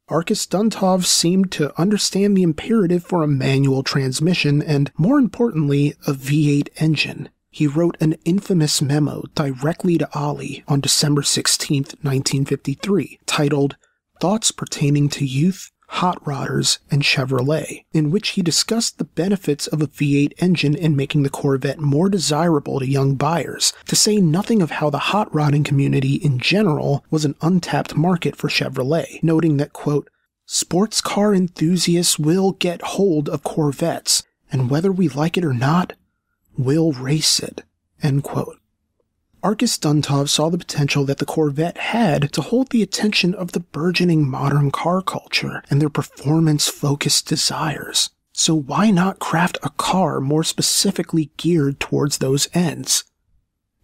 Arkus 0.07 0.47
Duntov 0.47 1.05
seemed 1.05 1.51
to 1.53 1.79
understand 1.81 2.37
the 2.37 2.43
imperative 2.43 3.03
for 3.03 3.23
a 3.23 3.27
manual 3.27 3.81
transmission 3.81 4.61
and, 4.61 4.91
more 4.97 5.17
importantly, 5.17 5.95
a 6.05 6.11
V8 6.11 6.67
engine. 6.77 7.29
He 7.53 7.67
wrote 7.67 7.97
an 7.99 8.15
infamous 8.23 8.81
memo 8.81 9.25
directly 9.35 9.97
to 9.97 10.07
Olley 10.13 10.63
on 10.69 10.79
December 10.79 11.21
16, 11.21 11.83
1953, 12.01 13.19
titled 13.25 13.75
Thoughts 14.21 14.51
Pertaining 14.51 15.09
to 15.09 15.25
Youth, 15.25 15.69
Hot 15.89 16.23
Rodders, 16.23 16.79
and 16.89 17.03
Chevrolet, 17.03 17.83
in 17.91 18.09
which 18.09 18.29
he 18.29 18.41
discussed 18.41 18.97
the 18.97 19.03
benefits 19.03 19.67
of 19.67 19.81
a 19.81 19.87
V8 19.87 20.31
engine 20.37 20.75
in 20.75 20.95
making 20.95 21.23
the 21.23 21.29
Corvette 21.29 21.81
more 21.81 22.07
desirable 22.07 22.79
to 22.79 22.87
young 22.87 23.15
buyers, 23.15 23.73
to 23.87 23.97
say 23.97 24.15
nothing 24.21 24.61
of 24.61 24.71
how 24.71 24.89
the 24.89 25.11
hot 25.11 25.27
rodding 25.35 25.65
community 25.65 26.15
in 26.15 26.39
general 26.39 27.03
was 27.09 27.25
an 27.25 27.35
untapped 27.41 27.97
market 27.97 28.37
for 28.37 28.47
Chevrolet, 28.47 29.21
noting 29.21 29.57
that, 29.57 29.73
quote, 29.73 30.09
sports 30.45 31.01
car 31.01 31.35
enthusiasts 31.35 32.17
will 32.17 32.53
get 32.53 32.81
hold 32.81 33.27
of 33.27 33.43
Corvettes, 33.43 34.23
and 34.49 34.69
whether 34.69 34.91
we 34.91 35.09
like 35.09 35.37
it 35.37 35.43
or 35.43 35.53
not, 35.53 35.91
we'll 36.57 36.91
race 36.91 37.39
it, 37.39 37.63
End 38.03 38.23
quote. 38.23 38.57
Arkus 39.43 39.79
Duntov 39.79 40.29
saw 40.29 40.49
the 40.49 40.57
potential 40.57 41.03
that 41.05 41.17
the 41.17 41.25
Corvette 41.25 41.77
had 41.77 42.31
to 42.33 42.41
hold 42.41 42.69
the 42.69 42.83
attention 42.83 43.33
of 43.33 43.51
the 43.51 43.59
burgeoning 43.59 44.27
modern 44.27 44.69
car 44.69 45.01
culture 45.01 45.63
and 45.69 45.81
their 45.81 45.89
performance 45.89 46.67
focused 46.67 47.27
desires. 47.27 48.11
So 48.33 48.55
why 48.55 48.91
not 48.91 49.19
craft 49.19 49.57
a 49.63 49.71
car 49.71 50.21
more 50.21 50.43
specifically 50.43 51.31
geared 51.37 51.79
towards 51.79 52.19
those 52.19 52.49
ends? 52.53 53.03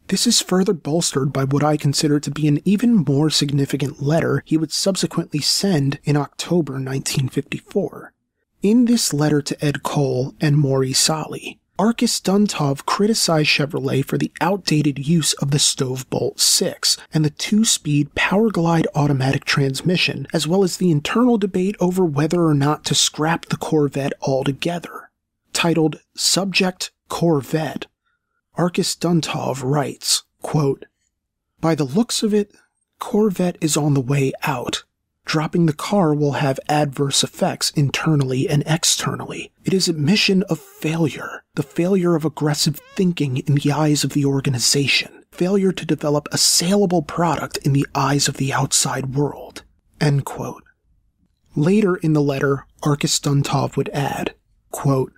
This 0.07 0.25
is 0.25 0.41
further 0.41 0.73
bolstered 0.73 1.33
by 1.33 1.43
what 1.43 1.63
I 1.63 1.75
consider 1.75 2.19
to 2.19 2.31
be 2.31 2.47
an 2.47 2.61
even 2.63 2.95
more 2.95 3.29
significant 3.29 4.01
letter 4.01 4.41
he 4.45 4.57
would 4.57 4.71
subsequently 4.71 5.41
send 5.41 5.99
in 6.03 6.15
October 6.15 6.73
1954. 6.73 8.13
In 8.61 8.85
this 8.85 9.11
letter 9.11 9.41
to 9.41 9.65
Ed 9.65 9.83
Cole 9.83 10.33
and 10.39 10.57
Maurice 10.57 11.09
Olley, 11.09 11.59
Arkus 11.77 12.19
Duntov 12.19 12.87
criticized 12.87 13.49
Chevrolet 13.49 14.03
for 14.03 14.17
the 14.17 14.31
outdated 14.41 15.07
use 15.07 15.33
of 15.33 15.51
the 15.51 15.59
Stovebolt 15.59 16.39
6 16.39 16.97
and 17.13 17.23
the 17.23 17.29
two-speed 17.29 18.15
Powerglide 18.15 18.87
automatic 18.95 19.45
transmission, 19.45 20.27
as 20.33 20.47
well 20.47 20.63
as 20.63 20.77
the 20.77 20.89
internal 20.89 21.37
debate 21.37 21.75
over 21.79 22.03
whether 22.03 22.43
or 22.43 22.55
not 22.55 22.83
to 22.85 22.95
scrap 22.95 23.45
the 23.45 23.57
Corvette 23.57 24.13
altogether. 24.23 25.11
Titled 25.53 25.99
Subject 26.15 26.91
Corvette, 27.09 27.85
Arkus 28.57 28.97
Duntov 28.97 29.61
writes, 29.61 30.23
quote, 30.41 30.85
By 31.61 31.75
the 31.75 31.83
looks 31.83 32.23
of 32.23 32.33
it, 32.33 32.55
Corvette 32.97 33.57
is 33.61 33.77
on 33.77 33.93
the 33.93 34.01
way 34.01 34.33
out. 34.41 34.83
Dropping 35.27 35.65
the 35.65 35.73
car 35.73 36.13
will 36.13 36.33
have 36.33 36.57
adverse 36.69 37.21
effects 37.21 37.71
internally 37.71 38.47
and 38.47 38.63
externally. 38.65 39.51
It 39.65 39.73
is 39.73 39.89
a 39.89 39.93
mission 39.93 40.43
of 40.43 40.57
failure, 40.57 41.43
the 41.55 41.63
failure 41.63 42.15
of 42.15 42.23
aggressive 42.23 42.79
thinking 42.95 43.39
in 43.39 43.55
the 43.55 43.73
eyes 43.73 44.05
of 44.05 44.11
the 44.11 44.23
organization, 44.23 45.25
failure 45.29 45.73
to 45.73 45.85
develop 45.85 46.29
a 46.31 46.37
saleable 46.37 47.01
product 47.01 47.57
in 47.57 47.73
the 47.73 47.85
eyes 47.93 48.29
of 48.29 48.37
the 48.37 48.53
outside 48.53 49.15
world. 49.15 49.63
End 49.99 50.23
quote. 50.23 50.63
Later 51.57 51.97
in 51.97 52.13
the 52.13 52.21
letter, 52.21 52.65
Arkus 52.81 53.19
Duntov 53.19 53.75
would 53.75 53.89
add, 53.89 54.33
quote, 54.71 55.11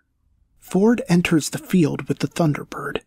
Ford 0.58 1.04
enters 1.08 1.52
the 1.52 1.60
field 1.60 2.08
with 2.08 2.18
the 2.18 2.28
Thunderbird, 2.28 3.02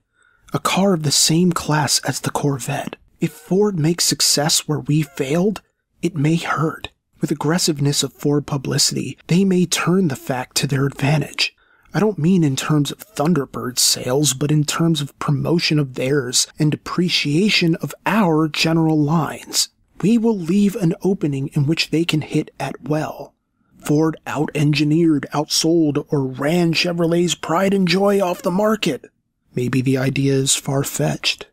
a 0.53 0.61
car 0.61 0.94
of 0.94 1.03
the 1.03 1.11
same 1.11 1.50
class 1.50 1.98
as 2.05 2.20
the 2.20 2.30
Corvette. 2.30 2.94
If 3.20 3.32
Ford 3.32 3.76
makes 3.76 4.05
success 4.05 4.68
where 4.68 4.80
we 4.80 5.03
failed, 5.03 5.62
it 6.03 6.16
may 6.16 6.36
hurt. 6.36 6.90
With 7.20 7.30
aggressiveness 7.30 8.03
of 8.03 8.12
Ford 8.12 8.46
publicity, 8.46 9.16
they 9.28 9.44
may 9.44 9.64
turn 9.64 10.09
the 10.09 10.16
fact 10.16 10.57
to 10.59 10.66
their 10.66 10.84
advantage. 10.84 11.57
I 11.94 12.00
don't 12.00 12.18
mean 12.18 12.42
in 12.42 12.57
terms 12.57 12.90
of 12.90 13.14
Thunderbird 13.14 13.78
sales, 13.78 14.34
but 14.34 14.50
in 14.50 14.64
terms 14.64 15.00
of 15.00 15.18
promotion 15.18 15.78
of 15.78 15.94
theirs 15.94 16.46
and 16.59 16.74
appreciation 16.74 17.76
of 17.76 17.94
our 18.07 18.48
general 18.48 18.98
lines. 18.98 19.68
We 20.00 20.18
will 20.18 20.36
leave 20.36 20.74
an 20.74 20.94
opening 21.03 21.48
in 21.48 21.66
which 21.66 21.90
they 21.90 22.05
can 22.05 22.22
hit 22.22 22.50
at 22.59 22.82
well. 22.82 23.34
Ford 23.78 24.16
out-engineered, 24.26 25.26
outsold, 25.32 26.07
or 26.09 26.24
ran 26.24 26.72
Chevrolet's 26.72 27.34
pride 27.34 27.74
and 27.74 27.86
joy 27.86 28.20
off 28.20 28.42
the 28.42 28.50
market. 28.50 29.11
Maybe 29.55 29.80
the 29.82 29.98
idea 29.98 30.32
is 30.32 30.57
far-fetched. 30.57 31.46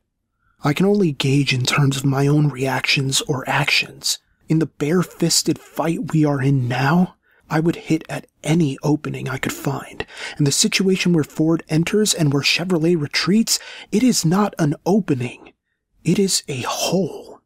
I 0.63 0.73
can 0.73 0.85
only 0.85 1.11
gauge 1.11 1.53
in 1.53 1.63
terms 1.63 1.97
of 1.97 2.05
my 2.05 2.27
own 2.27 2.49
reactions 2.49 3.21
or 3.21 3.47
actions. 3.47 4.19
In 4.49 4.57
the 4.57 4.65
bare-fisted 4.65 5.59
fight 5.59 6.11
we 6.11 6.25
are 6.25 6.41
in 6.41 6.67
now, 6.67 7.15
I 7.51 7.59
would 7.59 7.75
hit 7.75 8.03
at 8.09 8.25
any 8.43 8.77
opening 8.81 9.29
I 9.29 9.37
could 9.37 9.53
find. 9.53 10.05
And 10.37 10.45
the 10.45 10.51
situation 10.51 11.13
where 11.13 11.23
Ford 11.23 11.63
enters 11.69 12.13
and 12.15 12.33
where 12.33 12.41
Chevrolet 12.41 12.99
retreats, 12.99 13.59
it 13.91 14.01
is 14.01 14.25
not 14.25 14.55
an 14.57 14.75
opening. 14.85 15.53
It 16.03 16.17
is 16.17 16.43
a 16.47 16.61
hole. 16.61 17.41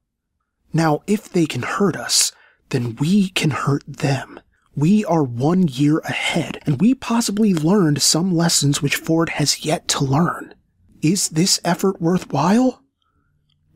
Now, 0.71 1.01
if 1.05 1.29
they 1.29 1.45
can 1.45 1.63
hurt 1.63 1.97
us, 1.97 2.31
then 2.69 2.95
we 2.95 3.29
can 3.29 3.51
hurt 3.51 3.83
them. 3.85 4.39
We 4.75 5.05
are 5.05 5.23
one 5.23 5.67
year 5.67 5.99
ahead, 5.99 6.59
and 6.65 6.81
we 6.81 6.95
possibly 6.95 7.53
learned 7.53 8.01
some 8.01 8.33
lessons 8.33 8.81
which 8.81 8.95
Ford 8.95 9.29
has 9.31 9.65
yet 9.65 9.87
to 9.89 10.03
learn. 10.03 10.55
Is 11.01 11.29
this 11.29 11.59
effort 11.63 12.01
worthwhile? 12.01 12.81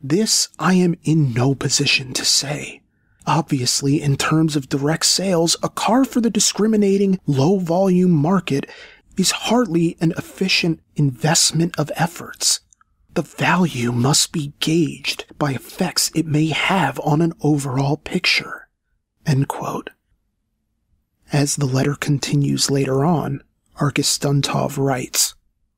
This 0.01 0.47
I 0.57 0.75
am 0.75 0.95
in 1.03 1.33
no 1.33 1.53
position 1.53 2.13
to 2.13 2.25
say. 2.25 2.81
Obviously, 3.27 4.01
in 4.01 4.15
terms 4.15 4.55
of 4.55 4.69
direct 4.69 5.05
sales, 5.05 5.57
a 5.61 5.67
car 5.67 6.05
for 6.05 6.21
the 6.21 6.29
discriminating 6.29 7.19
low 7.27 7.59
volume 7.59 8.11
market 8.11 8.65
is 9.17 9.31
hardly 9.31 9.97
an 9.99 10.13
efficient 10.17 10.79
investment 10.95 11.77
of 11.77 11.91
efforts. 11.97 12.61
The 13.13 13.23
value 13.23 13.91
must 13.91 14.31
be 14.31 14.53
gauged 14.61 15.25
by 15.37 15.51
effects 15.51 16.09
it 16.15 16.25
may 16.25 16.47
have 16.47 17.01
on 17.01 17.21
an 17.21 17.33
overall 17.41 17.97
picture. 17.97 18.69
As 21.33 21.57
the 21.57 21.65
letter 21.65 21.95
continues 21.95 22.71
later 22.71 23.03
on, 23.03 23.43
Arkus 23.77 24.17
Duntov 24.17 24.77
writes, 24.77 25.35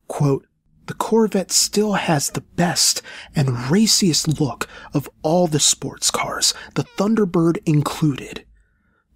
quote, 0.07 0.45
the 0.89 0.95
Corvette 0.95 1.51
still 1.51 1.93
has 1.93 2.31
the 2.31 2.41
best 2.41 3.03
and 3.35 3.69
raciest 3.69 4.41
look 4.41 4.67
of 4.91 5.07
all 5.21 5.45
the 5.45 5.59
sports 5.59 6.09
cars, 6.09 6.51
the 6.73 6.83
Thunderbird 6.83 7.59
included. 7.63 8.43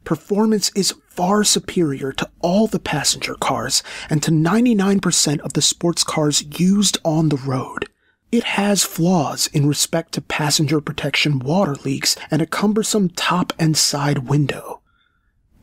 Performance 0.04 0.72
is 0.76 0.94
far 1.10 1.44
superior 1.44 2.12
to 2.12 2.30
all 2.42 2.68
the 2.68 2.78
passenger 2.78 3.34
cars 3.34 3.82
and 4.08 4.22
to 4.22 4.30
99% 4.30 5.40
of 5.40 5.54
the 5.54 5.64
sports 5.64 6.04
cars 6.04 6.44
used 6.60 7.00
on 7.04 7.30
the 7.30 7.38
road. 7.38 7.90
It 8.32 8.44
has 8.44 8.84
flaws 8.84 9.48
in 9.48 9.68
respect 9.68 10.12
to 10.12 10.22
passenger 10.22 10.80
protection 10.80 11.40
water 11.40 11.74
leaks 11.84 12.16
and 12.30 12.40
a 12.40 12.46
cumbersome 12.46 13.10
top 13.10 13.52
and 13.58 13.76
side 13.76 14.30
window. 14.30 14.84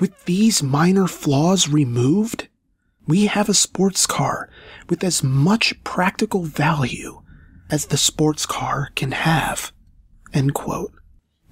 With 0.00 0.24
these 0.24 0.60
minor 0.60 1.06
flaws 1.06 1.68
removed, 1.68 2.48
we 3.06 3.26
have 3.26 3.48
a 3.48 3.54
sports 3.54 4.08
car 4.08 4.49
with 4.90 5.04
as 5.04 5.22
much 5.22 5.82
practical 5.84 6.42
value 6.42 7.22
as 7.70 7.86
the 7.86 7.96
sports 7.96 8.44
car 8.44 8.90
can 8.96 9.12
have. 9.12 9.72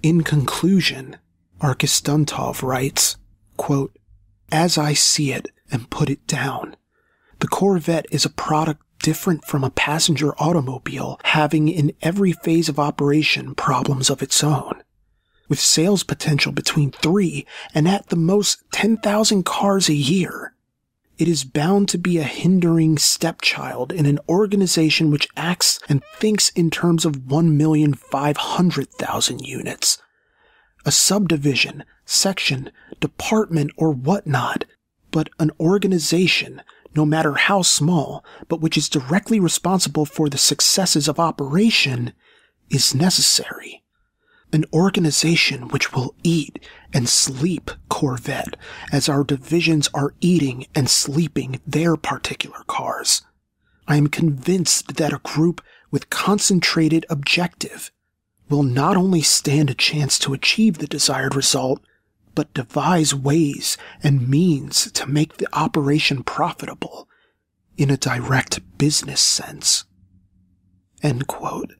In 0.02 0.22
conclusion, 0.22 1.16
Arkus 1.60 2.02
Duntov 2.02 2.62
writes, 2.62 3.16
quote, 3.56 3.96
As 4.50 4.76
I 4.76 4.92
see 4.92 5.32
it 5.32 5.48
and 5.70 5.88
put 5.88 6.10
it 6.10 6.26
down, 6.26 6.76
the 7.38 7.48
Corvette 7.48 8.06
is 8.10 8.24
a 8.24 8.30
product 8.30 8.82
different 9.00 9.44
from 9.44 9.62
a 9.62 9.70
passenger 9.70 10.34
automobile 10.38 11.20
having 11.22 11.68
in 11.68 11.92
every 12.02 12.32
phase 12.32 12.68
of 12.68 12.80
operation 12.80 13.54
problems 13.54 14.10
of 14.10 14.22
its 14.22 14.42
own. 14.42 14.82
With 15.48 15.60
sales 15.60 16.02
potential 16.02 16.52
between 16.52 16.90
3 16.90 17.46
and 17.74 17.88
at 17.88 18.08
the 18.08 18.16
most 18.16 18.62
10,000 18.72 19.44
cars 19.44 19.88
a 19.88 19.94
year, 19.94 20.54
it 21.18 21.28
is 21.28 21.44
bound 21.44 21.88
to 21.88 21.98
be 21.98 22.18
a 22.18 22.22
hindering 22.22 22.96
stepchild 22.96 23.92
in 23.92 24.06
an 24.06 24.20
organization 24.28 25.10
which 25.10 25.26
acts 25.36 25.80
and 25.88 26.04
thinks 26.14 26.50
in 26.50 26.70
terms 26.70 27.04
of 27.04 27.26
1,500,000 27.26 29.44
units. 29.44 30.00
A 30.86 30.92
subdivision, 30.92 31.82
section, 32.04 32.70
department, 33.00 33.72
or 33.76 33.90
whatnot, 33.90 34.64
but 35.10 35.28
an 35.40 35.50
organization, 35.58 36.62
no 36.94 37.04
matter 37.04 37.34
how 37.34 37.62
small, 37.62 38.24
but 38.46 38.60
which 38.60 38.76
is 38.76 38.88
directly 38.88 39.40
responsible 39.40 40.06
for 40.06 40.28
the 40.28 40.38
successes 40.38 41.08
of 41.08 41.18
operation, 41.18 42.12
is 42.70 42.94
necessary 42.94 43.82
an 44.52 44.64
organization 44.72 45.68
which 45.68 45.92
will 45.92 46.14
eat 46.22 46.58
and 46.92 47.08
sleep 47.08 47.70
Corvette 47.88 48.56
as 48.92 49.08
our 49.08 49.24
divisions 49.24 49.88
are 49.94 50.14
eating 50.20 50.66
and 50.74 50.88
sleeping 50.88 51.60
their 51.66 51.96
particular 51.96 52.64
cars. 52.66 53.22
I 53.86 53.96
am 53.96 54.08
convinced 54.08 54.96
that 54.96 55.12
a 55.12 55.20
group 55.22 55.62
with 55.90 56.10
concentrated 56.10 57.06
objective 57.08 57.90
will 58.48 58.62
not 58.62 58.96
only 58.96 59.22
stand 59.22 59.70
a 59.70 59.74
chance 59.74 60.18
to 60.18 60.34
achieve 60.34 60.78
the 60.78 60.86
desired 60.86 61.34
result, 61.34 61.80
but 62.34 62.52
devise 62.54 63.14
ways 63.14 63.76
and 64.02 64.28
means 64.28 64.90
to 64.92 65.06
make 65.06 65.36
the 65.36 65.48
operation 65.52 66.22
profitable 66.22 67.08
in 67.76 67.90
a 67.90 67.96
direct 67.96 68.60
business 68.78 69.20
sense. 69.20 69.84
End 71.02 71.26
quote. 71.26 71.74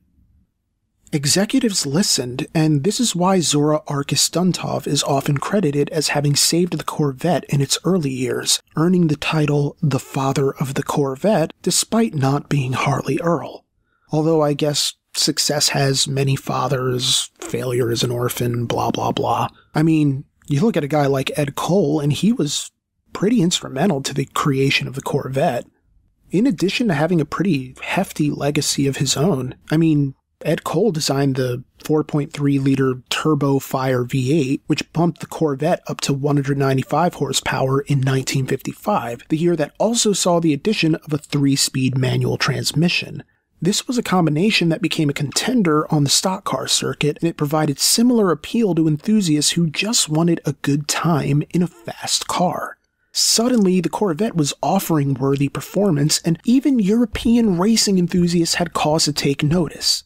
Executives 1.11 1.86
listened, 1.86 2.46
and 2.54 2.84
this 2.84 3.00
is 3.00 3.16
why 3.16 3.40
Zora 3.40 3.80
Arkus 3.86 4.28
Duntov 4.30 4.86
is 4.86 5.02
often 5.04 5.38
credited 5.38 5.88
as 5.88 6.09
having 6.09 6.36
saved 6.36 6.76
the 6.76 6.84
Corvette 6.84 7.44
in 7.44 7.62
its 7.62 7.78
early 7.82 8.11
years, 8.11 8.61
earning 8.76 9.06
the 9.06 9.16
title 9.16 9.74
the 9.80 9.98
father 9.98 10.52
of 10.52 10.74
the 10.74 10.82
Corvette 10.82 11.54
despite 11.62 12.14
not 12.14 12.50
being 12.50 12.74
Harley 12.74 13.18
Earl. 13.22 13.64
Although 14.11 14.42
I 14.42 14.52
guess 14.52 14.94
success 15.14 15.70
has 15.70 16.06
many 16.06 16.36
fathers, 16.36 17.30
failure 17.40 17.90
is 17.90 18.02
an 18.02 18.11
orphan, 18.11 18.66
blah 18.66 18.90
blah 18.90 19.12
blah. 19.12 19.48
I 19.74 19.82
mean, 19.82 20.24
you 20.46 20.61
look 20.61 20.76
at 20.76 20.84
a 20.84 20.88
guy 20.88 21.06
like 21.06 21.36
Ed 21.38 21.54
Cole, 21.54 22.00
and 22.00 22.12
he 22.12 22.34
was 22.34 22.70
pretty 23.14 23.40
instrumental 23.40 24.02
to 24.02 24.12
the 24.12 24.26
creation 24.26 24.86
of 24.86 24.94
the 24.94 25.02
Corvette. 25.02 25.64
in 26.30 26.46
addition 26.46 26.88
to 26.88 26.94
having 26.94 27.20
a 27.20 27.24
pretty 27.24 27.74
hefty 27.82 28.30
legacy 28.30 28.86
of 28.86 28.98
his 28.98 29.16
own, 29.16 29.54
I 29.70 29.76
mean, 29.76 30.14
Ed 30.45 30.62
Cole 30.62 30.93
designed 30.93 31.34
the 31.34 31.64
4.3 31.80 32.62
liter 32.62 33.03
turbo 33.09 33.59
fire 33.59 34.05
V8, 34.05 34.61
which 34.68 34.93
bumped 34.93 35.20
the 35.20 35.26
Corvette 35.26 35.82
up 35.89 36.01
to 36.03 36.12
195 36.12 37.14
horsepower 37.14 37.80
in 37.80 37.99
1955, 37.99 39.24
the 39.30 39.36
year 39.36 39.57
that 39.57 39.74
also 39.78 40.12
saw 40.12 40.39
the 40.39 40.53
addition 40.53 40.95
of 40.95 41.12
a 41.12 41.18
three 41.18 41.57
speed 41.57 41.99
manual 41.99 42.36
transmission. 42.36 43.24
This 43.61 43.89
was 43.89 43.99
a 43.99 44.03
combination 44.03 44.68
that 44.68 44.80
became 44.80 45.11
a 45.11 45.14
contender 45.14 45.93
on 45.93 46.05
the 46.05 46.11
stock 46.11 46.45
car 46.45 46.68
circuit, 46.68 47.18
and 47.20 47.28
it 47.28 47.36
provided 47.36 47.80
similar 47.80 48.30
appeal 48.30 48.76
to 48.76 48.86
enthusiasts 48.86 49.53
who 49.53 49.68
just 49.68 50.09
wanted 50.09 50.41
a 50.45 50.53
good 50.53 50.86
time 50.86 51.43
in 51.51 51.62
a 51.62 51.66
fast 51.66 52.28
car. 52.28 52.78
Suddenly, 53.11 53.80
the 53.80 53.89
Corvette 53.89 54.36
was 54.36 54.55
offering 54.62 55.14
worthy 55.14 55.49
performance, 55.49 56.20
and 56.24 56.39
even 56.45 56.78
European 56.78 57.59
racing 57.59 57.99
enthusiasts 57.99 58.55
had 58.55 58.72
cause 58.72 59.07
to 59.07 59.12
take 59.12 59.43
notice. 59.43 60.05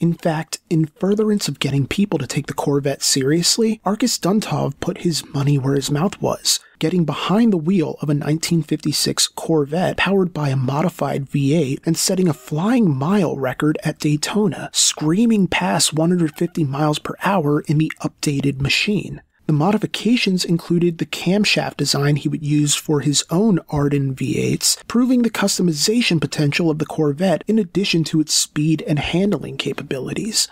In 0.00 0.14
fact, 0.14 0.60
in 0.70 0.86
furtherance 0.86 1.46
of 1.46 1.60
getting 1.60 1.86
people 1.86 2.18
to 2.18 2.26
take 2.26 2.46
the 2.46 2.54
Corvette 2.54 3.02
seriously, 3.02 3.82
Arkus 3.84 4.18
Duntov 4.18 4.72
put 4.80 4.98
his 4.98 5.26
money 5.34 5.58
where 5.58 5.74
his 5.74 5.90
mouth 5.90 6.18
was, 6.22 6.58
getting 6.78 7.04
behind 7.04 7.52
the 7.52 7.58
wheel 7.58 7.98
of 8.00 8.08
a 8.08 8.16
1956 8.16 9.28
Corvette 9.28 9.98
powered 9.98 10.32
by 10.32 10.48
a 10.48 10.56
modified 10.56 11.26
V8 11.26 11.80
and 11.84 11.98
setting 11.98 12.28
a 12.28 12.32
flying 12.32 12.90
mile 12.96 13.36
record 13.36 13.76
at 13.84 13.98
Daytona, 13.98 14.70
screaming 14.72 15.46
past 15.46 15.92
150 15.92 16.64
miles 16.64 16.98
per 16.98 17.14
hour 17.22 17.60
in 17.60 17.76
the 17.76 17.92
updated 18.00 18.58
machine. 18.58 19.20
The 19.50 19.56
modifications 19.56 20.44
included 20.44 20.98
the 20.98 21.06
camshaft 21.06 21.76
design 21.76 22.14
he 22.14 22.28
would 22.28 22.44
use 22.44 22.76
for 22.76 23.00
his 23.00 23.24
own 23.30 23.58
Ardun 23.68 24.14
V8s, 24.14 24.86
proving 24.86 25.22
the 25.22 25.28
customization 25.28 26.20
potential 26.20 26.70
of 26.70 26.78
the 26.78 26.86
Corvette 26.86 27.42
in 27.48 27.58
addition 27.58 28.04
to 28.04 28.20
its 28.20 28.32
speed 28.32 28.84
and 28.86 29.00
handling 29.00 29.56
capabilities. 29.56 30.46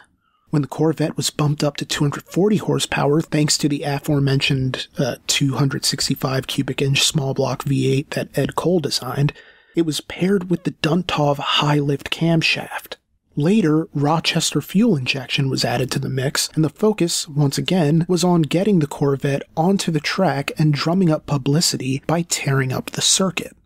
When 0.50 0.62
the 0.62 0.66
Corvette 0.68 1.16
was 1.16 1.30
bumped 1.30 1.62
up 1.62 1.76
to 1.76 1.84
240 1.84 2.56
horsepower 2.56 3.20
thanks 3.20 3.56
to 3.58 3.68
the 3.68 3.84
aforementioned 3.84 4.88
uh, 4.98 5.18
265 5.28 6.48
cubic 6.48 6.82
inch 6.82 7.04
small 7.04 7.34
block 7.34 7.62
V8 7.62 8.10
that 8.10 8.36
Ed 8.36 8.56
Cole 8.56 8.80
designed, 8.80 9.32
it 9.76 9.82
was 9.82 10.00
paired 10.00 10.50
with 10.50 10.64
the 10.64 10.72
Duntov 10.72 11.38
high 11.38 11.78
lift 11.78 12.10
camshaft. 12.10 12.96
Later, 13.38 13.88
Rochester 13.94 14.60
fuel 14.60 14.96
injection 14.96 15.48
was 15.48 15.64
added 15.64 15.92
to 15.92 16.00
the 16.00 16.08
mix, 16.08 16.48
and 16.56 16.64
the 16.64 16.68
focus, 16.68 17.28
once 17.28 17.56
again, 17.56 18.04
was 18.08 18.24
on 18.24 18.42
getting 18.42 18.80
the 18.80 18.88
Corvette 18.88 19.44
onto 19.56 19.92
the 19.92 20.00
track 20.00 20.50
and 20.58 20.74
drumming 20.74 21.08
up 21.08 21.24
publicity 21.24 22.02
by 22.08 22.22
tearing 22.22 22.72
up 22.72 22.90
the 22.90 23.00
circuit. 23.00 23.56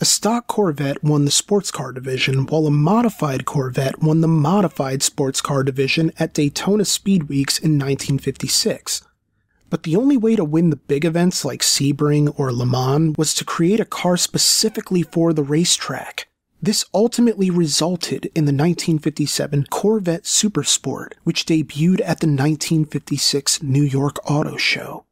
A 0.00 0.04
stock 0.04 0.46
Corvette 0.46 1.02
won 1.02 1.24
the 1.24 1.32
sports 1.32 1.72
car 1.72 1.90
division, 1.90 2.46
while 2.46 2.68
a 2.68 2.70
modified 2.70 3.46
Corvette 3.46 4.00
won 4.00 4.20
the 4.20 4.28
modified 4.28 5.02
sports 5.02 5.40
car 5.40 5.64
division 5.64 6.12
at 6.16 6.32
Daytona 6.32 6.84
Speed 6.84 7.24
Weeks 7.24 7.58
in 7.58 7.72
1956. 7.72 9.02
But 9.70 9.82
the 9.82 9.96
only 9.96 10.16
way 10.16 10.36
to 10.36 10.44
win 10.44 10.70
the 10.70 10.76
big 10.76 11.04
events 11.04 11.44
like 11.44 11.62
Sebring 11.62 12.32
or 12.38 12.52
Le 12.52 12.64
Mans 12.64 13.18
was 13.18 13.34
to 13.34 13.44
create 13.44 13.80
a 13.80 13.84
car 13.84 14.16
specifically 14.16 15.02
for 15.02 15.32
the 15.32 15.42
racetrack. 15.42 16.28
This 16.62 16.84
ultimately 16.92 17.50
resulted 17.50 18.26
in 18.34 18.44
the 18.44 18.52
1957 18.52 19.66
Corvette 19.70 20.24
Supersport, 20.24 21.12
which 21.24 21.46
debuted 21.46 22.00
at 22.00 22.20
the 22.20 22.26
1956 22.26 23.62
New 23.62 23.82
York 23.82 24.18
Auto 24.30 24.56
Show. 24.56 25.05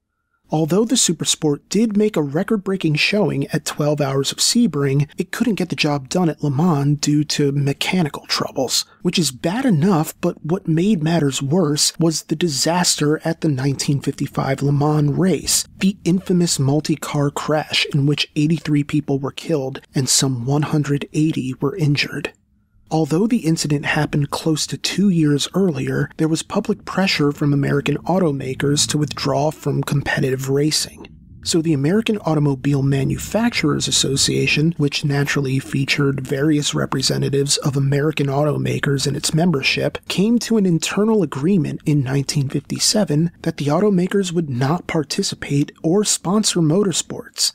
Although 0.55 0.85
the 0.85 0.95
Supersport 0.95 1.63
did 1.69 1.97
make 1.97 2.17
a 2.17 2.23
record 2.23 2.63
breaking 2.63 2.95
showing 2.95 3.49
at 3.49 3.65
12 3.65 4.01
hours 4.01 4.31
of 4.31 4.39
Sebring, 4.39 5.09
it 5.19 5.33
couldn't 5.33 5.57
get 5.57 5.69
the 5.69 5.75
job 5.75 6.09
done 6.09 6.29
at 6.29 6.45
Le 6.45 6.51
Mans 6.51 6.97
due 7.01 7.25
to 7.25 7.51
mechanical 7.51 8.25
troubles, 8.27 8.85
which 9.03 9.19
is 9.19 9.33
bad 9.33 9.65
enough, 9.65 10.15
but 10.21 10.47
what 10.47 10.69
made 10.69 11.03
matters 11.03 11.43
worse 11.43 11.93
was 11.99 12.23
the 12.23 12.37
disaster 12.37 13.17
at 13.25 13.41
the 13.41 13.49
1955 13.49 14.63
Le 14.63 14.71
Mans 14.71 15.11
race, 15.11 15.65
the 15.81 15.97
infamous 16.05 16.61
multi 16.61 16.95
car 16.95 17.33
crash 17.33 17.85
in 17.93 18.07
which 18.07 18.31
83 18.37 18.85
people 18.85 19.19
were 19.19 19.33
killed 19.33 19.81
and 19.93 20.09
some 20.09 20.47
180 20.47 21.55
were 21.55 21.75
injured. 21.75 22.33
Although 22.95 23.26
the 23.26 23.38
incident 23.38 23.86
happened 23.86 24.30
close 24.30 24.68
to 24.68 24.78
two 24.78 25.09
years 25.09 25.49
earlier, 25.53 26.11
there 26.16 26.28
was 26.28 26.45
public 26.45 26.84
pressure 26.84 27.32
from 27.32 27.53
American 27.53 27.97
automakers 28.05 28.86
to 28.86 28.99
withdraw 28.99 29.51
from 29.51 29.82
competitive 29.82 30.49
racing. 30.49 31.09
So 31.42 31.61
the 31.61 31.72
American 31.72 32.18
Automobile 32.18 32.84
Manufacturers 32.84 33.88
Association, 33.88 34.74
which 34.76 35.05
naturally 35.05 35.59
featured 35.59 36.24
various 36.24 36.72
representatives 36.72 37.57
of 37.57 37.76
American 37.76 38.28
automakers 38.28 39.09
in 39.09 39.16
its 39.16 39.34
membership, 39.34 39.99
came 40.07 40.38
to 40.38 40.57
an 40.57 40.64
internal 40.64 41.24
agreement 41.24 41.80
in 41.84 41.99
1957 41.99 43.32
that 43.42 43.57
the 43.57 43.66
automakers 43.66 44.30
would 44.30 44.49
not 44.49 44.86
participate 44.86 45.72
or 45.82 46.05
sponsor 46.05 46.61
motorsports 46.61 47.55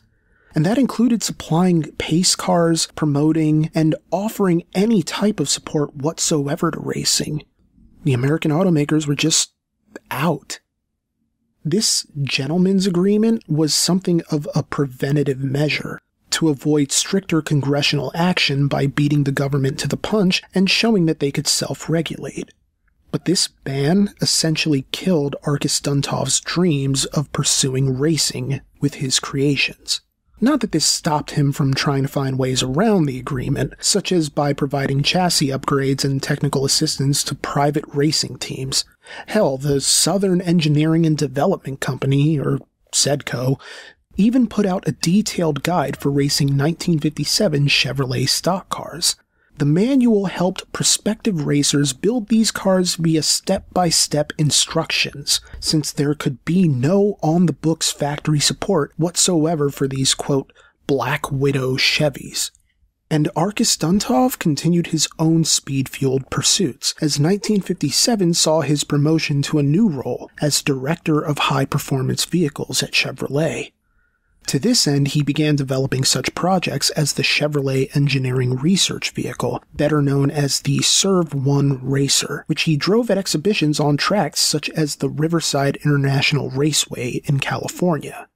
and 0.56 0.66
that 0.66 0.78
included 0.78 1.22
supplying 1.24 1.84
pace 1.94 2.36
cars, 2.36 2.88
promoting, 2.96 3.70
and 3.76 3.96
offering 4.12 4.64
any 4.74 5.04
type 5.04 5.40
of 5.40 5.50
support 5.50 5.96
whatsoever 5.96 6.72
to 6.72 6.80
racing. 6.80 7.44
The 8.04 8.14
American 8.14 8.52
automakers 8.52 9.08
were 9.08 9.16
just 9.16 9.54
out. 10.10 10.60
This 11.64 12.08
gentleman's 12.24 12.88
agreement 12.88 13.44
was 13.48 13.74
something 13.74 14.22
of 14.32 14.48
a 14.56 14.64
preventative 14.64 15.40
measure 15.40 16.00
to 16.32 16.50
avoid 16.50 16.92
stricter 16.92 17.42
congressional 17.42 18.12
action 18.16 18.68
by 18.68 18.88
beating 18.88 19.24
the 19.24 19.32
government 19.32 19.80
to 19.80 19.88
the 19.88 19.98
punch 19.98 20.42
and 20.56 20.70
showing 20.70 21.06
that 21.06 21.20
they 21.20 21.32
could 21.32 21.48
self 21.48 21.90
regulate. 21.90 22.52
But 23.12 23.26
this 23.26 23.48
ban 23.48 24.14
essentially 24.22 24.86
killed 24.92 25.36
Arkus 25.44 25.82
Duntov's 25.82 26.40
dreams 26.40 27.06
of 27.06 27.32
pursuing 27.34 27.98
racing 27.98 28.62
with 28.80 28.96
his 28.96 29.20
creations. 29.20 30.02
Not 30.42 30.62
that 30.62 30.72
this 30.72 30.86
stopped 30.86 31.32
him 31.32 31.52
from 31.52 31.74
trying 31.74 32.04
to 32.04 32.08
find 32.08 32.40
ways 32.40 32.64
around 32.64 33.06
the 33.06 33.20
agreement, 33.20 33.74
such 33.80 34.12
as 34.12 34.30
by 34.30 34.54
providing 34.54 35.04
chassis 35.04 35.48
upgrades 35.48 36.06
and 36.06 36.24
technical 36.24 36.64
assistance 36.64 37.24
to 37.26 37.36
private 37.36 37.84
racing 37.94 38.38
teams. 38.38 38.86
Hell, 39.28 39.58
the 39.58 39.82
Southern 39.82 40.40
Engineering 40.40 41.06
and 41.06 41.18
Development 41.18 41.82
Company, 41.82 42.40
or 42.40 42.60
SEDCO, 42.94 43.60
even 44.16 44.48
put 44.48 44.66
out 44.66 44.88
a 44.88 44.94
detailed 44.94 45.64
guide 45.64 45.98
for 45.98 46.10
racing 46.10 46.48
1957 46.48 47.68
Chevrolet 47.68 48.28
stock 48.28 48.70
cars. 48.70 49.18
The 49.60 49.66
manual 49.66 50.28
helped 50.28 50.72
prospective 50.72 51.46
racers 51.46 51.92
build 51.92 52.30
these 52.30 52.50
cars 52.50 52.96
via 52.96 53.22
step 53.22 53.66
by 53.74 53.90
step 53.90 54.32
instructions, 54.38 55.42
since 55.60 55.92
there 55.92 56.14
could 56.14 56.46
be 56.46 56.70
no 56.70 57.18
on 57.22 57.46
the 57.46 57.52
books 57.52 57.92
factory 57.92 58.40
support 58.40 58.94
whatsoever 58.96 59.70
for 59.70 59.86
these, 59.86 60.14
quote, 60.14 60.54
Black 60.88 61.30
Widow 61.30 61.76
Chevys. 61.76 62.52
And 63.12 63.28
Arkus 63.36 63.78
Duntov 63.78 64.40
continued 64.40 64.88
his 64.88 65.10
own 65.20 65.44
speed 65.44 65.90
fueled 65.90 66.30
pursuits, 66.30 66.94
as 67.02 67.20
1957 67.20 68.36
saw 68.36 68.62
his 68.62 68.86
promotion 68.86 69.42
to 69.42 69.60
a 69.60 69.64
new 69.64 69.90
role 69.90 70.32
as 70.42 70.62
Director 70.62 71.20
of 71.20 71.38
High 71.38 71.66
Performance 71.66 72.24
Vehicles 72.24 72.82
at 72.82 72.94
Chevrolet. 72.94 73.74
To 74.50 74.58
this 74.58 74.88
end, 74.88 75.10
he 75.10 75.22
began 75.22 75.56
developing 75.56 76.04
such 76.04 76.34
projects 76.34 76.90
as 76.90 77.14
the 77.14 77.22
Chevrolet 77.22 77.96
Engineering 77.96 78.56
Research 78.56 79.12
Vehicle, 79.12 79.64
better 79.76 80.02
known 80.02 80.32
as 80.32 80.62
the 80.62 80.80
CERV 80.80 81.36
1 81.36 81.88
Racer, 81.88 82.46
which 82.48 82.64
he 82.64 82.76
drove 82.76 83.12
at 83.12 83.18
exhibitions 83.20 83.80
on 83.80 83.96
tracks 83.96 84.40
such 84.40 84.68
as 84.72 84.96
the 84.96 85.08
Riverside 85.08 85.76
International 85.86 86.50
Raceway 86.50 87.22
in 87.26 87.40
California. 87.40 88.28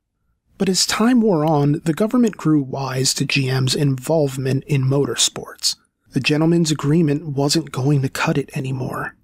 But 0.59 0.69
as 0.69 0.85
time 0.85 1.19
wore 1.19 1.45
on, 1.45 1.81
the 1.83 1.95
government 1.95 2.37
grew 2.37 2.61
wise 2.61 3.15
to 3.15 3.25
GM's 3.25 3.73
involvement 3.73 4.65
in 4.65 4.83
motorsports. 4.83 5.77
The 6.11 6.19
gentleman's 6.19 6.69
agreement 6.69 7.29
wasn't 7.29 7.71
going 7.71 8.03
to 8.03 8.07
cut 8.07 8.37
it 8.37 8.55
anymore. 8.55 9.15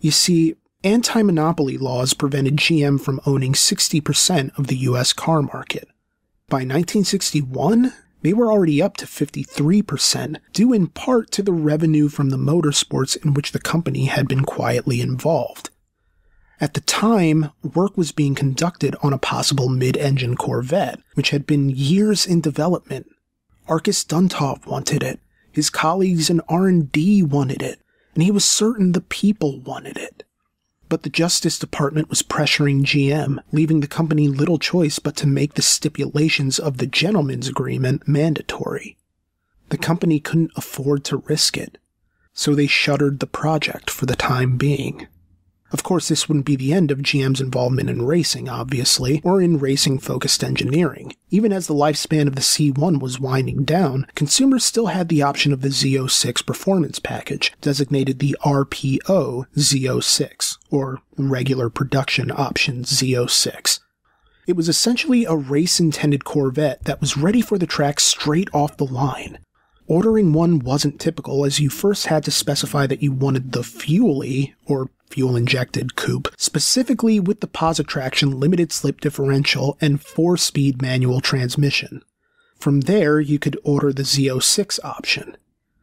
You 0.00 0.10
see, 0.10 0.56
anti 0.84 1.22
monopoly 1.22 1.78
laws 1.78 2.12
prevented 2.12 2.56
GM 2.56 3.00
from 3.00 3.18
owning 3.24 3.54
60% 3.54 4.58
of 4.58 4.66
the 4.66 4.76
US 4.76 5.14
car 5.14 5.40
market. 5.40 5.88
By 6.50 6.60
1961, 6.60 7.92
they 8.22 8.32
were 8.32 8.50
already 8.50 8.80
up 8.80 8.96
to 8.96 9.04
53%, 9.04 10.36
due 10.54 10.72
in 10.72 10.86
part 10.86 11.30
to 11.32 11.42
the 11.42 11.52
revenue 11.52 12.08
from 12.08 12.30
the 12.30 12.38
motorsports 12.38 13.22
in 13.22 13.34
which 13.34 13.52
the 13.52 13.58
company 13.58 14.06
had 14.06 14.26
been 14.26 14.46
quietly 14.46 15.02
involved. 15.02 15.68
At 16.58 16.72
the 16.72 16.80
time, 16.80 17.50
work 17.62 17.98
was 17.98 18.12
being 18.12 18.34
conducted 18.34 18.96
on 19.02 19.12
a 19.12 19.18
possible 19.18 19.68
mid-engine 19.68 20.36
Corvette, 20.36 21.00
which 21.16 21.30
had 21.30 21.46
been 21.46 21.68
years 21.68 22.24
in 22.24 22.40
development. 22.40 23.08
Arkus 23.68 24.02
Duntov 24.02 24.66
wanted 24.66 25.02
it, 25.02 25.20
his 25.52 25.68
colleagues 25.68 26.30
in 26.30 26.40
R&D 26.48 27.24
wanted 27.24 27.60
it, 27.60 27.82
and 28.14 28.22
he 28.22 28.30
was 28.30 28.46
certain 28.46 28.92
the 28.92 29.02
people 29.02 29.60
wanted 29.60 29.98
it 29.98 30.24
but 30.88 31.02
the 31.02 31.10
Justice 31.10 31.58
Department 31.58 32.08
was 32.08 32.22
pressuring 32.22 32.82
GM, 32.82 33.38
leaving 33.52 33.80
the 33.80 33.86
company 33.86 34.28
little 34.28 34.58
choice 34.58 34.98
but 34.98 35.16
to 35.16 35.26
make 35.26 35.54
the 35.54 35.62
stipulations 35.62 36.58
of 36.58 36.78
the 36.78 36.86
gentleman's 36.86 37.48
agreement 37.48 38.08
mandatory. 38.08 38.96
The 39.68 39.78
company 39.78 40.20
couldn't 40.20 40.52
afford 40.56 41.04
to 41.04 41.18
risk 41.18 41.56
it, 41.56 41.78
so 42.32 42.54
they 42.54 42.66
shuttered 42.66 43.20
the 43.20 43.26
project 43.26 43.90
for 43.90 44.06
the 44.06 44.16
time 44.16 44.56
being. 44.56 45.06
Of 45.70 45.82
course, 45.82 46.08
this 46.08 46.28
wouldn't 46.28 46.46
be 46.46 46.56
the 46.56 46.72
end 46.72 46.90
of 46.90 47.00
GM's 47.00 47.40
involvement 47.40 47.90
in 47.90 48.06
racing, 48.06 48.48
obviously, 48.48 49.20
or 49.22 49.42
in 49.42 49.58
racing 49.58 49.98
focused 49.98 50.42
engineering. 50.42 51.14
Even 51.30 51.52
as 51.52 51.66
the 51.66 51.74
lifespan 51.74 52.26
of 52.26 52.36
the 52.36 52.40
C1 52.40 53.00
was 53.00 53.20
winding 53.20 53.64
down, 53.64 54.06
consumers 54.14 54.64
still 54.64 54.86
had 54.86 55.08
the 55.08 55.22
option 55.22 55.52
of 55.52 55.60
the 55.60 55.68
Z06 55.68 56.46
performance 56.46 56.98
package, 56.98 57.52
designated 57.60 58.18
the 58.18 58.36
RPO 58.42 59.44
Z06, 59.56 60.56
or 60.70 61.02
Regular 61.18 61.68
Production 61.68 62.30
Option 62.30 62.84
Z06. 62.84 63.80
It 64.46 64.56
was 64.56 64.70
essentially 64.70 65.26
a 65.26 65.36
race 65.36 65.78
intended 65.78 66.24
Corvette 66.24 66.84
that 66.84 67.02
was 67.02 67.18
ready 67.18 67.42
for 67.42 67.58
the 67.58 67.66
track 67.66 68.00
straight 68.00 68.48
off 68.54 68.78
the 68.78 68.86
line. 68.86 69.38
Ordering 69.86 70.32
one 70.32 70.58
wasn't 70.58 71.00
typical 71.00 71.44
as 71.44 71.60
you 71.60 71.68
first 71.68 72.06
had 72.06 72.24
to 72.24 72.30
specify 72.30 72.86
that 72.86 73.02
you 73.02 73.12
wanted 73.12 73.52
the 73.52 73.62
fuely, 73.62 74.54
or 74.64 74.90
fuel 75.10 75.36
injected 75.36 75.96
coupe, 75.96 76.28
specifically 76.36 77.18
with 77.18 77.40
the 77.40 77.46
Positraction 77.46 78.38
limited 78.38 78.72
slip 78.72 79.00
differential 79.00 79.76
and 79.80 80.00
4 80.00 80.36
speed 80.36 80.80
manual 80.82 81.20
transmission. 81.20 82.02
From 82.58 82.82
there, 82.82 83.20
you 83.20 83.38
could 83.38 83.58
order 83.62 83.92
the 83.92 84.02
Z06 84.02 84.78
option. 84.84 85.36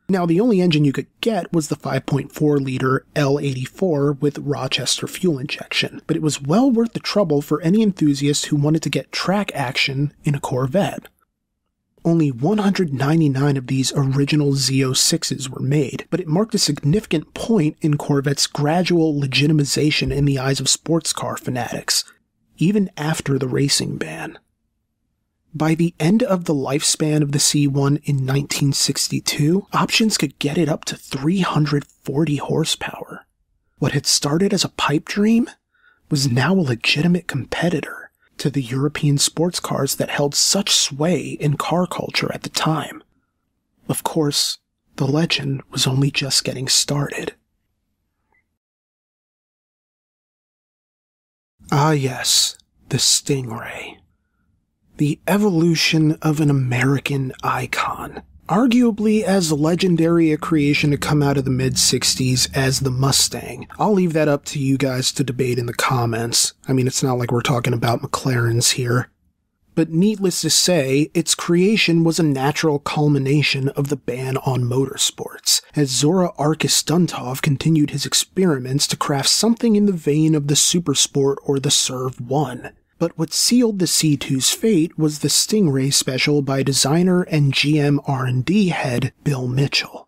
Now, 0.08 0.28
the 0.28 0.40
only 0.40 0.62
engine 0.62 0.86
you 0.86 0.94
could 0.94 1.08
get 1.20 1.52
was 1.52 1.70
the 1.70 1.76
5.4 1.76 2.64
liter 2.64 3.06
L84 3.16 4.22
with 4.22 4.38
Rochester 4.38 5.08
fuel 5.08 5.40
injection, 5.40 6.02
but 6.06 6.16
it 6.16 6.22
was 6.22 6.42
well 6.42 6.70
worth 6.70 6.94
the 6.94 7.00
trouble 7.00 7.42
for 7.42 7.60
any 7.62 7.82
enthusiast 7.82 8.48
who 8.48 8.56
wanted 8.56 8.84
to 8.84 8.90
get 8.90 9.12
track 9.12 9.52
action 9.56 10.14
in 10.24 10.36
a 10.36 10.40
Corvette 10.40 11.08
only 12.06 12.32
199 12.32 13.58
of 13.58 13.68
these 13.68 13.92
original 13.96 14.54
Z06s 14.54 15.50
were 15.50 15.60
made, 15.60 16.06
but 16.10 16.20
it 16.20 16.28
marked 16.28 16.56
a 16.56 16.60
significant 16.60 17.34
point 17.34 17.76
in 17.82 17.98
Corvette's 17.98 18.48
gradual 18.48 19.20
legitimization 19.20 20.16
in 20.16 20.26
the 20.26 20.40
eyes 20.40 20.60
of 20.60 20.70
sports 20.70 21.12
car 21.12 21.36
fanatics, 21.36 22.06
even 22.58 22.90
after 22.96 23.38
the 23.38 23.48
racing 23.48 23.98
ban. 23.98 24.38
By 25.54 25.74
the 25.74 25.96
end 26.00 26.22
of 26.22 26.46
the 26.46 26.54
lifespan 26.54 27.22
of 27.22 27.32
the 27.32 27.40
C1 27.40 28.02
in 28.04 28.26
1962, 28.26 29.68
options 29.74 30.18
could 30.18 30.38
get 30.38 30.58
it 30.58 30.70
up 30.70 30.86
to 30.86 30.96
340 30.96 32.36
horsepower. 32.36 33.26
What 33.80 33.94
had 33.94 34.06
started 34.06 34.54
as 34.54 34.64
a 34.64 34.70
pipe 34.70 35.06
dream 35.06 35.50
was 36.10 36.32
now 36.32 36.54
a 36.54 36.62
legitimate 36.62 37.28
competitor 37.28 38.05
to 38.38 38.50
the 38.50 38.62
European 38.62 39.18
sports 39.18 39.60
cars 39.60 39.96
that 39.96 40.10
held 40.10 40.36
such 40.36 40.74
sway 40.74 41.38
in 41.40 41.58
car 41.58 41.88
culture 41.88 42.32
at 42.34 42.44
the 42.44 42.50
time. 42.50 43.04
Of 43.88 44.04
course, 44.04 44.58
the 44.96 45.06
legend 45.06 45.62
was 45.70 45.88
only 45.88 46.12
just 46.12 46.44
getting 46.44 46.68
started. 46.68 47.34
Ah, 51.72 51.92
yes, 51.92 52.58
the 52.90 52.98
Stingray. 52.98 53.98
The 54.98 55.20
evolution 55.28 56.14
of 56.22 56.40
an 56.40 56.50
American 56.50 57.34
icon 57.44 58.22
arguably 58.48 59.24
as 59.24 59.52
legendary 59.52 60.32
a 60.32 60.38
creation 60.38 60.92
to 60.92 60.98
come 60.98 61.24
out 61.24 61.38
of 61.38 61.46
the 61.46 61.52
mid 61.52 61.76
60s 61.76 62.50
as 62.56 62.82
the 62.82 62.92
Mustang. 62.92 63.68
I'll 63.80 63.94
leave 63.94 64.14
that 64.14 64.28
up 64.28 64.46
to 64.46 64.60
you 64.60 64.78
guys 64.78 65.12
to 65.14 65.24
debate 65.24 65.58
in 65.58 65.66
the 65.66 65.74
comments. 65.74 66.54
I 66.68 66.74
mean, 66.74 66.88
it's 66.88 67.04
not 67.04 67.18
like 67.18 67.32
we're 67.32 67.42
talking 67.42 67.74
about 67.74 68.02
McLarens 68.02 68.74
here. 68.74 69.10
But 69.74 69.90
needless 69.90 70.40
to 70.42 70.50
say, 70.50 71.12
its 71.14 71.36
creation 71.36 72.06
was 72.06 72.18
a 72.18 72.24
natural 72.24 72.80
culmination 72.80 73.68
of 73.70 73.90
the 73.90 73.98
ban 73.98 74.38
on 74.38 74.64
motorsports, 74.64 75.62
as 75.76 75.90
Zora 75.90 76.32
Arkus 76.40 76.82
Duntov 76.82 77.42
continued 77.42 77.90
his 77.90 78.06
experiments 78.06 78.88
to 78.88 78.96
craft 78.96 79.28
something 79.28 79.76
in 79.76 79.86
the 79.86 79.92
vein 79.92 80.34
of 80.34 80.48
the 80.48 80.54
Supersport 80.54 81.36
or 81.44 81.60
the 81.60 81.70
CERV 81.70 82.22
1. 82.22 82.72
But 82.98 83.18
what 83.18 83.34
sealed 83.34 83.80
the 83.80 83.86
C2's 83.86 84.52
fate 84.52 84.98
was 84.98 85.20
the 85.20 85.28
Stingray 85.28 85.94
special 85.94 86.42
by 86.42 86.64
designer 86.64 87.24
and 87.24 87.54
GM 87.54 88.00
R&D 88.08 88.70
head 88.70 89.12
Bill 89.24 89.48
Mitchell. 89.48 90.08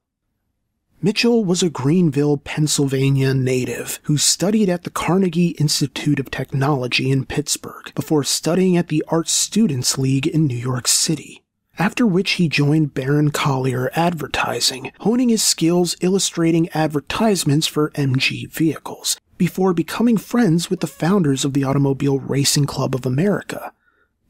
Mitchell 0.99 1.45
was 1.45 1.61
a 1.61 1.69
Greenville, 1.69 2.37
Pennsylvania 2.37 3.33
native 3.33 3.99
who 4.03 4.17
studied 4.17 4.67
at 4.67 4.83
the 4.83 4.89
Carnegie 4.89 5.49
Institute 5.59 6.19
of 6.19 6.31
Technology 6.31 7.11
in 7.11 7.25
Pittsburgh 7.25 7.93
before 7.93 8.23
studying 8.23 8.77
at 8.77 8.87
the 8.87 9.03
Art 9.09 9.27
Students 9.27 9.97
League 9.97 10.25
in 10.25 10.47
New 10.47 10.57
York 10.57 10.87
City. 10.87 11.43
After 11.77 12.07
which 12.07 12.31
he 12.31 12.49
joined 12.49 12.95
Baron 12.95 13.29
Collier 13.29 13.91
Advertising, 13.93 14.91
honing 15.01 15.29
his 15.29 15.43
skills 15.43 15.95
illustrating 16.01 16.69
advertisements 16.69 17.67
for 17.67 17.91
MG 17.91 18.51
vehicles, 18.51 19.19
before 19.37 19.73
becoming 19.73 20.17
friends 20.17 20.69
with 20.69 20.79
the 20.79 20.87
founders 20.87 21.45
of 21.45 21.53
the 21.53 21.63
Automobile 21.63 22.19
Racing 22.19 22.65
Club 22.65 22.95
of 22.95 23.05
America, 23.05 23.71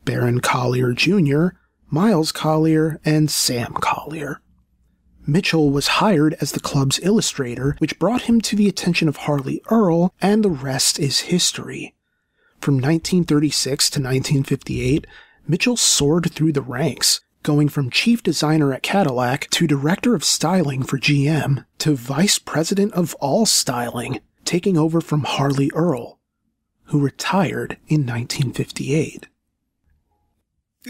Baron 0.06 0.40
Collier 0.40 0.94
Jr., 0.94 1.48
Miles 1.90 2.32
Collier, 2.32 3.00
and 3.06 3.32
Sam 3.32 3.74
Collier. 3.74 4.42
Mitchell 5.26 5.70
was 5.72 5.88
hired 5.88 6.36
as 6.40 6.54
the 6.54 6.60
club's 6.60 7.00
illustrator, 7.04 7.76
which 7.80 8.00
brought 8.00 8.24
him 8.24 8.40
to 8.42 8.56
the 8.56 8.70
attention 8.70 9.10
of 9.10 9.18
Harley 9.18 9.62
Earl, 9.70 10.14
and 10.22 10.44
the 10.44 10.50
rest 10.50 11.00
is 11.00 11.22
history. 11.22 11.94
From 12.62 12.76
1936 12.76 13.90
to 13.92 14.00
1958, 14.00 15.06
Mitchell 15.48 15.78
soared 15.78 16.32
through 16.32 16.54
the 16.54 16.62
ranks, 16.62 17.22
going 17.44 17.70
from 17.70 17.90
chief 17.90 18.24
designer 18.24 18.74
at 18.74 18.84
Cadillac 18.84 19.50
to 19.52 19.68
director 19.68 20.16
of 20.16 20.24
styling 20.24 20.84
for 20.84 20.98
GM 20.98 21.66
to 21.80 21.96
vice 21.96 22.40
president 22.40 22.94
of 22.94 23.14
all 23.16 23.46
styling 23.46 24.20
taking 24.48 24.78
over 24.78 25.02
from 25.02 25.26
Harley 25.26 25.70
Earl, 25.76 26.20
who 26.86 27.00
retired 27.00 27.74
in 27.88 28.06
1958. 28.06 29.28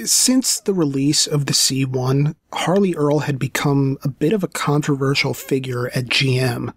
Since 0.06 0.60
the 0.60 0.76
release 0.76 1.26
of 1.26 1.48
the 1.48 1.54
C1, 1.54 2.36
Harley 2.54 2.94
Earl 2.94 3.20
had 3.20 3.40
become 3.40 3.98
a 4.04 4.08
bit 4.08 4.32
of 4.32 4.44
a 4.44 4.48
controversial 4.48 5.34
figure 5.34 5.88
at 5.88 6.06
GM. 6.06 6.72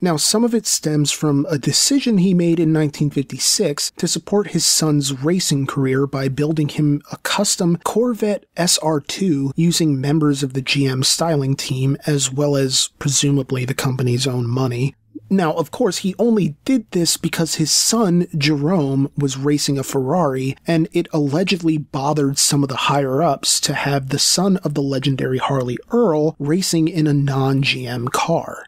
Now, 0.00 0.16
some 0.16 0.42
of 0.42 0.56
it 0.56 0.66
stems 0.66 1.12
from 1.12 1.46
a 1.48 1.56
decision 1.56 2.18
he 2.18 2.34
made 2.34 2.58
in 2.58 2.74
1956 2.74 3.92
to 3.92 4.08
support 4.08 4.48
his 4.48 4.64
son's 4.64 5.22
racing 5.22 5.66
career 5.66 6.04
by 6.04 6.26
building 6.26 6.68
him 6.68 7.00
a 7.12 7.16
custom 7.18 7.78
Corvette 7.84 8.44
SR2 8.56 9.52
using 9.54 10.00
members 10.00 10.42
of 10.42 10.52
the 10.52 10.62
GM 10.62 11.04
styling 11.04 11.54
team 11.54 11.96
as 12.06 12.32
well 12.32 12.56
as 12.56 12.90
presumably 12.98 13.64
the 13.64 13.72
company's 13.72 14.26
own 14.26 14.48
money. 14.48 14.96
Now, 15.30 15.54
of 15.54 15.70
course, 15.70 15.98
he 15.98 16.14
only 16.18 16.56
did 16.64 16.90
this 16.90 17.16
because 17.16 17.54
his 17.54 17.70
son, 17.70 18.26
Jerome, 18.36 19.10
was 19.16 19.38
racing 19.38 19.78
a 19.78 19.82
Ferrari, 19.82 20.56
and 20.66 20.86
it 20.92 21.08
allegedly 21.12 21.78
bothered 21.78 22.38
some 22.38 22.62
of 22.62 22.68
the 22.68 22.76
higher 22.76 23.22
ups 23.22 23.58
to 23.60 23.74
have 23.74 24.08
the 24.08 24.18
son 24.18 24.58
of 24.58 24.74
the 24.74 24.82
legendary 24.82 25.38
Harley 25.38 25.78
Earl 25.90 26.36
racing 26.38 26.88
in 26.88 27.06
a 27.06 27.14
non 27.14 27.62
GM 27.62 28.10
car. 28.10 28.66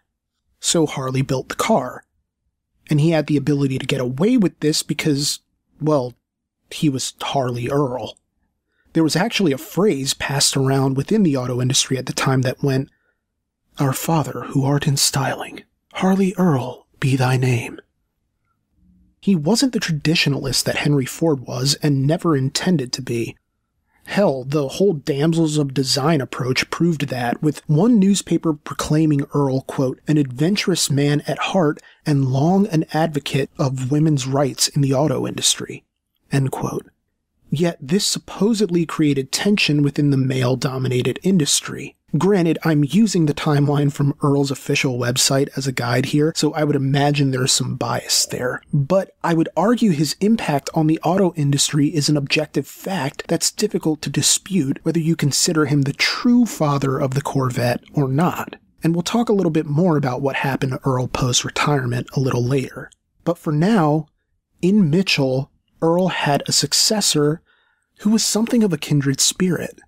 So 0.59 0.87
Harley 0.87 1.23
built 1.23 1.51
the 1.51 1.55
car. 1.55 2.05
And 2.89 3.01
he 3.01 3.11
had 3.11 3.27
the 3.27 3.37
ability 3.37 3.79
to 3.79 3.87
get 3.87 4.01
away 4.01 4.37
with 4.37 4.59
this 4.61 4.83
because, 4.83 5.41
well, 5.81 6.15
he 6.71 6.89
was 6.89 7.15
Harley 7.21 7.69
Earl. 7.69 8.17
There 8.95 9.03
was 9.03 9.17
actually 9.17 9.53
a 9.53 9.59
phrase 9.59 10.15
passed 10.15 10.57
around 10.57 10.97
within 10.97 11.23
the 11.23 11.37
auto 11.37 11.61
industry 11.61 11.99
at 11.99 12.07
the 12.07 12.15
time 12.15 12.43
that 12.43 12.63
went, 12.63 12.89
Our 13.79 13.93
Father 13.93 14.45
who 14.49 14.65
art 14.65 14.87
in 14.87 14.97
styling 14.97 15.65
Harley 15.97 16.35
Earl 16.37 16.87
be 17.01 17.17
thy 17.17 17.39
name. 17.39 17.81
He 19.19 19.35
wasn't 19.35 19.73
the 19.73 19.81
traditionalist 19.81 20.65
that 20.65 20.77
Henry 20.77 21.07
Ford 21.07 21.41
was 21.41 21.75
and 21.83 22.07
never 22.07 22.37
intended 22.37 22.93
to 22.93 23.01
be. 23.01 23.35
Hell, 24.05 24.45
the 24.45 24.69
whole 24.69 24.93
damsels 24.93 25.57
of 25.57 25.73
design 25.73 26.21
approach 26.21 26.69
proved 26.69 27.09
that, 27.09 27.43
with 27.43 27.67
one 27.67 27.99
newspaper 27.99 28.53
proclaiming 28.53 29.25
Earl, 29.33 29.63
quote, 29.63 29.99
an 30.07 30.19
adventurous 30.19 30.91
man 30.91 31.23
at 31.27 31.39
heart 31.39 31.81
and 32.05 32.27
long 32.27 32.67
an 32.67 32.85
advocate 32.93 33.49
of 33.57 33.91
women's 33.91 34.27
rights 34.27 34.69
in 34.69 34.83
the 34.83 34.93
auto 34.93 35.27
industry, 35.27 35.83
end 36.31 36.53
quote. 36.53 36.87
Yet 37.59 37.79
this 37.81 38.05
supposedly 38.05 38.85
created 38.85 39.33
tension 39.33 39.83
within 39.83 40.11
the 40.11 40.19
male 40.19 40.57
dominated 40.57 41.19
industry. 41.23 41.97
Granted, 42.19 42.59
I'm 42.65 42.85
using 42.85 43.25
the 43.25 43.33
timeline 43.33 43.91
from 43.91 44.15
Earl's 44.23 44.51
official 44.51 44.99
website 44.99 45.49
as 45.57 45.67
a 45.67 45.73
guide 45.73 46.07
here, 46.07 46.35
so 46.37 46.53
I 46.53 46.65
would 46.65 46.77
imagine 46.77 47.31
there's 47.31 47.53
some 47.53 47.77
bias 47.77 48.27
there. 48.27 48.61
But 48.75 49.13
I 49.25 49.33
would 49.33 49.49
argue 49.57 49.93
his 49.93 50.17
impact 50.21 50.69
on 50.75 50.87
the 50.87 51.01
auto 51.03 51.33
industry 51.35 51.89
is 51.89 52.11
an 52.11 52.19
objective 52.19 52.67
fact 52.67 53.23
that's 53.27 53.51
difficult 53.51 54.03
to 54.03 54.11
dispute 54.11 54.79
whether 54.83 55.01
you 55.01 55.17
consider 55.17 55.65
him 55.65 55.83
the 55.83 55.95
true 55.95 56.45
father 56.45 56.99
of 56.99 57.15
the 57.15 57.23
Corvette 57.23 57.83
or 57.95 58.07
not. 58.07 58.57
And 58.83 58.95
we'll 58.95 59.03
talk 59.03 59.31
a 59.31 59.35
little 59.35 59.51
bit 59.51 59.67
more 59.67 59.97
about 59.97 60.21
what 60.21 60.37
happened 60.37 60.73
to 60.73 60.81
Earl 60.85 61.09
post 61.09 61.43
retirement 61.43 62.07
a 62.15 62.21
little 62.21 62.45
later. 62.45 62.91
But 63.25 63.39
for 63.39 63.53
now, 63.53 64.09
in 64.61 64.91
Mitchell, 64.91 65.51
Earl 65.81 66.09
had 66.09 66.43
a 66.47 66.53
successor 66.53 67.41
who 68.01 68.11
was 68.11 68.25
something 68.25 68.63
of 68.63 68.73
a 68.73 68.79
kindred 68.79 69.21
spirit. 69.21 69.81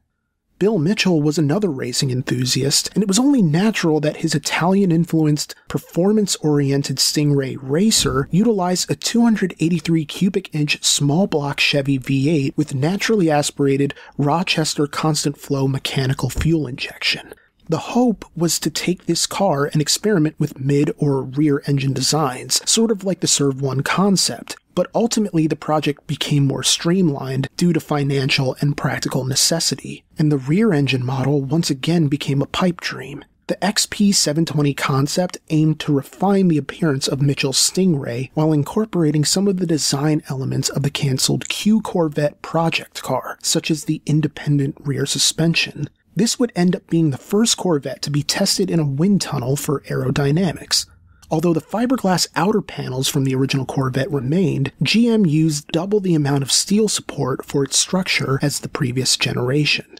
Bill 0.59 0.79
Mitchell 0.79 1.23
was 1.23 1.39
another 1.39 1.71
racing 1.71 2.11
enthusiast, 2.11 2.91
and 2.93 3.03
it 3.03 3.07
was 3.07 3.19
only 3.21 3.43
natural 3.43 4.01
that 4.01 4.19
his 4.19 4.35
Italian 4.35 4.91
influenced, 4.91 5.55
performance 5.69 6.35
oriented 6.37 6.97
Stingray 6.97 7.57
racer 7.61 8.29
utilized 8.33 8.91
a 8.91 8.97
283 8.97 10.05
cubic 10.05 10.53
inch 10.53 10.83
small 10.83 11.29
block 11.29 11.61
Chevy 11.61 11.97
V8 11.97 12.57
with 12.57 12.75
naturally 12.75 13.31
aspirated 13.31 13.95
Rochester 14.17 14.89
constant 14.89 15.39
flow 15.39 15.69
mechanical 15.69 16.29
fuel 16.29 16.67
injection. 16.67 17.33
The 17.69 17.79
hope 17.79 18.25
was 18.35 18.59
to 18.61 18.71
take 18.71 19.07
this 19.07 19.27
car 19.27 19.67
and 19.67 19.81
experiment 19.81 20.41
with 20.41 20.59
mid 20.59 20.91
or 20.99 21.23
rear 21.23 21.63
engine 21.67 21.93
designs, 21.93 22.69
sort 22.69 22.91
of 22.91 23.05
like 23.05 23.21
the 23.21 23.29
CERV 23.29 23.61
1 23.61 23.83
concept, 23.83 24.57
but 24.79 24.89
ultimately 24.95 25.49
the 25.49 25.57
project 25.57 26.07
became 26.07 26.47
more 26.47 26.63
streamlined 26.63 27.49
due 27.57 27.73
to 27.73 27.81
financial 27.81 28.57
and 28.61 28.77
practical 28.77 29.25
necessity, 29.25 30.05
and 30.17 30.31
the 30.31 30.39
rear 30.39 30.73
engine 30.73 31.05
model 31.05 31.43
once 31.43 31.69
again 31.69 32.07
became 32.07 32.41
a 32.41 32.47
pipe 32.47 32.81
dream. 32.81 33.25
The 33.49 33.57
XP720 33.57 34.77
concept 34.77 35.39
aimed 35.51 35.81
to 35.81 35.93
refine 35.93 36.47
the 36.47 36.59
appearance 36.59 37.09
of 37.09 37.21
Mitchell's 37.21 37.59
Stingray 37.59 38.31
while 38.35 38.53
incorporating 38.53 39.25
some 39.25 39.49
of 39.49 39.57
the 39.57 39.67
design 39.67 40.23
elements 40.29 40.69
of 40.69 40.85
the 40.85 40.91
cancelled 40.91 41.49
Q 41.49 41.81
Corvette 41.81 42.41
project 42.41 43.03
car, 43.03 43.37
such 43.43 43.73
as 43.73 43.87
the 43.87 44.01
independent 44.07 44.77
rear 44.79 45.07
suspension. 45.07 45.91
This 46.15 46.39
would 46.39 46.53
end 46.55 46.77
up 46.77 46.87
being 46.87 47.11
the 47.11 47.19
first 47.19 47.57
Corvette 47.57 48.01
to 48.03 48.11
be 48.11 48.23
tested 48.23 48.71
in 48.71 48.79
a 48.79 48.87
wind 48.87 49.23
tunnel 49.23 49.57
for 49.57 49.81
aerodynamics. 49.89 50.87
Although 51.31 51.53
the 51.53 51.61
fiberglass 51.61 52.27
outer 52.35 52.63
panels 52.63 53.09
from 53.09 53.25
the 53.25 53.35
original 53.35 53.67
Corvette 53.67 54.11
remained, 54.11 54.73
GM 54.83 55.29
used 55.29 55.69
double 55.69 56.01
the 56.01 56.15
amount 56.15 56.43
of 56.43 56.51
steel 56.51 56.89
support 56.89 57.45
for 57.45 57.65
its 57.65 57.79
structure 57.79 58.39
as 58.41 58.61
the 58.61 58.69
previous 58.69 59.17
generation. 59.17 59.99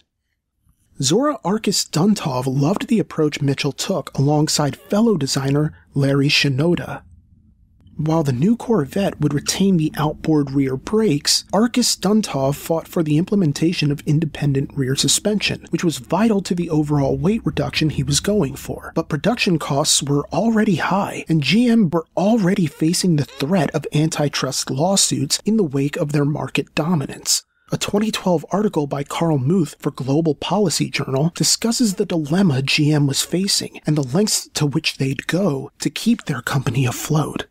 Zora 1.01 1.39
Arkus 1.45 1.89
Duntov 1.89 2.47
loved 2.47 2.89
the 2.89 2.99
approach 2.99 3.41
Mitchell 3.41 3.73
took 3.73 4.17
alongside 4.19 4.77
fellow 4.77 5.17
designer 5.17 5.75
Larry 5.95 6.29
Shinoda. 6.29 7.03
While 7.99 8.23
the 8.23 8.33
new 8.33 8.57
Corvette 8.57 9.21
would 9.21 9.35
retain 9.35 9.77
the 9.77 9.91
outboard 9.97 10.53
rear 10.53 10.77
brakes, 10.77 11.45
Arkus 11.53 11.99
Duntov 11.99 12.55
fought 12.55 12.87
for 12.87 13.03
the 13.03 13.19
implementation 13.19 13.91
of 13.91 14.05
independent 14.07 14.71
rear 14.73 14.95
suspension, 14.95 15.67
which 15.71 15.83
was 15.83 15.99
vital 15.99 16.41
to 16.43 16.55
the 16.55 16.71
overall 16.71 17.19
weight 17.19 17.45
reduction 17.45 17.91
he 17.91 18.05
was 18.05 18.21
going 18.21 18.55
for. 18.55 18.93
But 18.95 19.09
production 19.09 19.59
costs 19.59 20.01
were 20.01 20.29
already 20.29 20.77
high, 20.77 21.25
and 21.29 21.43
GM 21.43 21.93
were 21.93 22.07
already 22.17 22.67
facing 22.67 23.17
the 23.17 23.25
threat 23.25 23.75
of 23.75 23.85
antitrust 23.93 24.71
lawsuits 24.71 25.41
in 25.45 25.57
the 25.57 25.65
wake 25.65 25.97
of 25.97 26.13
their 26.13 26.25
market 26.25 26.73
dominance. 26.77 27.43
A 27.73 27.77
2012 27.77 28.47
article 28.53 28.87
by 28.87 29.03
Carl 29.03 29.39
Muth 29.39 29.75
for 29.81 29.91
Global 29.91 30.37
Policy 30.37 30.89
Journal 30.89 31.33
discusses 31.35 31.95
the 31.95 32.07
dilemma 32.07 32.63
GM 32.63 33.09
was 33.09 33.23
facing 33.23 33.81
and 33.89 33.99
the 33.99 34.07
lengths 34.07 34.49
to 34.55 34.67
which 34.67 34.99
they'd 34.99 35.27
go 35.27 35.73
to 35.81 35.91
keep 35.91 36.27
their 36.27 36.43
company 36.43 36.87
afloat. 36.87 37.47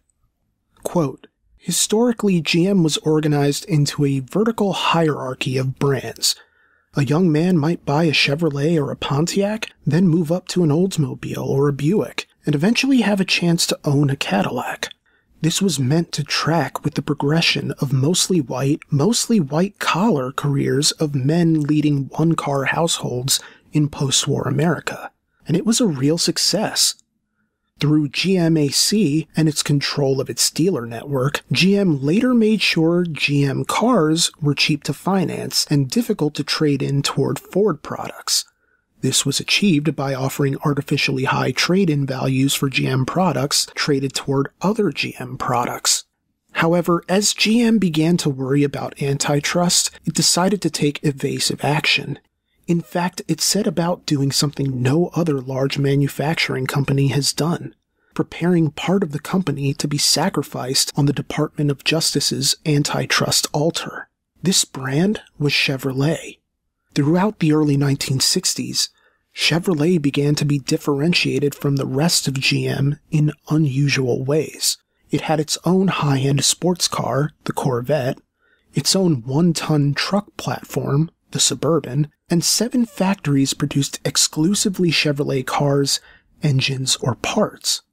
Quote, 0.88 1.28
Historically, 1.58 2.42
GM 2.42 2.82
was 2.82 2.96
organized 3.00 3.66
into 3.66 4.06
a 4.06 4.22
vertical 4.22 4.72
hierarchy 4.72 5.58
of 5.58 5.78
brands. 5.78 6.34
A 6.96 7.04
young 7.04 7.30
man 7.30 7.58
might 7.58 7.84
buy 7.84 8.06
a 8.06 8.14
Chevrolet 8.14 8.82
or 8.82 8.90
a 8.90 8.96
Pontiac, 8.96 9.70
then 9.86 10.08
move 10.08 10.32
up 10.32 10.48
to 10.48 10.64
an 10.64 10.70
Oldsmobile 10.70 11.46
or 11.46 11.68
a 11.68 11.74
Buick, 11.74 12.30
and 12.46 12.56
eventually 12.56 13.02
have 13.02 13.20
a 13.20 13.26
chance 13.26 13.68
to 13.68 13.78
own 13.84 14.10
a 14.10 14.16
Cadillac. 14.16 14.88
This 15.42 15.62
was 15.62 15.78
meant 15.78 16.14
to 16.14 16.24
track 16.24 16.86
with 16.86 16.94
the 16.94 17.02
progression 17.02 17.74
of 17.80 17.92
mostly 17.92 18.40
white, 18.40 18.80
mostly 18.90 19.42
white 19.42 19.80
collar 19.80 20.32
careers 20.32 20.92
of 20.94 21.14
men 21.14 21.64
leading 21.64 22.06
one 22.16 22.36
car 22.36 22.64
households 22.64 23.42
in 23.74 23.90
post 23.90 24.26
war 24.26 24.44
America. 24.44 25.12
And 25.46 25.58
it 25.58 25.66
was 25.66 25.82
a 25.82 25.86
real 25.86 26.18
success. 26.18 26.96
Through 27.80 28.10
GMAC 28.10 29.28
and 29.36 29.48
its 29.48 29.62
control 29.62 30.20
of 30.20 30.32
its 30.32 30.50
dealer 30.50 30.88
network, 30.88 31.44
GM 31.54 32.02
later 32.02 32.34
made 32.34 32.62
sure 32.62 33.06
GM 33.06 33.68
cars 33.68 34.32
were 34.42 34.56
cheap 34.56 34.84
to 34.84 34.94
finance 34.94 35.68
and 35.70 35.90
difficult 35.90 36.34
to 36.36 36.44
trade 36.44 36.82
in 36.82 37.04
toward 37.04 37.38
Ford 37.38 37.84
products. 37.84 38.46
This 39.02 39.28
was 39.28 39.40
achieved 39.40 39.96
by 39.96 40.16
offering 40.16 40.58
artificially 40.66 41.26
high 41.26 41.52
trade 41.52 41.92
in 41.92 42.08
values 42.08 42.56
for 42.56 42.68
GM 42.68 43.06
products 43.06 43.68
traded 43.76 44.16
toward 44.16 44.50
other 44.60 44.92
GM 44.92 45.38
products. 45.38 46.06
However, 46.54 47.04
as 47.08 47.36
GM 47.36 47.80
began 47.80 48.18
to 48.18 48.30
worry 48.32 48.64
about 48.64 49.00
antitrust, 49.00 49.92
it 50.04 50.16
decided 50.16 50.64
to 50.64 50.72
take 50.72 51.04
evasive 51.04 51.64
action. 51.64 52.18
In 52.68 52.82
fact, 52.82 53.22
it 53.28 53.42
set 53.42 53.66
about 53.66 54.06
doing 54.06 54.32
something 54.32 54.82
no 54.82 55.08
other 55.16 55.42
large 55.42 55.80
manufacturing 55.80 56.68
company 56.68 57.08
has 57.08 57.34
done 57.34 57.74
preparing 58.18 58.72
part 58.72 59.04
of 59.04 59.12
the 59.12 59.20
company 59.20 59.76
to 59.76 59.88
be 59.88 60.00
sacrificed 60.00 60.92
on 60.98 61.06
the 61.06 61.14
Department 61.14 61.70
of 61.70 61.84
Justice's 61.84 62.56
antitrust 62.66 63.46
altar. 63.54 64.10
This 64.42 64.66
brand 64.66 65.22
was 65.38 65.54
Chevrolet. 65.54 66.40
Throughout 66.96 67.38
the 67.38 67.54
early 67.54 67.78
1960s, 67.78 68.90
Chevrolet 69.36 70.02
began 70.02 70.34
to 70.34 70.46
be 70.46 70.58
differentiated 70.58 71.54
from 71.54 71.76
the 71.76 71.86
rest 71.86 72.28
of 72.28 72.34
GM 72.34 72.98
in 73.12 73.34
unusual 73.52 74.26
ways. 74.26 74.80
It 75.12 75.22
had 75.22 75.40
its 75.40 75.60
own 75.64 75.90
high 75.90 76.22
end 76.22 76.44
sports 76.44 76.88
car, 76.88 77.34
the 77.44 77.54
Corvette, 77.54 78.18
its 78.74 78.96
own 78.96 79.22
one 79.28 79.54
ton 79.54 79.94
truck 79.94 80.36
platform, 80.38 81.12
the 81.30 81.40
Suburban, 81.40 82.12
and 82.30 82.44
seven 82.44 82.86
factories 82.86 83.54
produced 83.54 84.00
exclusively 84.04 84.92
Chevrolet 84.92 85.46
cars, 85.46 86.02
engines, 86.44 86.98
or 86.98 87.16
parts. 87.16 87.84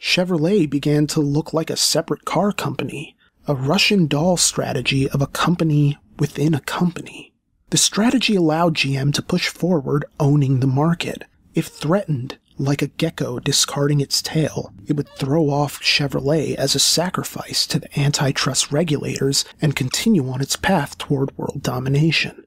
Chevrolet 0.00 0.68
began 0.70 1.06
to 1.08 1.20
look 1.20 1.52
like 1.52 1.70
a 1.70 1.76
separate 1.76 2.24
car 2.24 2.52
company, 2.52 3.16
a 3.48 3.54
Russian 3.54 4.06
doll 4.06 4.36
strategy 4.36 5.08
of 5.08 5.20
a 5.20 5.26
company 5.26 5.98
within 6.18 6.54
a 6.54 6.60
company. 6.60 7.34
The 7.70 7.78
strategy 7.78 8.36
allowed 8.36 8.74
GM 8.74 9.12
to 9.14 9.22
push 9.22 9.48
forward 9.48 10.04
owning 10.18 10.60
the 10.60 10.66
market. 10.66 11.24
If 11.54 11.66
threatened, 11.66 12.38
like 12.58 12.82
a 12.82 12.88
gecko 12.88 13.38
discarding 13.38 14.00
its 14.00 14.22
tail, 14.22 14.72
it 14.86 14.96
would 14.96 15.08
throw 15.08 15.50
off 15.50 15.80
Chevrolet 15.80 16.54
as 16.54 16.74
a 16.74 16.78
sacrifice 16.78 17.66
to 17.66 17.78
the 17.80 17.98
antitrust 17.98 18.70
regulators 18.70 19.44
and 19.60 19.74
continue 19.74 20.28
on 20.28 20.40
its 20.40 20.56
path 20.56 20.96
toward 20.98 21.36
world 21.36 21.62
domination. 21.62 22.44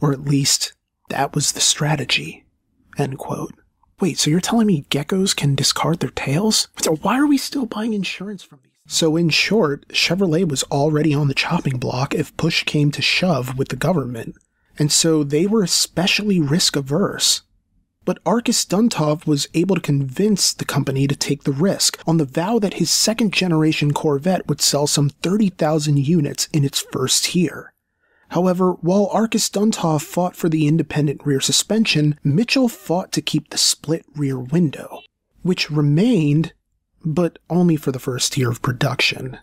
Or 0.00 0.12
at 0.12 0.24
least, 0.24 0.72
that 1.10 1.34
was 1.34 1.52
the 1.52 1.60
strategy. 1.60 2.44
End 2.98 3.18
quote. 3.18 3.54
Wait, 4.00 4.18
so 4.18 4.30
you're 4.30 4.40
telling 4.40 4.66
me 4.66 4.86
geckos 4.88 5.36
can 5.36 5.54
discard 5.54 6.00
their 6.00 6.10
tails? 6.10 6.68
Why 7.02 7.18
are 7.18 7.26
we 7.26 7.36
still 7.36 7.66
buying 7.66 7.92
insurance 7.92 8.42
from 8.42 8.60
these? 8.64 8.72
So, 8.86 9.16
in 9.16 9.28
short, 9.28 9.86
Chevrolet 9.88 10.48
was 10.48 10.64
already 10.64 11.14
on 11.14 11.28
the 11.28 11.34
chopping 11.34 11.76
block 11.76 12.14
if 12.14 12.36
push 12.36 12.64
came 12.64 12.90
to 12.92 13.02
shove 13.02 13.58
with 13.58 13.68
the 13.68 13.76
government, 13.76 14.36
and 14.78 14.90
so 14.90 15.22
they 15.22 15.46
were 15.46 15.62
especially 15.62 16.40
risk 16.40 16.74
averse. 16.74 17.42
But 18.04 18.24
Arkus 18.24 18.66
Duntov 18.66 19.26
was 19.26 19.46
able 19.52 19.76
to 19.76 19.82
convince 19.82 20.54
the 20.54 20.64
company 20.64 21.06
to 21.06 21.14
take 21.14 21.44
the 21.44 21.52
risk 21.52 22.02
on 22.06 22.16
the 22.16 22.24
vow 22.24 22.58
that 22.58 22.74
his 22.74 22.90
second 22.90 23.32
generation 23.32 23.92
Corvette 23.92 24.48
would 24.48 24.62
sell 24.62 24.86
some 24.86 25.10
30,000 25.10 25.98
units 25.98 26.48
in 26.52 26.64
its 26.64 26.80
first 26.90 27.34
year. 27.34 27.74
However, 28.30 28.74
while 28.80 29.10
Arkus 29.12 29.50
Duntov 29.50 30.02
fought 30.02 30.36
for 30.36 30.48
the 30.48 30.68
independent 30.68 31.26
rear 31.26 31.40
suspension, 31.40 32.18
Mitchell 32.22 32.68
fought 32.68 33.10
to 33.12 33.20
keep 33.20 33.50
the 33.50 33.58
split 33.58 34.04
rear 34.14 34.38
window, 34.38 35.00
which 35.42 35.70
remained, 35.70 36.52
but 37.04 37.40
only 37.48 37.74
for 37.74 37.90
the 37.90 37.98
first 37.98 38.36
year 38.36 38.48
of 38.48 38.62
production. 38.62 39.38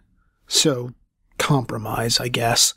So, 0.47 0.93
compromise, 1.37 2.19
I 2.19 2.29
guess. 2.29 2.75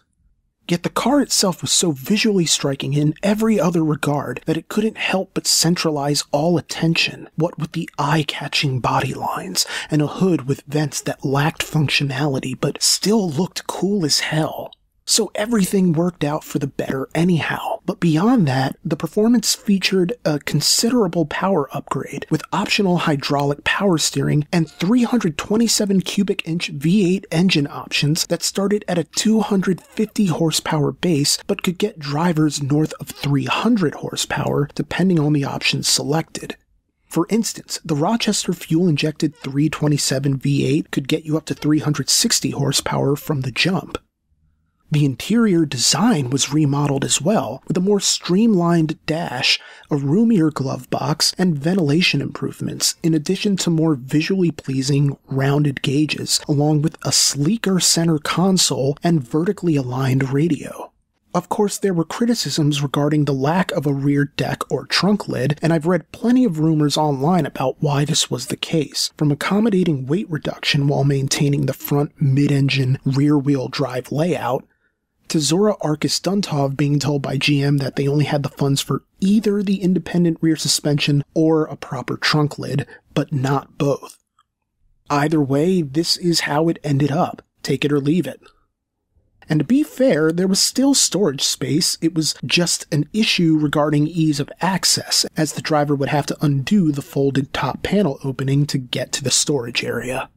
Yet 0.68 0.82
the 0.82 0.90
car 0.90 1.20
itself 1.20 1.62
was 1.62 1.70
so 1.70 1.92
visually 1.92 2.46
striking 2.46 2.94
in 2.94 3.14
every 3.22 3.60
other 3.60 3.84
regard 3.84 4.40
that 4.46 4.56
it 4.56 4.68
couldn't 4.68 4.98
help 4.98 5.30
but 5.32 5.46
centralize 5.46 6.24
all 6.32 6.58
attention, 6.58 7.28
what 7.36 7.56
with 7.56 7.70
the 7.72 7.88
eye 7.98 8.24
catching 8.26 8.80
body 8.80 9.14
lines 9.14 9.64
and 9.90 10.02
a 10.02 10.08
hood 10.08 10.48
with 10.48 10.62
vents 10.62 11.00
that 11.02 11.24
lacked 11.24 11.62
functionality 11.62 12.58
but 12.58 12.82
still 12.82 13.30
looked 13.30 13.68
cool 13.68 14.04
as 14.04 14.20
hell. 14.20 14.72
So 15.10 15.32
everything 15.34 15.92
worked 15.92 16.22
out 16.22 16.44
for 16.44 16.60
the 16.60 16.68
better 16.68 17.08
anyhow. 17.16 17.80
But 17.84 17.98
beyond 17.98 18.46
that, 18.46 18.76
the 18.84 18.94
performance 18.94 19.56
featured 19.56 20.12
a 20.24 20.38
considerable 20.38 21.26
power 21.26 21.68
upgrade 21.74 22.28
with 22.30 22.44
optional 22.52 22.98
hydraulic 22.98 23.64
power 23.64 23.98
steering 23.98 24.46
and 24.52 24.70
327 24.70 26.02
cubic 26.02 26.46
inch 26.46 26.72
V8 26.72 27.24
engine 27.32 27.66
options 27.66 28.24
that 28.26 28.44
started 28.44 28.84
at 28.86 28.98
a 28.98 29.04
250 29.04 30.26
horsepower 30.26 30.92
base 30.92 31.38
but 31.48 31.64
could 31.64 31.78
get 31.78 31.98
drivers 31.98 32.62
north 32.62 32.92
of 33.00 33.08
300 33.08 33.96
horsepower 33.96 34.68
depending 34.76 35.18
on 35.18 35.32
the 35.32 35.44
options 35.44 35.88
selected. 35.88 36.56
For 37.08 37.26
instance, 37.30 37.80
the 37.84 37.96
Rochester 37.96 38.52
fuel 38.52 38.86
injected 38.86 39.34
327 39.34 40.38
V8 40.38 40.92
could 40.92 41.08
get 41.08 41.24
you 41.24 41.36
up 41.36 41.46
to 41.46 41.54
360 41.54 42.50
horsepower 42.50 43.16
from 43.16 43.40
the 43.40 43.50
jump. 43.50 43.98
The 44.92 45.04
interior 45.04 45.64
design 45.66 46.30
was 46.30 46.52
remodeled 46.52 47.04
as 47.04 47.22
well, 47.22 47.62
with 47.68 47.76
a 47.76 47.80
more 47.80 48.00
streamlined 48.00 48.98
dash, 49.06 49.60
a 49.88 49.96
roomier 49.96 50.50
glove 50.50 50.90
box, 50.90 51.32
and 51.38 51.56
ventilation 51.56 52.20
improvements, 52.20 52.96
in 53.00 53.14
addition 53.14 53.56
to 53.58 53.70
more 53.70 53.94
visually 53.94 54.50
pleasing, 54.50 55.16
rounded 55.28 55.82
gauges, 55.82 56.40
along 56.48 56.82
with 56.82 56.96
a 57.04 57.12
sleeker 57.12 57.78
center 57.78 58.18
console 58.18 58.96
and 59.04 59.22
vertically 59.22 59.76
aligned 59.76 60.32
radio. 60.32 60.90
Of 61.32 61.48
course, 61.48 61.78
there 61.78 61.94
were 61.94 62.04
criticisms 62.04 62.82
regarding 62.82 63.24
the 63.26 63.32
lack 63.32 63.70
of 63.70 63.86
a 63.86 63.94
rear 63.94 64.24
deck 64.24 64.68
or 64.68 64.86
trunk 64.86 65.28
lid, 65.28 65.56
and 65.62 65.72
I've 65.72 65.86
read 65.86 66.10
plenty 66.10 66.44
of 66.44 66.58
rumors 66.58 66.96
online 66.96 67.46
about 67.46 67.76
why 67.78 68.04
this 68.04 68.28
was 68.28 68.46
the 68.46 68.56
case, 68.56 69.12
from 69.16 69.30
accommodating 69.30 70.06
weight 70.06 70.28
reduction 70.28 70.88
while 70.88 71.04
maintaining 71.04 71.66
the 71.66 71.72
front 71.72 72.10
mid 72.20 72.50
engine 72.50 72.98
rear 73.04 73.38
wheel 73.38 73.68
drive 73.68 74.10
layout, 74.10 74.64
to 75.30 75.40
Zora 75.40 75.76
Arkus 75.76 76.20
Duntov 76.20 76.76
being 76.76 76.98
told 76.98 77.22
by 77.22 77.38
GM 77.38 77.78
that 77.78 77.96
they 77.96 78.06
only 78.06 78.24
had 78.24 78.42
the 78.42 78.48
funds 78.48 78.80
for 78.82 79.04
either 79.20 79.62
the 79.62 79.82
independent 79.82 80.38
rear 80.40 80.56
suspension 80.56 81.24
or 81.34 81.64
a 81.64 81.76
proper 81.76 82.16
trunk 82.16 82.58
lid, 82.58 82.86
but 83.14 83.32
not 83.32 83.78
both. 83.78 84.18
Either 85.08 85.40
way, 85.40 85.82
this 85.82 86.16
is 86.16 86.40
how 86.40 86.68
it 86.68 86.78
ended 86.84 87.10
up. 87.10 87.42
Take 87.62 87.84
it 87.84 87.92
or 87.92 88.00
leave 88.00 88.26
it. 88.26 88.40
And 89.48 89.58
to 89.58 89.64
be 89.64 89.82
fair, 89.82 90.30
there 90.30 90.46
was 90.46 90.60
still 90.60 90.94
storage 90.94 91.42
space. 91.42 91.98
It 92.00 92.14
was 92.14 92.34
just 92.44 92.86
an 92.92 93.08
issue 93.12 93.58
regarding 93.58 94.06
ease 94.06 94.38
of 94.38 94.50
access, 94.60 95.26
as 95.36 95.52
the 95.52 95.62
driver 95.62 95.94
would 95.94 96.08
have 96.08 96.26
to 96.26 96.36
undo 96.40 96.92
the 96.92 97.02
folded 97.02 97.52
top 97.52 97.82
panel 97.82 98.20
opening 98.22 98.64
to 98.66 98.78
get 98.78 99.10
to 99.12 99.24
the 99.24 99.30
storage 99.30 99.82
area. 99.82 100.28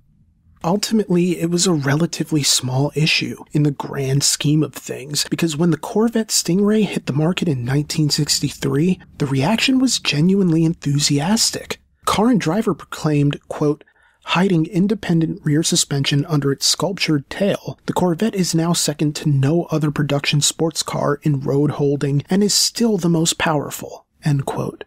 Ultimately, 0.63 1.41
it 1.41 1.49
was 1.49 1.67
a 1.67 1.73
relatively 1.73 2.41
small 2.41 2.91
issue 2.95 3.43
in 3.51 3.63
the 3.63 3.71
grand 3.71 4.23
scheme 4.23 4.63
of 4.63 4.73
things 4.73 5.25
because 5.29 5.57
when 5.57 5.71
the 5.71 5.77
Corvette 5.77 6.29
Stingray 6.29 6.85
hit 6.85 7.05
the 7.05 7.13
market 7.13 7.49
in 7.49 7.59
1963, 7.59 8.99
the 9.17 9.25
reaction 9.25 9.79
was 9.79 9.99
genuinely 9.99 10.63
enthusiastic. 10.63 11.79
Car 12.05 12.29
and 12.29 12.39
Driver 12.39 12.73
proclaimed, 12.73 13.39
quote, 13.49 13.83
hiding 14.25 14.65
independent 14.65 15.41
rear 15.43 15.63
suspension 15.63 16.25
under 16.27 16.51
its 16.51 16.65
sculptured 16.65 17.29
tail, 17.29 17.77
the 17.85 17.93
Corvette 17.93 18.35
is 18.35 18.55
now 18.55 18.71
second 18.71 19.15
to 19.17 19.29
no 19.29 19.63
other 19.65 19.91
production 19.91 20.39
sports 20.39 20.81
car 20.81 21.19
in 21.23 21.41
road 21.41 21.71
holding 21.71 22.23
and 22.29 22.41
is 22.41 22.53
still 22.53 22.97
the 22.97 23.09
most 23.09 23.37
powerful. 23.37 24.05
End 24.23 24.45
quote. 24.45 24.85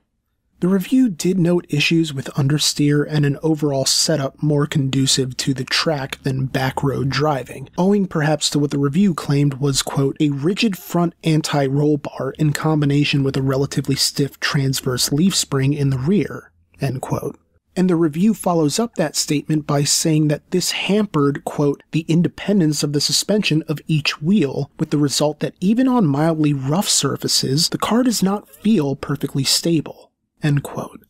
The 0.60 0.68
review 0.68 1.10
did 1.10 1.38
note 1.38 1.66
issues 1.68 2.14
with 2.14 2.32
understeer 2.32 3.06
and 3.06 3.26
an 3.26 3.36
overall 3.42 3.84
setup 3.84 4.42
more 4.42 4.66
conducive 4.66 5.36
to 5.36 5.52
the 5.52 5.64
track 5.64 6.22
than 6.22 6.48
backroad 6.48 7.10
driving, 7.10 7.68
owing 7.76 8.06
perhaps 8.06 8.48
to 8.50 8.58
what 8.58 8.70
the 8.70 8.78
review 8.78 9.12
claimed 9.12 9.54
was, 9.54 9.82
quote, 9.82 10.16
a 10.18 10.30
rigid 10.30 10.78
front 10.78 11.14
anti-roll 11.22 11.98
bar 11.98 12.32
in 12.38 12.54
combination 12.54 13.22
with 13.22 13.36
a 13.36 13.42
relatively 13.42 13.96
stiff 13.96 14.40
transverse 14.40 15.12
leaf 15.12 15.36
spring 15.36 15.74
in 15.74 15.90
the 15.90 15.98
rear, 15.98 16.52
end 16.80 17.02
quote. 17.02 17.38
And 17.76 17.90
the 17.90 17.96
review 17.96 18.32
follows 18.32 18.78
up 18.78 18.94
that 18.94 19.14
statement 19.14 19.66
by 19.66 19.84
saying 19.84 20.28
that 20.28 20.50
this 20.52 20.70
hampered, 20.70 21.44
quote, 21.44 21.82
the 21.90 22.06
independence 22.08 22.82
of 22.82 22.94
the 22.94 23.02
suspension 23.02 23.62
of 23.68 23.82
each 23.86 24.22
wheel, 24.22 24.70
with 24.78 24.88
the 24.88 24.96
result 24.96 25.40
that 25.40 25.54
even 25.60 25.86
on 25.86 26.06
mildly 26.06 26.54
rough 26.54 26.88
surfaces, 26.88 27.68
the 27.68 27.76
car 27.76 28.02
does 28.02 28.22
not 28.22 28.48
feel 28.48 28.96
perfectly 28.96 29.44
stable. 29.44 30.05
End 30.46 30.62
quote. 30.62 31.04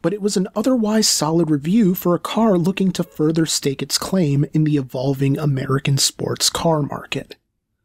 But 0.00 0.12
it 0.12 0.22
was 0.22 0.36
an 0.36 0.46
otherwise 0.54 1.08
solid 1.08 1.50
review 1.50 1.96
for 1.96 2.14
a 2.14 2.20
car 2.20 2.56
looking 2.56 2.92
to 2.92 3.02
further 3.02 3.44
stake 3.44 3.82
its 3.82 3.98
claim 3.98 4.46
in 4.52 4.62
the 4.62 4.76
evolving 4.76 5.36
American 5.36 5.98
sports 5.98 6.48
car 6.48 6.82
market. 6.82 7.34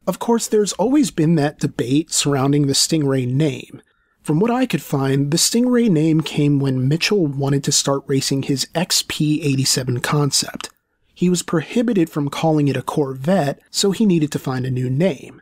Of 0.06 0.20
course, 0.20 0.46
there's 0.46 0.74
always 0.74 1.10
been 1.10 1.34
that 1.36 1.60
debate 1.60 2.12
surrounding 2.12 2.68
the 2.68 2.74
Stingray 2.74 3.28
name. 3.28 3.82
From 4.22 4.40
what 4.40 4.52
I 4.52 4.68
could 4.68 4.84
find, 4.84 5.32
the 5.32 5.38
Stingray 5.38 5.90
name 5.90 6.22
came 6.22 6.60
when 6.60 6.88
Mitchell 6.88 7.26
wanted 7.26 7.64
to 7.64 7.72
start 7.72 8.04
racing 8.06 8.44
his 8.44 8.68
XP87 8.76 10.04
concept. 10.04 10.70
He 11.16 11.32
was 11.32 11.42
prohibited 11.42 12.12
from 12.12 12.30
calling 12.30 12.68
it 12.68 12.78
a 12.78 12.84
Corvette, 12.84 13.60
so 13.72 13.90
he 13.90 14.06
needed 14.06 14.32
to 14.34 14.40
find 14.40 14.68
a 14.68 14.72
new 14.72 14.88
name. 14.92 15.42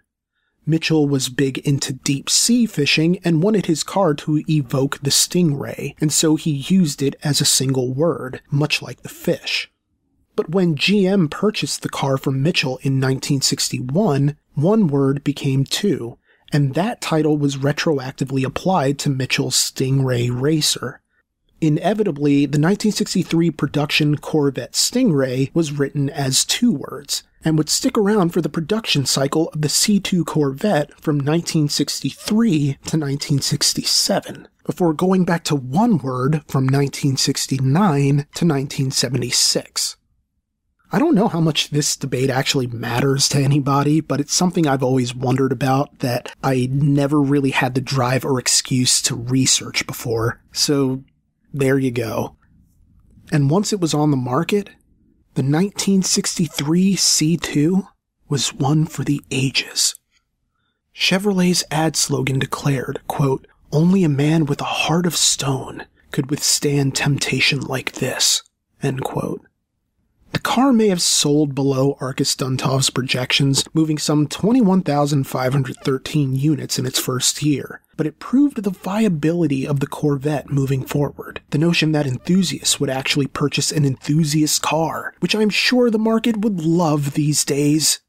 Mitchell 0.65 1.07
was 1.07 1.29
big 1.29 1.57
into 1.59 1.93
deep 1.93 2.29
sea 2.29 2.65
fishing 2.65 3.19
and 3.23 3.41
wanted 3.41 3.65
his 3.65 3.83
car 3.83 4.13
to 4.13 4.43
evoke 4.47 4.99
the 5.01 5.09
stingray, 5.09 5.95
and 5.99 6.13
so 6.13 6.35
he 6.35 6.51
used 6.51 7.01
it 7.01 7.15
as 7.23 7.41
a 7.41 7.45
single 7.45 7.93
word, 7.93 8.41
much 8.51 8.81
like 8.81 9.01
the 9.01 9.09
fish. 9.09 9.71
But 10.35 10.49
when 10.49 10.75
GM 10.75 11.29
purchased 11.29 11.81
the 11.81 11.89
car 11.89 12.17
from 12.17 12.41
Mitchell 12.41 12.77
in 12.81 12.93
1961, 12.93 14.37
one 14.53 14.87
word 14.87 15.23
became 15.23 15.63
two, 15.63 16.17
and 16.51 16.75
that 16.75 17.01
title 17.01 17.37
was 17.37 17.57
retroactively 17.57 18.45
applied 18.45 18.99
to 18.99 19.09
Mitchell's 19.09 19.55
Stingray 19.55 20.29
Racer. 20.29 21.01
Inevitably, 21.61 22.45
the 22.45 22.59
1963 22.59 23.51
production 23.51 24.17
Corvette 24.17 24.73
Stingray 24.73 25.53
was 25.53 25.73
written 25.73 26.09
as 26.09 26.45
two 26.45 26.71
words, 26.71 27.23
and 27.43 27.57
would 27.57 27.69
stick 27.69 27.97
around 27.97 28.29
for 28.29 28.41
the 28.41 28.49
production 28.49 29.05
cycle 29.05 29.49
of 29.49 29.61
the 29.61 29.67
C2 29.67 30.25
Corvette 30.25 30.91
from 30.99 31.17
1963 31.17 32.49
to 32.49 32.97
1967, 32.97 34.47
before 34.65 34.93
going 34.93 35.25
back 35.25 35.43
to 35.45 35.55
one 35.55 35.97
word 35.97 36.43
from 36.47 36.65
1969 36.65 38.15
to 38.17 38.45
1976. 38.45 39.97
I 40.91 40.97
don't 40.97 41.13
know 41.13 41.27
how 41.27 41.39
much 41.39 41.69
this 41.69 41.95
debate 41.95 42.31
actually 42.31 42.65
matters 42.65 43.29
to 43.29 43.37
anybody, 43.37 44.01
but 44.01 44.19
it's 44.19 44.33
something 44.33 44.65
I've 44.65 44.81
always 44.81 45.13
wondered 45.13 45.51
about 45.51 45.99
that 45.99 46.33
I 46.43 46.67
never 46.71 47.21
really 47.21 47.51
had 47.51 47.75
the 47.75 47.81
drive 47.81 48.25
or 48.25 48.39
excuse 48.39 48.99
to 49.03 49.15
research 49.15 49.85
before. 49.85 50.41
So 50.51 51.03
there 51.53 51.77
you 51.77 51.91
go. 51.91 52.37
And 53.31 53.51
once 53.51 53.71
it 53.71 53.79
was 53.79 53.93
on 53.93 54.09
the 54.09 54.17
market, 54.17 54.71
the 55.39 55.43
1963 55.43 56.97
C2 56.97 57.87
was 58.27 58.53
one 58.53 58.85
for 58.85 59.05
the 59.05 59.23
ages. 59.31 59.95
Chevrolet's 60.93 61.63
ad 61.71 61.95
slogan 61.95 62.39
declared, 62.39 62.99
quote, 63.07 63.47
only 63.71 64.03
a 64.03 64.09
man 64.09 64.45
with 64.45 64.59
a 64.59 64.65
heart 64.65 65.05
of 65.05 65.15
stone 65.15 65.85
could 66.11 66.29
withstand 66.29 66.93
temptation 66.93 67.61
like 67.61 67.93
this, 67.93 68.43
end 68.83 69.01
quote. 69.05 69.39
The 70.31 70.39
car 70.39 70.71
may 70.71 70.89
have 70.89 71.01
sold 71.01 71.55
below 71.55 71.97
Arkus 71.99 72.35
Duntov's 72.35 72.89
projections, 72.89 73.63
moving 73.73 73.97
some 73.97 74.27
21,513 74.27 76.35
units 76.35 76.77
in 76.77 76.85
its 76.85 76.99
first 76.99 77.41
year, 77.41 77.81
but 77.97 78.05
it 78.05 78.19
proved 78.19 78.63
the 78.63 78.69
viability 78.69 79.67
of 79.67 79.79
the 79.79 79.87
Corvette 79.87 80.49
moving 80.49 80.85
forward. 80.85 81.41
The 81.49 81.57
notion 81.57 81.91
that 81.93 82.05
enthusiasts 82.05 82.79
would 82.79 82.89
actually 82.89 83.27
purchase 83.27 83.71
an 83.71 83.85
enthusiast 83.85 84.61
car, 84.61 85.15
which 85.19 85.35
I'm 85.35 85.49
sure 85.49 85.89
the 85.89 85.97
market 85.97 86.37
would 86.37 86.61
love 86.61 87.13
these 87.13 87.43
days 87.43 87.99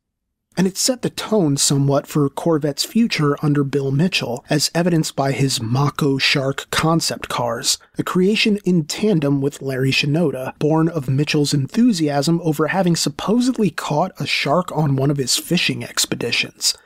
and 0.56 0.66
it 0.66 0.76
set 0.76 1.02
the 1.02 1.10
tone 1.10 1.56
somewhat 1.56 2.06
for 2.06 2.28
Corvette's 2.28 2.84
future 2.84 3.36
under 3.42 3.64
Bill 3.64 3.90
Mitchell, 3.90 4.44
as 4.50 4.70
evidenced 4.74 5.16
by 5.16 5.32
his 5.32 5.62
Mako 5.62 6.18
Shark 6.18 6.66
concept 6.70 7.28
cars, 7.28 7.78
a 7.98 8.02
creation 8.02 8.58
in 8.64 8.84
tandem 8.84 9.40
with 9.40 9.62
Larry 9.62 9.90
Shinoda, 9.90 10.58
born 10.58 10.88
of 10.88 11.08
Mitchell's 11.08 11.54
enthusiasm 11.54 12.40
over 12.42 12.68
having 12.68 12.96
supposedly 12.96 13.70
caught 13.70 14.12
a 14.20 14.26
shark 14.26 14.70
on 14.76 14.96
one 14.96 15.10
of 15.10 15.16
his 15.18 15.36
fishing 15.36 15.84
expeditions. 15.84 16.76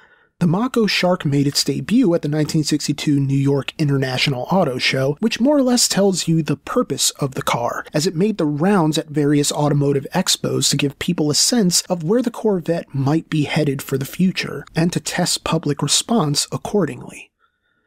The 0.40 0.48
Mako 0.48 0.88
Shark 0.88 1.24
made 1.24 1.46
its 1.46 1.62
debut 1.62 2.06
at 2.06 2.22
the 2.22 2.28
1962 2.28 3.20
New 3.20 3.36
York 3.36 3.72
International 3.78 4.48
Auto 4.50 4.78
Show, 4.78 5.16
which 5.20 5.40
more 5.40 5.56
or 5.56 5.62
less 5.62 5.86
tells 5.86 6.26
you 6.26 6.42
the 6.42 6.56
purpose 6.56 7.10
of 7.12 7.34
the 7.34 7.42
car, 7.42 7.86
as 7.94 8.04
it 8.04 8.16
made 8.16 8.38
the 8.38 8.44
rounds 8.44 8.98
at 8.98 9.06
various 9.06 9.52
automotive 9.52 10.08
expos 10.12 10.68
to 10.70 10.76
give 10.76 10.98
people 10.98 11.30
a 11.30 11.36
sense 11.36 11.82
of 11.82 12.02
where 12.02 12.20
the 12.20 12.32
Corvette 12.32 12.92
might 12.92 13.30
be 13.30 13.44
headed 13.44 13.80
for 13.80 13.96
the 13.96 14.04
future, 14.04 14.64
and 14.74 14.92
to 14.92 14.98
test 14.98 15.44
public 15.44 15.80
response 15.80 16.48
accordingly. 16.50 17.30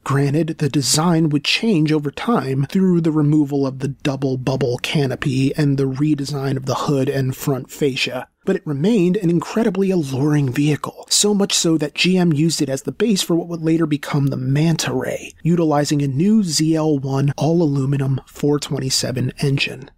Granted, 0.06 0.60
the 0.60 0.70
design 0.70 1.28
would 1.28 1.44
change 1.44 1.92
over 1.92 2.12
time 2.12 2.66
through 2.70 3.02
the 3.02 3.12
removal 3.12 3.68
of 3.68 3.80
the 3.80 3.90
double 3.90 4.38
bubble 4.38 4.78
canopy 4.78 5.54
and 5.58 5.78
the 5.78 5.84
redesign 5.84 6.56
of 6.56 6.66
the 6.66 6.76
hood 6.76 7.10
and 7.10 7.36
front 7.36 7.70
fascia, 7.70 8.30
but 8.48 8.56
it 8.56 8.66
remained 8.66 9.18
an 9.18 9.30
incredibly 9.30 9.92
alluring 9.92 10.50
vehicle, 10.50 11.06
so 11.10 11.34
much 11.34 11.54
so 11.54 11.78
that 11.78 11.94
GM 11.94 12.34
used 12.34 12.62
it 12.62 12.70
as 12.70 12.84
the 12.84 12.94
base 12.94 13.22
for 13.22 13.36
what 13.36 13.50
would 13.50 13.62
later 13.62 13.86
become 13.86 14.28
the 14.28 14.38
Manta 14.38 14.94
Ray, 14.94 15.34
utilizing 15.44 16.02
a 16.02 16.08
new 16.08 16.42
ZL1 16.42 17.34
all 17.36 17.62
aluminum 17.62 18.22
427 18.26 19.34
engine. 19.42 19.92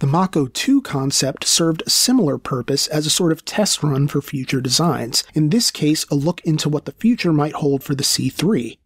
The 0.00 0.08
Mako 0.08 0.48
2 0.48 0.82
concept 0.82 1.44
served 1.44 1.84
a 1.86 1.90
similar 1.90 2.38
purpose 2.38 2.88
as 2.88 3.06
a 3.06 3.10
sort 3.10 3.30
of 3.30 3.44
test 3.44 3.84
run 3.84 4.08
for 4.08 4.20
future 4.20 4.60
designs, 4.60 5.22
in 5.32 5.50
this 5.50 5.70
case, 5.70 6.04
a 6.10 6.16
look 6.16 6.40
into 6.40 6.68
what 6.68 6.86
the 6.86 6.92
future 6.92 7.32
might 7.32 7.54
hold 7.54 7.84
for 7.84 7.94
the 7.94 8.02
C3, 8.02 8.78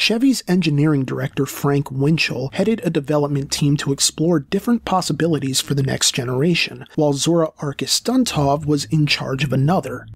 Chevy's 0.00 0.42
engineering 0.48 1.04
director 1.04 1.44
Frank 1.44 1.90
Winchell 1.90 2.48
headed 2.54 2.80
a 2.82 2.88
development 2.88 3.52
team 3.52 3.76
to 3.76 3.92
explore 3.92 4.40
different 4.40 4.86
possibilities 4.86 5.60
for 5.60 5.74
the 5.74 5.82
next 5.82 6.12
generation, 6.12 6.86
while 6.94 7.12
Zora 7.12 7.52
Arkus 7.60 8.00
Duntov 8.00 8.64
was 8.64 8.86
in 8.86 9.06
charge 9.06 9.44
of 9.44 9.52
another. 9.52 10.06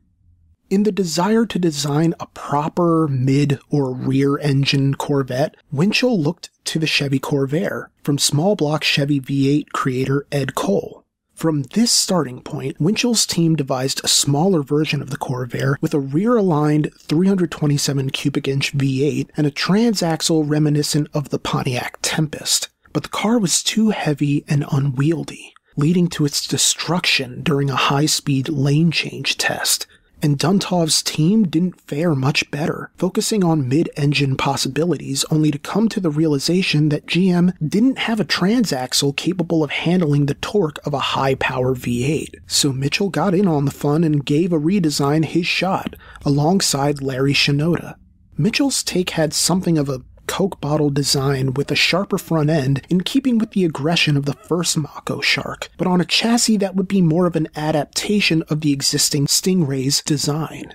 In 0.70 0.84
the 0.84 0.90
desire 0.90 1.44
to 1.44 1.58
design 1.58 2.14
a 2.18 2.28
proper 2.28 3.06
mid 3.08 3.58
or 3.68 3.92
rear 3.92 4.38
engine 4.38 4.94
Corvette, 4.94 5.54
Winchell 5.70 6.18
looked 6.18 6.48
to 6.64 6.78
the 6.78 6.86
Chevy 6.86 7.20
Corvair 7.20 7.88
from 8.02 8.16
small 8.16 8.56
block 8.56 8.84
Chevy 8.84 9.20
V8 9.20 9.66
creator 9.74 10.26
Ed 10.32 10.54
Cole. 10.54 11.03
From 11.34 11.64
this 11.64 11.90
starting 11.90 12.40
point, 12.40 12.80
Winchell's 12.80 13.26
team 13.26 13.56
devised 13.56 14.00
a 14.02 14.08
smaller 14.08 14.62
version 14.62 15.02
of 15.02 15.10
the 15.10 15.18
Corvair 15.18 15.74
with 15.80 15.92
a 15.92 15.98
rear 15.98 16.36
aligned 16.36 16.90
327 17.00 18.10
cubic 18.10 18.46
inch 18.46 18.72
V8 18.76 19.28
and 19.36 19.46
a 19.46 19.50
transaxle 19.50 20.48
reminiscent 20.48 21.08
of 21.12 21.30
the 21.30 21.40
Pontiac 21.40 21.98
Tempest. 22.02 22.68
But 22.92 23.02
the 23.02 23.08
car 23.08 23.38
was 23.38 23.62
too 23.64 23.90
heavy 23.90 24.44
and 24.48 24.64
unwieldy, 24.70 25.52
leading 25.76 26.08
to 26.10 26.24
its 26.24 26.46
destruction 26.46 27.42
during 27.42 27.68
a 27.68 27.76
high 27.76 28.06
speed 28.06 28.48
lane 28.48 28.92
change 28.92 29.36
test 29.36 29.88
and 30.24 30.38
Duntov's 30.38 31.02
team 31.02 31.42
didn't 31.42 31.78
fare 31.82 32.14
much 32.14 32.50
better, 32.50 32.90
focusing 32.96 33.44
on 33.44 33.68
mid 33.68 33.90
engine 33.94 34.36
possibilities 34.36 35.22
only 35.30 35.50
to 35.50 35.58
come 35.58 35.86
to 35.90 36.00
the 36.00 36.08
realization 36.08 36.88
that 36.88 37.04
GM 37.04 37.52
didn't 37.60 37.98
have 37.98 38.20
a 38.20 38.24
transaxle 38.24 39.14
capable 39.14 39.62
of 39.62 39.70
handling 39.70 40.24
the 40.24 40.32
torque 40.36 40.78
of 40.86 40.94
a 40.94 41.10
high 41.12 41.34
power 41.34 41.74
V8. 41.74 42.36
So 42.46 42.72
Mitchell 42.72 43.10
got 43.10 43.34
in 43.34 43.46
on 43.46 43.66
the 43.66 43.70
fun 43.70 44.02
and 44.02 44.24
gave 44.24 44.50
a 44.50 44.58
redesign 44.58 45.26
his 45.26 45.46
shot, 45.46 45.94
alongside 46.24 47.02
Larry 47.02 47.34
Shinoda. 47.34 47.96
Mitchell's 48.38 48.82
take 48.82 49.10
had 49.10 49.34
something 49.34 49.76
of 49.76 49.90
a 49.90 50.00
Coke 50.26 50.60
bottle 50.60 50.90
design 50.90 51.54
with 51.54 51.70
a 51.70 51.76
sharper 51.76 52.18
front 52.18 52.50
end 52.50 52.82
in 52.88 53.02
keeping 53.02 53.38
with 53.38 53.50
the 53.52 53.64
aggression 53.64 54.16
of 54.16 54.24
the 54.24 54.32
first 54.34 54.76
Mako 54.76 55.20
Shark, 55.20 55.68
but 55.76 55.86
on 55.86 56.00
a 56.00 56.04
chassis 56.04 56.56
that 56.58 56.74
would 56.74 56.88
be 56.88 57.00
more 57.00 57.26
of 57.26 57.36
an 57.36 57.48
adaptation 57.56 58.42
of 58.44 58.60
the 58.60 58.72
existing 58.72 59.26
Stingray's 59.26 60.02
design. 60.02 60.74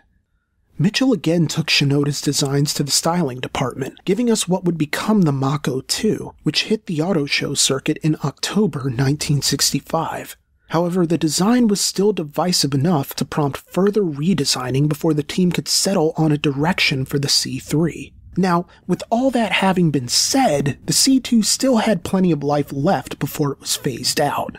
Mitchell 0.81 1.11
again 1.11 1.47
took 1.47 1.67
Shinoda's 1.67 2.21
designs 2.21 2.73
to 2.73 2.83
the 2.83 2.91
styling 2.91 3.41
department, 3.41 3.99
giving 4.05 4.31
us 4.31 4.47
what 4.47 4.63
would 4.63 4.77
become 4.77 5.23
the 5.23 5.33
Mako 5.33 5.81
2, 5.81 6.33
which 6.43 6.63
hit 6.63 6.85
the 6.85 7.01
auto 7.01 7.25
show 7.25 7.53
circuit 7.53 7.97
in 7.97 8.15
October 8.23 8.79
1965. 8.83 10.37
However, 10.69 11.05
the 11.05 11.17
design 11.17 11.67
was 11.67 11.81
still 11.81 12.13
divisive 12.13 12.73
enough 12.73 13.13
to 13.15 13.25
prompt 13.25 13.57
further 13.57 14.03
redesigning 14.03 14.87
before 14.87 15.13
the 15.13 15.23
team 15.23 15.51
could 15.51 15.67
settle 15.67 16.13
on 16.15 16.31
a 16.31 16.37
direction 16.37 17.03
for 17.03 17.19
the 17.19 17.27
C3. 17.27 18.13
Now, 18.37 18.67
with 18.87 19.03
all 19.09 19.31
that 19.31 19.51
having 19.53 19.91
been 19.91 20.07
said, 20.07 20.77
the 20.85 20.93
C2 20.93 21.43
still 21.43 21.77
had 21.77 22.03
plenty 22.03 22.31
of 22.31 22.43
life 22.43 22.71
left 22.71 23.19
before 23.19 23.51
it 23.51 23.59
was 23.59 23.75
phased 23.75 24.21
out. 24.21 24.57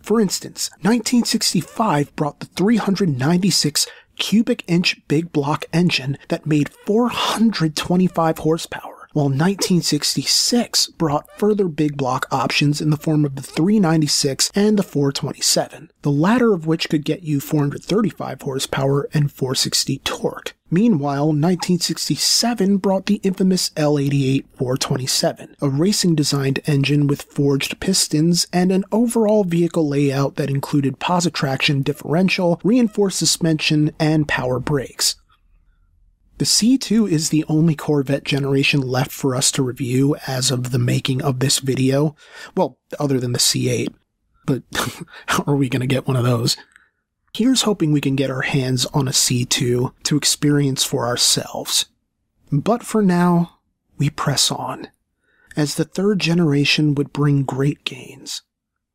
For 0.00 0.20
instance, 0.20 0.70
1965 0.80 2.14
brought 2.16 2.40
the 2.40 2.46
396 2.46 3.86
cubic 4.18 4.64
inch 4.66 5.00
big 5.08 5.32
block 5.32 5.64
engine 5.72 6.18
that 6.28 6.46
made 6.46 6.70
425 6.86 8.38
horsepower 8.38 9.02
while 9.12 9.26
1966 9.26 10.86
brought 10.88 11.28
further 11.38 11.68
big 11.68 11.96
block 11.96 12.26
options 12.30 12.80
in 12.80 12.90
the 12.90 12.96
form 12.96 13.24
of 13.24 13.36
the 13.36 13.42
396 13.42 14.50
and 14.54 14.78
the 14.78 14.82
427, 14.82 15.90
the 16.02 16.10
latter 16.10 16.52
of 16.52 16.66
which 16.66 16.88
could 16.88 17.04
get 17.04 17.22
you 17.22 17.40
435 17.40 18.42
horsepower 18.42 19.08
and 19.12 19.30
460 19.30 19.98
torque. 19.98 20.54
Meanwhile, 20.74 21.26
1967 21.26 22.78
brought 22.78 23.04
the 23.04 23.20
infamous 23.22 23.68
L88 23.76 24.46
427, 24.56 25.56
a 25.60 25.68
racing 25.68 26.14
designed 26.14 26.60
engine 26.64 27.06
with 27.06 27.20
forged 27.20 27.78
pistons 27.78 28.46
and 28.54 28.72
an 28.72 28.86
overall 28.90 29.44
vehicle 29.44 29.86
layout 29.86 30.36
that 30.36 30.48
included 30.48 30.98
positraction 30.98 31.82
differential, 31.82 32.58
reinforced 32.64 33.18
suspension, 33.18 33.92
and 34.00 34.26
power 34.26 34.58
brakes. 34.58 35.16
The 36.38 36.46
C2 36.46 37.06
is 37.06 37.28
the 37.28 37.44
only 37.48 37.74
Corvette 37.74 38.24
generation 38.24 38.80
left 38.80 39.12
for 39.12 39.36
us 39.36 39.52
to 39.52 39.62
review 39.62 40.16
as 40.26 40.50
of 40.50 40.70
the 40.70 40.78
making 40.78 41.20
of 41.20 41.40
this 41.40 41.58
video. 41.58 42.16
Well, 42.56 42.78
other 42.98 43.20
than 43.20 43.32
the 43.32 43.38
C8. 43.38 43.92
But 44.46 44.62
how 45.26 45.44
are 45.46 45.54
we 45.54 45.68
going 45.68 45.80
to 45.80 45.86
get 45.86 46.08
one 46.08 46.16
of 46.16 46.24
those? 46.24 46.56
Here's 47.34 47.62
hoping 47.62 47.92
we 47.92 48.02
can 48.02 48.14
get 48.14 48.30
our 48.30 48.42
hands 48.42 48.84
on 48.86 49.08
a 49.08 49.12
C2 49.12 49.94
to 50.02 50.16
experience 50.16 50.84
for 50.84 51.06
ourselves. 51.06 51.86
But 52.50 52.82
for 52.82 53.00
now, 53.00 53.60
we 53.96 54.10
press 54.10 54.50
on, 54.50 54.88
as 55.56 55.76
the 55.76 55.84
third 55.86 56.18
generation 56.18 56.94
would 56.94 57.10
bring 57.10 57.44
great 57.44 57.84
gains 57.84 58.42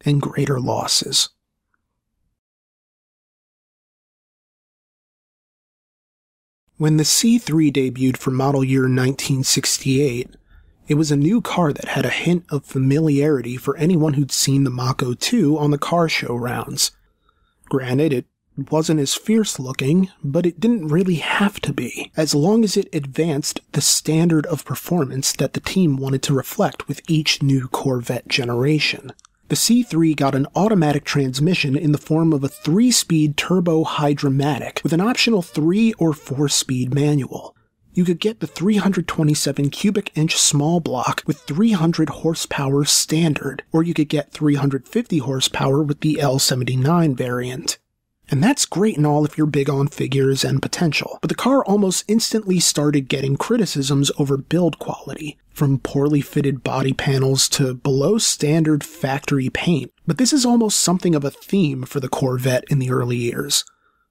and 0.05 0.21
greater 0.21 0.59
losses. 0.59 1.29
When 6.77 6.97
the 6.97 7.03
C3 7.03 7.73
debuted 7.73 8.17
for 8.17 8.29
model 8.29 8.63
year 8.63 8.81
1968, 8.81 10.35
it 10.87 10.93
was 10.93 11.09
a 11.09 11.17
new 11.17 11.41
car 11.41 11.73
that 11.73 11.87
had 11.87 12.05
a 12.05 12.11
hint 12.11 12.45
of 12.51 12.65
familiarity 12.65 13.57
for 13.57 13.75
anyone 13.77 14.13
who'd 14.13 14.31
seen 14.31 14.63
the 14.63 14.69
Mako 14.69 15.15
2 15.15 15.57
on 15.57 15.71
the 15.71 15.79
car 15.79 16.07
show 16.07 16.35
rounds. 16.35 16.91
Granted, 17.69 18.13
it 18.13 18.25
wasn't 18.71 18.99
as 18.99 19.13
fierce 19.13 19.59
looking, 19.59 20.09
but 20.23 20.45
it 20.45 20.59
didn't 20.59 20.87
really 20.87 21.15
have 21.15 21.59
to 21.61 21.73
be, 21.73 22.11
as 22.15 22.33
long 22.33 22.63
as 22.63 22.77
it 22.77 22.89
advanced 22.93 23.59
the 23.73 23.81
standard 23.81 24.45
of 24.47 24.65
performance 24.65 25.33
that 25.33 25.53
the 25.53 25.59
team 25.59 25.97
wanted 25.97 26.21
to 26.23 26.33
reflect 26.33 26.87
with 26.87 27.01
each 27.09 27.43
new 27.43 27.67
Corvette 27.67 28.27
generation. 28.27 29.11
The 29.49 29.55
C3 29.55 30.15
got 30.15 30.35
an 30.35 30.47
automatic 30.55 31.03
transmission 31.05 31.75
in 31.75 31.91
the 31.91 31.97
form 31.97 32.33
of 32.33 32.43
a 32.43 32.49
3-speed 32.49 33.37
turbo 33.37 33.83
Hydramatic 33.83 34.81
with 34.83 34.93
an 34.93 35.01
optional 35.01 35.41
3 35.41 35.93
or 35.93 36.11
4-speed 36.11 36.93
manual. 36.93 37.55
You 37.97 38.05
could 38.05 38.19
get 38.19 38.41
the 38.41 38.45
327 38.45 39.71
cubic 39.71 40.11
inch 40.13 40.35
small 40.35 40.79
block 40.79 41.23
with 41.25 41.39
300 41.39 42.09
horsepower 42.09 42.85
standard, 42.85 43.63
or 43.71 43.81
you 43.81 43.95
could 43.95 44.07
get 44.07 44.31
350 44.31 45.17
horsepower 45.17 45.81
with 45.81 46.01
the 46.01 46.19
L79 46.21 47.17
variant. 47.17 47.79
And 48.29 48.43
that's 48.43 48.65
great 48.65 48.97
and 48.97 49.07
all 49.07 49.25
if 49.25 49.35
you're 49.35 49.47
big 49.47 49.67
on 49.67 49.87
figures 49.87 50.45
and 50.45 50.61
potential, 50.61 51.17
but 51.21 51.29
the 51.29 51.33
car 51.33 51.65
almost 51.65 52.05
instantly 52.07 52.59
started 52.59 53.09
getting 53.09 53.35
criticisms 53.35 54.11
over 54.19 54.37
build 54.37 54.77
quality, 54.77 55.39
from 55.49 55.79
poorly 55.79 56.21
fitted 56.21 56.63
body 56.63 56.93
panels 56.93 57.49
to 57.49 57.73
below 57.73 58.19
standard 58.19 58.83
factory 58.83 59.49
paint. 59.49 59.91
But 60.05 60.19
this 60.19 60.33
is 60.33 60.45
almost 60.45 60.81
something 60.81 61.15
of 61.15 61.25
a 61.25 61.31
theme 61.31 61.81
for 61.81 61.99
the 61.99 62.09
Corvette 62.09 62.65
in 62.69 62.77
the 62.77 62.91
early 62.91 63.17
years. 63.17 63.65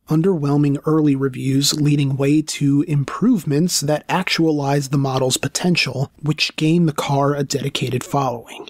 Underwhelming 0.09 0.80
early 0.86 1.16
reviews 1.16 1.80
leading 1.80 2.16
way 2.16 2.40
to 2.40 2.82
improvements 2.82 3.80
that 3.80 4.04
actualize 4.09 4.88
the 4.88 4.98
model's 4.98 5.36
potential, 5.36 6.12
which 6.22 6.54
gain 6.57 6.86
the 6.86 6.92
car 6.92 7.34
a 7.34 7.42
dedicated 7.42 8.04
following. 8.04 8.68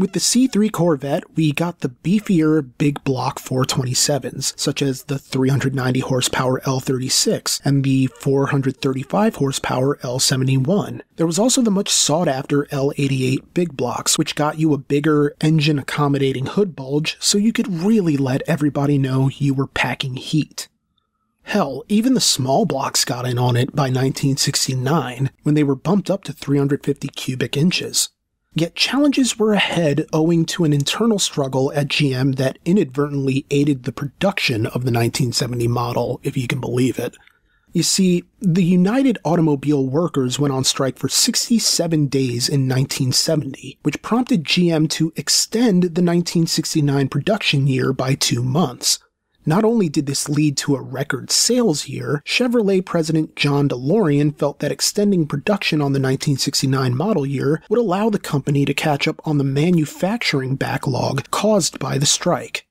With 0.00 0.14
the 0.14 0.18
C3 0.18 0.72
Corvette, 0.72 1.36
we 1.36 1.52
got 1.52 1.80
the 1.80 1.90
beefier 1.90 2.66
big 2.78 3.04
block 3.04 3.38
427s, 3.38 4.58
such 4.58 4.80
as 4.80 5.02
the 5.02 5.18
390 5.18 6.00
horsepower 6.00 6.58
L36 6.60 7.60
and 7.66 7.84
the 7.84 8.06
435 8.06 9.34
horsepower 9.34 9.96
L71. 9.96 11.02
There 11.16 11.26
was 11.26 11.38
also 11.38 11.60
the 11.60 11.70
much 11.70 11.90
sought 11.90 12.28
after 12.28 12.64
L88 12.72 13.52
big 13.52 13.76
blocks, 13.76 14.16
which 14.16 14.34
got 14.34 14.58
you 14.58 14.72
a 14.72 14.78
bigger 14.78 15.36
engine 15.42 15.78
accommodating 15.78 16.46
hood 16.46 16.74
bulge 16.74 17.18
so 17.20 17.36
you 17.36 17.52
could 17.52 17.68
really 17.68 18.16
let 18.16 18.40
everybody 18.46 18.96
know 18.96 19.28
you 19.28 19.52
were 19.52 19.66
packing 19.66 20.16
heat. 20.16 20.68
Hell, 21.42 21.84
even 21.88 22.14
the 22.14 22.20
small 22.20 22.64
blocks 22.64 23.04
got 23.04 23.26
in 23.26 23.38
on 23.38 23.56
it 23.56 23.74
by 23.74 23.84
1969 23.84 25.30
when 25.42 25.54
they 25.54 25.64
were 25.64 25.74
bumped 25.74 26.10
up 26.10 26.24
to 26.24 26.32
350 26.32 27.08
cubic 27.08 27.56
inches. 27.56 28.10
Yet 28.52 28.74
challenges 28.74 29.38
were 29.38 29.52
ahead 29.52 30.06
owing 30.12 30.44
to 30.46 30.64
an 30.64 30.72
internal 30.72 31.20
struggle 31.20 31.72
at 31.72 31.88
GM 31.88 32.36
that 32.36 32.58
inadvertently 32.64 33.46
aided 33.50 33.84
the 33.84 33.92
production 33.92 34.66
of 34.66 34.84
the 34.84 34.92
1970 34.92 35.68
model, 35.68 36.20
if 36.24 36.36
you 36.36 36.48
can 36.48 36.60
believe 36.60 36.98
it. 36.98 37.16
You 37.72 37.84
see, 37.84 38.24
the 38.40 38.64
United 38.64 39.18
Automobile 39.24 39.86
Workers 39.86 40.40
went 40.40 40.52
on 40.52 40.64
strike 40.64 40.98
for 40.98 41.08
67 41.08 42.06
days 42.08 42.48
in 42.48 42.68
1970, 42.68 43.78
which 43.84 44.02
prompted 44.02 44.42
GM 44.42 44.90
to 44.90 45.12
extend 45.14 45.82
the 45.82 46.02
1969 46.02 47.08
production 47.08 47.68
year 47.68 47.92
by 47.92 48.16
two 48.16 48.42
months. 48.42 48.98
Not 49.46 49.64
only 49.64 49.88
did 49.88 50.06
this 50.06 50.28
lead 50.28 50.56
to 50.58 50.76
a 50.76 50.82
record 50.82 51.30
sales 51.30 51.88
year, 51.88 52.22
Chevrolet 52.26 52.84
president 52.84 53.36
John 53.36 53.68
DeLorean 53.68 54.36
felt 54.36 54.58
that 54.58 54.72
extending 54.72 55.26
production 55.26 55.80
on 55.80 55.92
the 55.92 56.00
1969 56.00 56.94
model 56.94 57.24
year 57.24 57.62
would 57.70 57.78
allow 57.78 58.10
the 58.10 58.18
company 58.18 58.64
to 58.66 58.74
catch 58.74 59.08
up 59.08 59.20
on 59.24 59.38
the 59.38 59.44
manufacturing 59.44 60.56
backlog 60.56 61.30
caused 61.30 61.78
by 61.78 61.96
the 61.96 62.06
strike. 62.06 62.66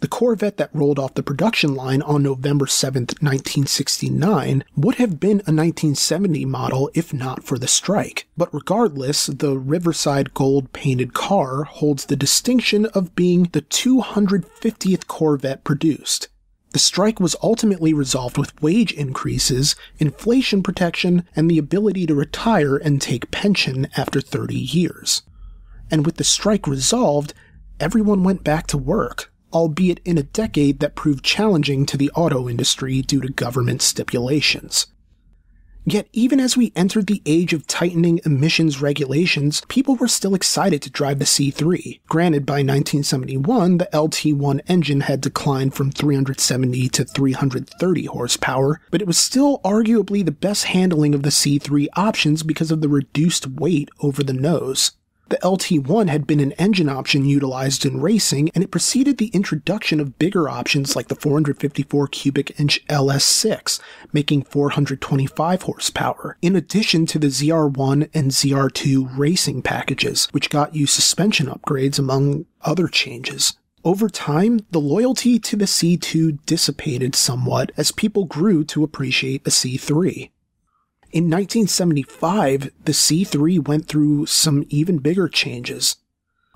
The 0.00 0.08
Corvette 0.08 0.56
that 0.56 0.74
rolled 0.74 0.98
off 0.98 1.12
the 1.12 1.22
production 1.22 1.74
line 1.74 2.00
on 2.00 2.22
November 2.22 2.66
7, 2.66 3.02
1969, 3.02 4.64
would 4.74 4.94
have 4.94 5.20
been 5.20 5.40
a 5.40 5.52
1970 5.52 6.46
model 6.46 6.90
if 6.94 7.12
not 7.12 7.44
for 7.44 7.58
the 7.58 7.68
strike. 7.68 8.26
But 8.34 8.52
regardless, 8.54 9.26
the 9.26 9.58
Riverside 9.58 10.32
gold 10.32 10.72
painted 10.72 11.12
car 11.12 11.64
holds 11.64 12.06
the 12.06 12.16
distinction 12.16 12.86
of 12.86 13.14
being 13.14 13.44
the 13.52 13.60
250th 13.60 15.06
Corvette 15.06 15.64
produced. 15.64 16.28
The 16.70 16.78
strike 16.78 17.20
was 17.20 17.36
ultimately 17.42 17.92
resolved 17.92 18.38
with 18.38 18.62
wage 18.62 18.92
increases, 18.92 19.76
inflation 19.98 20.62
protection, 20.62 21.26
and 21.36 21.50
the 21.50 21.58
ability 21.58 22.06
to 22.06 22.14
retire 22.14 22.76
and 22.76 23.02
take 23.02 23.30
pension 23.30 23.86
after 23.98 24.22
30 24.22 24.54
years. 24.54 25.22
And 25.90 26.06
with 26.06 26.16
the 26.16 26.24
strike 26.24 26.66
resolved, 26.66 27.34
everyone 27.78 28.22
went 28.22 28.44
back 28.44 28.66
to 28.68 28.78
work, 28.78 29.29
albeit 29.52 30.00
in 30.04 30.18
a 30.18 30.22
decade 30.22 30.80
that 30.80 30.94
proved 30.94 31.24
challenging 31.24 31.86
to 31.86 31.96
the 31.96 32.10
auto 32.10 32.48
industry 32.48 33.02
due 33.02 33.20
to 33.20 33.28
government 33.28 33.82
stipulations. 33.82 34.86
Yet, 35.86 36.08
even 36.12 36.40
as 36.40 36.56
we 36.56 36.72
entered 36.76 37.06
the 37.06 37.22
age 37.24 37.54
of 37.54 37.66
tightening 37.66 38.20
emissions 38.26 38.82
regulations, 38.82 39.62
people 39.68 39.96
were 39.96 40.08
still 40.08 40.34
excited 40.34 40.82
to 40.82 40.90
drive 40.90 41.18
the 41.18 41.24
C3. 41.24 42.00
Granted, 42.06 42.44
by 42.44 42.56
1971, 42.56 43.78
the 43.78 43.88
LT1 43.92 44.60
engine 44.68 45.00
had 45.00 45.22
declined 45.22 45.74
from 45.74 45.90
370 45.90 46.88
to 46.90 47.04
330 47.04 48.04
horsepower, 48.04 48.80
but 48.90 49.00
it 49.00 49.06
was 49.06 49.16
still 49.16 49.58
arguably 49.64 50.24
the 50.24 50.30
best 50.30 50.64
handling 50.64 51.14
of 51.14 51.22
the 51.22 51.30
C3 51.30 51.88
options 51.96 52.42
because 52.42 52.70
of 52.70 52.82
the 52.82 52.88
reduced 52.88 53.46
weight 53.46 53.88
over 54.00 54.22
the 54.22 54.34
nose. 54.34 54.92
The 55.30 55.38
LT1 55.44 56.08
had 56.08 56.26
been 56.26 56.40
an 56.40 56.50
engine 56.52 56.88
option 56.88 57.24
utilized 57.24 57.86
in 57.86 58.00
racing, 58.00 58.50
and 58.52 58.64
it 58.64 58.72
preceded 58.72 59.18
the 59.18 59.28
introduction 59.28 60.00
of 60.00 60.18
bigger 60.18 60.48
options 60.48 60.96
like 60.96 61.06
the 61.06 61.14
454 61.14 62.08
cubic 62.08 62.58
inch 62.58 62.84
LS6, 62.88 63.78
making 64.12 64.42
425 64.42 65.62
horsepower, 65.62 66.36
in 66.42 66.56
addition 66.56 67.06
to 67.06 67.20
the 67.20 67.28
ZR1 67.28 68.10
and 68.12 68.32
ZR2 68.32 69.16
racing 69.16 69.62
packages, 69.62 70.26
which 70.32 70.50
got 70.50 70.74
you 70.74 70.88
suspension 70.88 71.46
upgrades 71.46 72.00
among 72.00 72.46
other 72.62 72.88
changes. 72.88 73.56
Over 73.84 74.08
time, 74.08 74.66
the 74.72 74.80
loyalty 74.80 75.38
to 75.38 75.54
the 75.54 75.66
C2 75.66 76.44
dissipated 76.44 77.14
somewhat 77.14 77.70
as 77.76 77.92
people 77.92 78.24
grew 78.24 78.64
to 78.64 78.82
appreciate 78.82 79.44
the 79.44 79.52
C3. 79.52 80.30
In 81.12 81.24
1975, 81.24 82.70
the 82.84 82.92
C3 82.92 83.66
went 83.66 83.88
through 83.88 84.26
some 84.26 84.64
even 84.68 84.98
bigger 84.98 85.28
changes. 85.28 85.96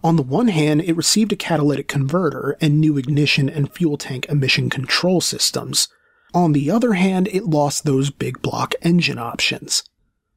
On 0.05 0.15
the 0.15 0.23
one 0.23 0.49
hand, 0.49 0.83
it 0.83 0.97
received 0.97 1.33
a 1.33 1.37
catalytic 1.37 1.89
converter 1.89 2.57
and 2.61 2.79
new 2.79 2.97
ignition 2.97 3.49
and 3.49 3.73
fuel 3.73 3.97
tank 3.97 4.27
emission 4.29 4.71
control 4.71 5.21
systems. 5.21 5.89
On 6.35 6.53
the 6.53 6.71
other 6.71 6.93
hand, 6.93 7.27
it 7.29 7.47
lost 7.47 7.85
those 7.85 8.11
big 8.11 8.43
block 8.43 8.75
engine 8.83 9.19
options. 9.19 9.83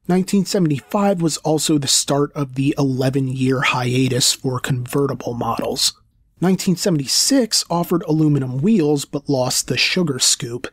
1975 0.07 1.22
was 1.22 1.38
also 1.38 1.77
the 1.77 1.88
start 1.88 2.31
of 2.34 2.56
the 2.56 2.73
11 2.77 3.27
year 3.27 3.61
hiatus 3.61 4.34
for 4.34 4.60
convertible 4.60 5.34
models. 5.34 5.91
1976 6.39 7.65
offered 7.69 8.03
aluminum 8.03 8.61
wheels 8.61 9.06
but 9.06 9.27
lost 9.27 9.68
the 9.68 9.77
sugar 9.77 10.18
scoop, 10.18 10.68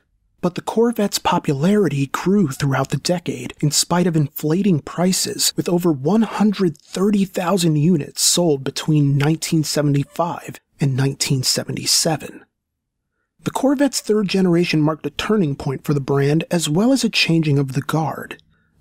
but 0.45 0.57
the 0.57 0.61
Corvette's 0.61 1.19
popularity 1.19 2.09
grew 2.09 2.49
throughout 2.49 2.91
the 2.91 2.99
decade 2.99 3.55
in 3.61 3.71
spite 3.71 4.07
of 4.07 4.15
inflating 4.15 4.79
prices, 4.79 5.55
with 5.57 5.71
over 5.71 5.91
130,000 5.91 7.77
units 7.77 8.21
sold 8.21 8.63
between 8.63 9.13
1975 9.13 10.61
and 10.79 10.99
1977. 10.99 12.45
The 13.43 13.51
Corvette's 13.51 14.03
third 14.03 14.29
generation 14.29 14.83
marked 14.83 15.07
a 15.07 15.11
turning 15.11 15.57
point 15.57 15.83
for 15.83 15.95
the 15.95 15.99
brand 15.99 16.45
as 16.51 16.69
well 16.69 16.93
as 16.93 17.05
a 17.05 17.09
changing 17.09 17.59
of 17.59 17.73
the 17.73 17.81
guard. 17.81 18.37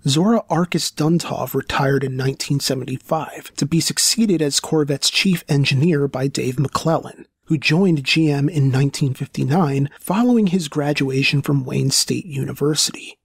Zora 0.06 0.44
Arkus 0.50 0.92
Duntov 0.92 1.54
retired 1.54 2.04
in 2.04 2.12
1975 2.12 3.54
to 3.56 3.64
be 3.64 3.80
succeeded 3.80 4.42
as 4.42 4.60
Corvette's 4.60 5.08
chief 5.08 5.42
engineer 5.48 6.08
by 6.08 6.26
Dave 6.26 6.56
McLellan 6.56 7.24
who 7.46 7.58
joined 7.58 8.04
GM 8.04 8.48
in 8.48 8.72
1959 8.72 9.90
following 10.00 10.48
his 10.48 10.68
graduation 10.68 11.42
from 11.42 11.64
Wayne 11.64 11.90
State 11.90 12.26
University. 12.26 13.18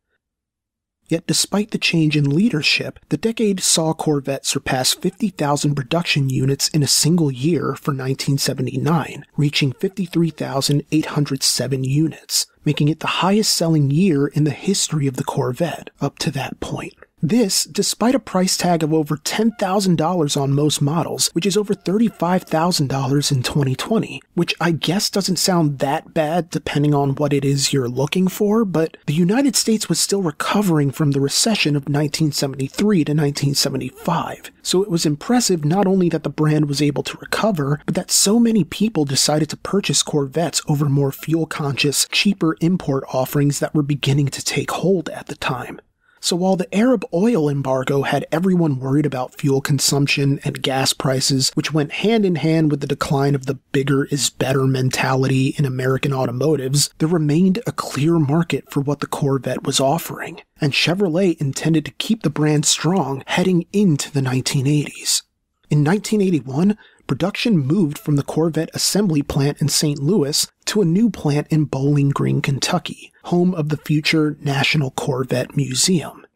Yet 1.09 1.25
despite 1.25 1.71
the 1.71 1.79
change 1.79 2.15
in 2.15 2.29
leadership, 2.29 2.99
the 3.09 3.17
decade 3.17 3.61
saw 3.61 3.93
Corvette 3.93 4.45
surpass 4.45 4.93
50,000 4.93 5.73
production 5.73 6.29
units 6.29 6.67
in 6.67 6.83
a 6.83 6.87
single 6.87 7.31
year 7.31 7.73
for 7.73 7.91
1979, 7.91 9.25
reaching 9.35 9.73
53,807 9.73 11.83
units, 11.83 12.45
making 12.63 12.89
it 12.89 12.99
the 12.99 13.07
highest 13.07 13.55
selling 13.55 13.89
year 13.89 14.27
in 14.27 14.43
the 14.43 14.51
history 14.51 15.07
of 15.07 15.15
the 15.15 15.23
Corvette 15.23 15.89
up 15.99 16.19
to 16.19 16.29
that 16.29 16.59
point. 16.59 16.93
This, 17.21 17.65
despite 17.65 18.15
a 18.15 18.19
price 18.19 18.55
tag 18.55 18.81
of 18.81 18.93
over 18.93 19.17
$10,000 19.17 20.41
on 20.41 20.53
most 20.53 20.81
models, 20.81 21.29
which 21.33 21.45
is 21.45 21.57
over 21.57 21.73
$35,000 21.73 23.31
in 23.31 23.43
2020, 23.43 24.21
which 24.35 24.55
I 24.61 24.71
guess 24.71 25.09
doesn't 25.09 25.35
sound 25.35 25.79
that 25.79 26.13
bad 26.13 26.49
depending 26.49 26.93
on 26.93 27.15
what 27.15 27.33
it 27.33 27.43
is 27.43 27.73
you're 27.73 27.89
looking 27.89 28.29
for, 28.29 28.63
but 28.63 28.95
the 29.05 29.13
United 29.13 29.57
States 29.57 29.89
was 29.89 29.99
still 29.99 30.21
recovering 30.21 30.91
from 30.91 31.11
the 31.11 31.19
recession 31.19 31.75
of 31.75 31.83
1973 31.83 33.03
to 33.03 33.11
1975. 33.11 34.51
So 34.61 34.81
it 34.81 34.89
was 34.89 35.05
impressive 35.05 35.65
not 35.65 35.87
only 35.87 36.07
that 36.09 36.23
the 36.23 36.29
brand 36.29 36.69
was 36.69 36.81
able 36.81 37.03
to 37.03 37.17
recover, 37.17 37.81
but 37.85 37.95
that 37.95 38.11
so 38.11 38.39
many 38.39 38.63
people 38.63 39.03
decided 39.03 39.49
to 39.49 39.57
purchase 39.57 40.03
Corvettes 40.03 40.61
over 40.69 40.87
more 40.87 41.11
fuel 41.11 41.45
conscious, 41.45 42.07
cheaper 42.11 42.55
import 42.61 43.03
offerings 43.11 43.59
that 43.59 43.75
were 43.75 43.83
beginning 43.83 44.27
to 44.27 44.43
take 44.43 44.71
hold 44.71 45.09
at 45.09 45.25
the 45.25 45.35
time. 45.35 45.81
So 46.21 46.35
while 46.35 46.55
the 46.55 46.73
Arab 46.75 47.05
oil 47.13 47.49
embargo 47.49 48.01
had 48.01 48.25
everyone 48.31 48.79
worried 48.79 49.05
about 49.05 49.39
fuel 49.39 49.61
consumption 49.61 50.39
and 50.43 50.61
gas 50.61 50.91
prices, 50.91 51.51
which 51.53 51.73
went 51.73 51.91
hand 51.93 52.25
in 52.25 52.35
hand 52.35 52.71
with 52.71 52.81
the 52.81 52.87
decline 52.87 53.35
of 53.35 53.45
the 53.45 53.55
bigger 53.71 54.05
is 54.05 54.29
better 54.29 54.67
mentality 54.67 55.55
in 55.57 55.65
American 55.65 56.11
automotives, 56.11 56.89
there 56.97 57.07
remained 57.07 57.59
a 57.65 57.71
clear 57.71 58.19
market 58.19 58.69
for 58.69 58.81
what 58.81 58.99
the 58.99 59.07
Corvette 59.07 59.63
was 59.63 59.79
offering, 59.79 60.41
and 60.59 60.73
Chevrolet 60.73 61.39
intended 61.39 61.85
to 61.85 61.91
keep 61.91 62.23
the 62.23 62.29
brand 62.29 62.65
strong 62.65 63.23
heading 63.25 63.65
into 63.71 64.11
the 64.11 64.21
1980s. 64.21 65.23
In 65.69 65.83
1981, 65.83 66.77
production 67.09 67.57
moved 67.57 67.97
from 67.97 68.17
the 68.17 68.23
Corvette 68.23 68.69
assembly 68.75 69.23
plant 69.23 69.59
in 69.59 69.67
St. 69.67 69.97
Louis 69.99 70.47
to 70.65 70.81
a 70.81 70.85
new 70.85 71.09
plant 71.09 71.47
in 71.49 71.65
Bowling 71.65 72.09
Green, 72.09 72.39
Kentucky, 72.39 73.11
home 73.23 73.55
of 73.55 73.69
the 73.69 73.77
future 73.77 74.37
National 74.41 74.91
Corvette 74.91 75.57
Museum. 75.57 76.27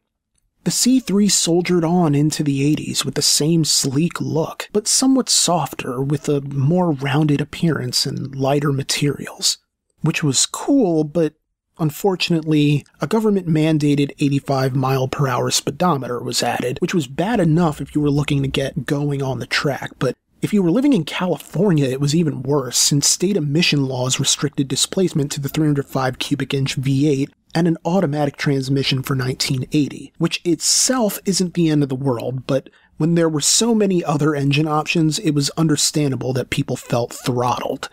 The 0.64 0.72
C3 0.72 1.30
soldiered 1.30 1.84
on 1.84 2.16
into 2.16 2.44
the 2.44 2.76
80s 2.76 3.06
with 3.06 3.14
the 3.14 3.22
same 3.22 3.64
sleek 3.64 4.20
look, 4.20 4.68
but 4.74 4.88
somewhat 4.88 5.30
softer 5.30 6.02
with 6.02 6.28
a 6.28 6.42
more 6.42 6.92
rounded 6.92 7.40
appearance 7.40 8.08
and 8.08 8.36
lighter 8.36 8.72
materials. 8.74 9.60
Which 10.02 10.24
was 10.24 10.46
cool, 10.46 11.04
but 11.04 11.34
Unfortunately, 11.80 12.86
a 13.02 13.08
government 13.08 13.48
mandated 13.48 14.12
85 14.20 14.76
mile 14.76 15.08
per 15.08 15.28
hour 15.28 15.50
speedometer 15.50 16.22
was 16.22 16.44
added, 16.44 16.78
which 16.80 16.94
was 16.94 17.08
bad 17.08 17.40
enough 17.40 17.82
if 17.82 17.96
you 17.96 18.02
were 18.02 18.12
looking 18.12 18.44
to 18.44 18.48
get 18.48 18.86
going 18.86 19.24
on 19.24 19.40
the 19.40 19.48
track, 19.48 19.90
but 19.98 20.16
if 20.44 20.52
you 20.52 20.62
were 20.62 20.72
living 20.72 20.92
in 20.92 21.06
California, 21.06 21.86
it 21.86 22.02
was 22.02 22.14
even 22.14 22.44
worse, 22.44 22.78
since 22.78 23.08
state 23.08 23.38
emission 23.38 23.86
laws 23.86 24.20
restricted 24.20 24.68
displacement 24.68 25.32
to 25.32 25.40
the 25.40 25.48
305 25.48 26.20
cubic 26.20 26.54
inch 26.54 26.76
V8 26.76 27.30
and 27.56 27.66
an 27.66 27.78
automatic 27.86 28.36
transmission 28.36 29.04
for 29.04 29.16
1980, 29.16 30.12
which 30.18 30.42
itself 30.44 31.18
isn't 31.24 31.54
the 31.54 31.70
end 31.70 31.82
of 31.82 31.88
the 31.88 31.96
world, 31.96 32.46
but 32.46 32.70
when 32.98 33.16
there 33.16 33.30
were 33.30 33.40
so 33.40 33.74
many 33.74 34.04
other 34.04 34.36
engine 34.36 34.68
options, 34.68 35.18
it 35.20 35.32
was 35.32 35.50
understandable 35.52 36.34
that 36.34 36.50
people 36.50 36.76
felt 36.76 37.14
throttled. 37.14 37.88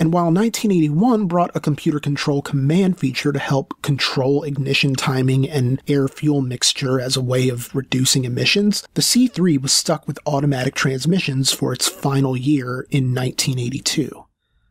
And 0.00 0.12
while 0.12 0.26
1981 0.26 1.26
brought 1.26 1.50
a 1.56 1.60
computer 1.60 1.98
control 1.98 2.40
command 2.40 2.98
feature 2.98 3.32
to 3.32 3.38
help 3.38 3.82
control 3.82 4.44
ignition 4.44 4.94
timing 4.94 5.48
and 5.48 5.82
air 5.88 6.06
fuel 6.06 6.40
mixture 6.40 7.00
as 7.00 7.16
a 7.16 7.20
way 7.20 7.48
of 7.48 7.74
reducing 7.74 8.24
emissions, 8.24 8.86
the 8.94 9.02
C3 9.02 9.60
was 9.60 9.72
stuck 9.72 10.06
with 10.06 10.20
automatic 10.24 10.76
transmissions 10.76 11.52
for 11.52 11.72
its 11.72 11.88
final 11.88 12.36
year 12.36 12.86
in 12.90 13.12
1982. 13.12 14.24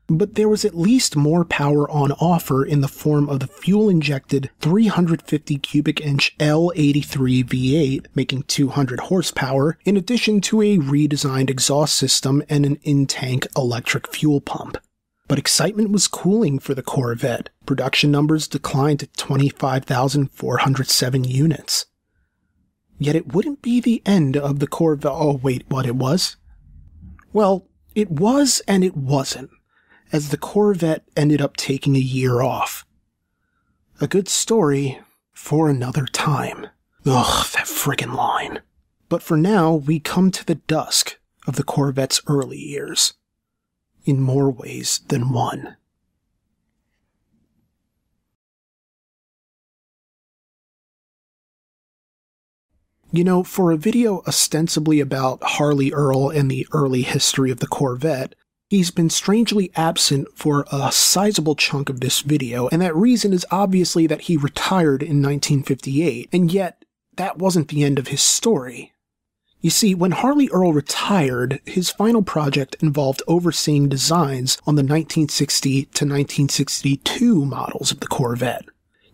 But 0.09 0.35
there 0.35 0.47
was 0.47 0.63
at 0.63 0.77
least 0.77 1.17
more 1.17 1.43
power 1.43 1.89
on 1.91 2.13
offer 2.13 2.63
in 2.63 2.79
the 2.79 2.87
form 2.87 3.27
of 3.27 3.41
the 3.41 3.47
fuel 3.47 3.89
injected 3.89 4.49
350 4.61 5.57
cubic 5.57 5.99
inch 5.99 6.37
L83 6.37 7.43
V8, 7.43 8.05
making 8.15 8.43
200 8.43 9.01
horsepower, 9.01 9.77
in 9.83 9.97
addition 9.97 10.39
to 10.41 10.61
a 10.61 10.77
redesigned 10.77 11.49
exhaust 11.49 11.97
system 11.97 12.41
and 12.47 12.65
an 12.65 12.77
in 12.83 13.05
tank 13.05 13.45
electric 13.57 14.07
fuel 14.07 14.39
pump. 14.39 14.77
But 15.27 15.39
excitement 15.39 15.91
was 15.91 16.07
cooling 16.07 16.59
for 16.59 16.73
the 16.73 16.81
Corvette. 16.81 17.49
Production 17.65 18.11
numbers 18.11 18.47
declined 18.47 19.01
to 19.01 19.07
25,407 19.07 21.23
units. 21.25 21.87
Yet 22.97 23.15
it 23.15 23.33
wouldn't 23.33 23.61
be 23.61 23.81
the 23.81 24.01
end 24.05 24.37
of 24.37 24.59
the 24.59 24.67
Corvette. 24.67 25.11
Oh, 25.13 25.39
wait, 25.43 25.65
what 25.67 25.85
it 25.85 25.95
was? 25.95 26.37
Well, 27.33 27.67
it 27.93 28.09
was 28.09 28.61
and 28.67 28.83
it 28.83 28.95
wasn't, 28.95 29.51
as 30.11 30.29
the 30.29 30.37
Corvette 30.37 31.03
ended 31.15 31.41
up 31.41 31.57
taking 31.57 31.95
a 31.95 31.99
year 31.99 32.41
off. 32.41 32.85
A 33.99 34.07
good 34.07 34.29
story 34.29 34.99
for 35.33 35.69
another 35.69 36.05
time. 36.05 36.67
Ugh, 37.05 37.47
that 37.53 37.65
friggin' 37.65 38.15
line. 38.15 38.61
But 39.09 39.23
for 39.23 39.37
now, 39.37 39.73
we 39.73 39.99
come 39.99 40.31
to 40.31 40.45
the 40.45 40.55
dusk 40.55 41.17
of 41.45 41.55
the 41.55 41.63
Corvette's 41.63 42.21
early 42.27 42.57
years 42.57 43.13
in 44.07 44.21
more 44.21 44.49
ways 44.49 45.01
than 45.09 45.31
one. 45.31 45.75
You 53.11 53.23
know, 53.23 53.43
for 53.43 53.71
a 53.71 53.77
video 53.77 54.21
ostensibly 54.27 54.99
about 54.99 55.41
Harley 55.41 55.93
Earl 55.93 56.29
and 56.29 56.51
the 56.51 56.67
early 56.73 57.03
history 57.03 57.51
of 57.51 57.59
the 57.59 57.67
Corvette, 57.67 58.35
he's 58.69 58.91
been 58.91 59.09
strangely 59.09 59.71
absent 59.75 60.27
for 60.35 60.65
a 60.71 60.91
sizable 60.91 61.55
chunk 61.55 61.89
of 61.89 62.01
this 62.01 62.21
video, 62.21 62.67
and 62.67 62.81
that 62.81 62.95
reason 62.95 63.31
is 63.31 63.45
obviously 63.49 64.07
that 64.07 64.21
he 64.21 64.35
retired 64.35 65.01
in 65.01 65.21
1958, 65.21 66.29
and 66.34 66.51
yet 66.51 66.84
that 67.15 67.38
wasn't 67.38 67.69
the 67.69 67.84
end 67.84 67.97
of 67.97 68.09
his 68.09 68.21
story. 68.21 68.93
You 69.59 69.71
see, 69.71 69.95
when 69.95 70.11
Harley 70.11 70.49
Earl 70.49 70.71
retired, 70.71 71.59
his 71.65 71.89
final 71.89 72.21
project 72.21 72.75
involved 72.79 73.23
overseeing 73.27 73.89
designs 73.89 74.57
on 74.67 74.75
the 74.75 74.84
1960 74.84 75.84
to 75.84 76.05
1962 76.05 77.43
models 77.43 77.91
of 77.91 77.99
the 77.99 78.07
Corvette. 78.07 78.65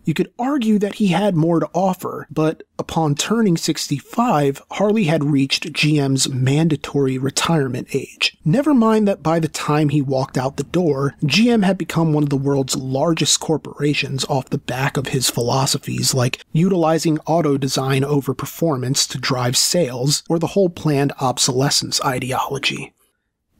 You 0.04 0.12
could 0.14 0.32
argue 0.38 0.78
that 0.78 0.96
he 0.96 1.08
had 1.08 1.34
more 1.34 1.60
to 1.60 1.70
offer, 1.72 2.26
but 2.30 2.62
upon 2.78 3.14
turning 3.14 3.56
65, 3.56 4.60
Harley 4.72 5.04
had 5.04 5.24
reached 5.24 5.72
GM's 5.72 6.28
mandatory 6.28 7.16
retirement 7.16 7.88
age. 7.94 8.36
Never 8.44 8.74
mind 8.74 9.08
that 9.08 9.22
by 9.22 9.40
the 9.40 9.48
time 9.48 9.88
he 9.88 10.02
walked 10.02 10.36
out 10.36 10.56
the 10.56 10.64
door, 10.64 11.14
GM 11.22 11.64
had 11.64 11.78
become 11.78 12.12
one 12.12 12.22
of 12.22 12.30
the 12.30 12.36
world's 12.36 12.76
largest 12.76 13.40
corporations 13.40 14.24
off 14.26 14.50
the 14.50 14.58
back 14.58 14.96
of 14.96 15.08
his 15.08 15.30
philosophies 15.30 16.12
like 16.12 16.44
utilizing 16.52 17.18
auto 17.20 17.56
design 17.56 18.04
over 18.04 18.34
performance 18.34 19.06
to 19.06 19.18
drive 19.18 19.56
sales 19.56 20.22
or 20.28 20.38
the 20.38 20.48
whole 20.48 20.68
planned 20.68 21.12
obsolescence 21.20 22.00
ideology. 22.04 22.92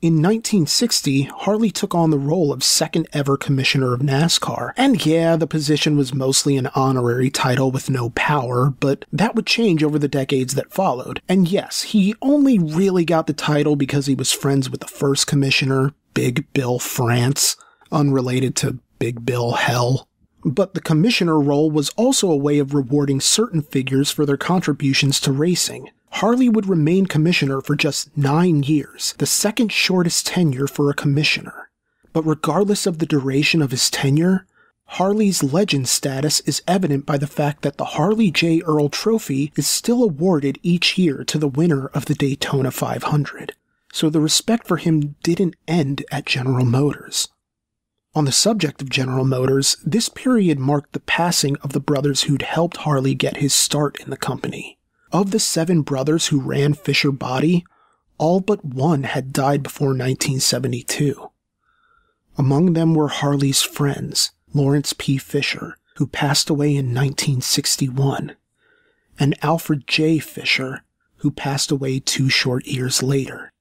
In 0.04 0.16
1960, 0.16 1.22
Harley 1.22 1.70
took 1.70 1.94
on 1.94 2.10
the 2.10 2.18
role 2.18 2.52
of 2.52 2.62
second 2.62 3.08
ever 3.14 3.38
commissioner 3.38 3.94
of 3.94 4.02
NASCAR. 4.02 4.74
And 4.76 5.06
yeah, 5.06 5.34
the 5.36 5.46
position 5.46 5.96
was 5.96 6.12
mostly 6.12 6.58
an 6.58 6.66
honorary 6.74 7.30
title 7.30 7.70
with 7.70 7.88
no 7.88 8.10
power, 8.10 8.68
but 8.68 9.06
that 9.10 9.34
would 9.34 9.46
change 9.46 9.82
over 9.82 9.98
the 9.98 10.06
decades 10.06 10.56
that 10.56 10.74
followed. 10.74 11.22
And 11.26 11.48
yes, 11.48 11.80
he 11.80 12.14
only 12.20 12.58
really 12.58 13.06
got 13.06 13.26
the 13.26 13.32
title 13.32 13.76
because 13.76 14.04
he 14.04 14.14
was 14.14 14.30
friends 14.30 14.68
with 14.68 14.82
the 14.82 14.86
first 14.86 15.26
commissioner, 15.26 15.94
Big 16.12 16.52
Bill 16.52 16.78
France, 16.78 17.56
unrelated 17.90 18.56
to 18.56 18.80
Big 18.98 19.24
Bill 19.24 19.52
Hell. 19.52 20.06
But 20.44 20.74
the 20.74 20.82
commissioner 20.82 21.40
role 21.40 21.70
was 21.70 21.88
also 21.96 22.30
a 22.30 22.36
way 22.36 22.58
of 22.58 22.74
rewarding 22.74 23.22
certain 23.22 23.62
figures 23.62 24.10
for 24.10 24.26
their 24.26 24.36
contributions 24.36 25.18
to 25.20 25.32
racing. 25.32 25.88
Harley 26.18 26.48
would 26.48 26.68
remain 26.68 27.06
commissioner 27.06 27.60
for 27.60 27.74
just 27.74 28.16
nine 28.16 28.62
years, 28.62 29.16
the 29.18 29.26
second 29.26 29.72
shortest 29.72 30.28
tenure 30.28 30.68
for 30.68 30.88
a 30.88 30.94
commissioner. 30.94 31.70
But 32.12 32.24
regardless 32.24 32.86
of 32.86 33.00
the 33.00 33.06
duration 33.06 33.60
of 33.60 33.72
his 33.72 33.90
tenure, 33.90 34.46
Harley's 34.84 35.42
legend 35.42 35.88
status 35.88 36.38
is 36.40 36.62
evident 36.68 37.04
by 37.04 37.18
the 37.18 37.26
fact 37.26 37.62
that 37.62 37.78
the 37.78 37.96
Harley 37.96 38.30
J. 38.30 38.62
Earl 38.62 38.90
Trophy 38.90 39.52
is 39.56 39.66
still 39.66 40.04
awarded 40.04 40.60
each 40.62 40.96
year 40.96 41.24
to 41.24 41.36
the 41.36 41.48
winner 41.48 41.88
of 41.88 42.04
the 42.04 42.14
Daytona 42.14 42.70
500. 42.70 43.54
So 43.92 44.08
the 44.08 44.20
respect 44.20 44.68
for 44.68 44.76
him 44.76 45.16
didn't 45.24 45.56
end 45.66 46.04
at 46.12 46.26
General 46.26 46.64
Motors. 46.64 47.26
On 48.14 48.24
the 48.24 48.30
subject 48.30 48.80
of 48.80 48.88
General 48.88 49.24
Motors, 49.24 49.78
this 49.84 50.08
period 50.08 50.60
marked 50.60 50.92
the 50.92 51.00
passing 51.00 51.56
of 51.56 51.72
the 51.72 51.80
brothers 51.80 52.22
who'd 52.22 52.42
helped 52.42 52.76
Harley 52.78 53.16
get 53.16 53.38
his 53.38 53.52
start 53.52 53.98
in 53.98 54.10
the 54.10 54.16
company. 54.16 54.78
Of 55.14 55.30
the 55.30 55.38
seven 55.38 55.82
brothers 55.82 56.26
who 56.26 56.40
ran 56.40 56.74
Fisher 56.74 57.12
Body, 57.12 57.64
all 58.18 58.40
but 58.40 58.64
one 58.64 59.04
had 59.04 59.32
died 59.32 59.62
before 59.62 59.90
1972. 59.90 61.30
Among 62.36 62.72
them 62.72 62.94
were 62.94 63.06
Harley's 63.06 63.62
friends, 63.62 64.32
Lawrence 64.52 64.92
P. 64.92 65.16
Fisher, 65.16 65.76
who 65.98 66.08
passed 66.08 66.50
away 66.50 66.70
in 66.70 66.86
1961, 66.86 68.34
and 69.16 69.38
Alfred 69.40 69.86
J. 69.86 70.18
Fisher, 70.18 70.82
who 71.18 71.30
passed 71.30 71.70
away 71.70 72.00
two 72.00 72.28
short 72.28 72.66
years 72.66 73.00
later. 73.00 73.52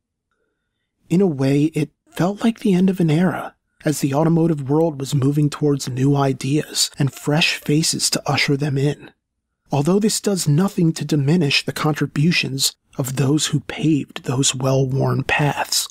In 1.08 1.22
a 1.22 1.28
way, 1.28 1.66
it 1.76 1.92
felt 2.10 2.44
like 2.44 2.62
the 2.62 2.74
end 2.74 2.90
of 2.90 3.00
an 3.00 3.12
era, 3.12 3.54
as 3.86 4.00
the 4.00 4.16
automotive 4.16 4.72
world 4.72 5.00
was 5.00 5.14
moving 5.14 5.52
towards 5.52 5.88
new 5.88 6.16
ideas 6.16 6.90
and 6.98 7.14
fresh 7.14 7.58
faces 7.58 8.10
to 8.10 8.28
usher 8.28 8.58
them 8.58 8.76
in 8.76 9.12
although 9.74 9.98
this 9.98 10.22
does 10.22 10.48
nothing 10.48 10.94
to 10.94 11.04
diminish 11.04 11.66
the 11.66 11.72
contributions 11.72 12.76
of 12.95 13.16
those 13.16 13.48
who 13.48 13.60
paved 13.62 14.24
those 14.26 14.54
well 14.54 14.88
worn 14.88 15.24
paths. 15.24 15.90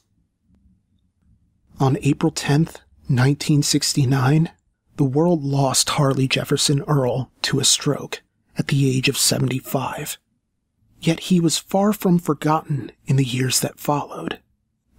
On 1.81 1.99
April 2.03 2.31
10th, 2.31 2.79
1969, 3.09 4.51
the 4.99 5.05
world 5.05 5.43
lost 5.43 5.91
Harley 5.91 6.29
Jefferson 6.29 6.83
Earl 6.83 7.33
to 7.43 7.59
a 7.59 7.65
stroke 7.65 8.23
at 8.57 8.69
the 8.69 8.89
age 8.89 9.09
of 9.09 9.19
75. 9.19 10.17
Yet 11.01 11.19
he 11.19 11.41
was 11.41 11.59
far 11.59 11.93
from 11.93 12.21
forgotten 12.21 12.93
in 13.07 13.17
the 13.17 13.25
years 13.25 13.59
that 13.59 13.81
followed. 13.81 14.39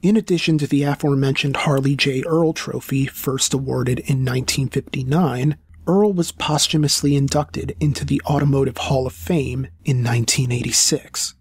In 0.01 0.17
addition 0.17 0.57
to 0.57 0.67
the 0.67 0.83
aforementioned 0.83 1.55
Harley 1.55 1.95
J. 1.95 2.21
Earl 2.23 2.51
Trophy, 2.51 3.05
first 3.05 3.53
awarded 3.53 3.99
in 3.99 4.25
1959, 4.25 5.55
Earl 5.85 6.13
was 6.13 6.31
posthumously 6.31 7.15
inducted 7.15 7.75
into 7.79 8.05
the 8.05 8.21
Automotive 8.25 8.77
Hall 8.77 9.05
of 9.05 9.13
Fame 9.13 9.67
in 9.83 9.97
1986. 9.97 11.35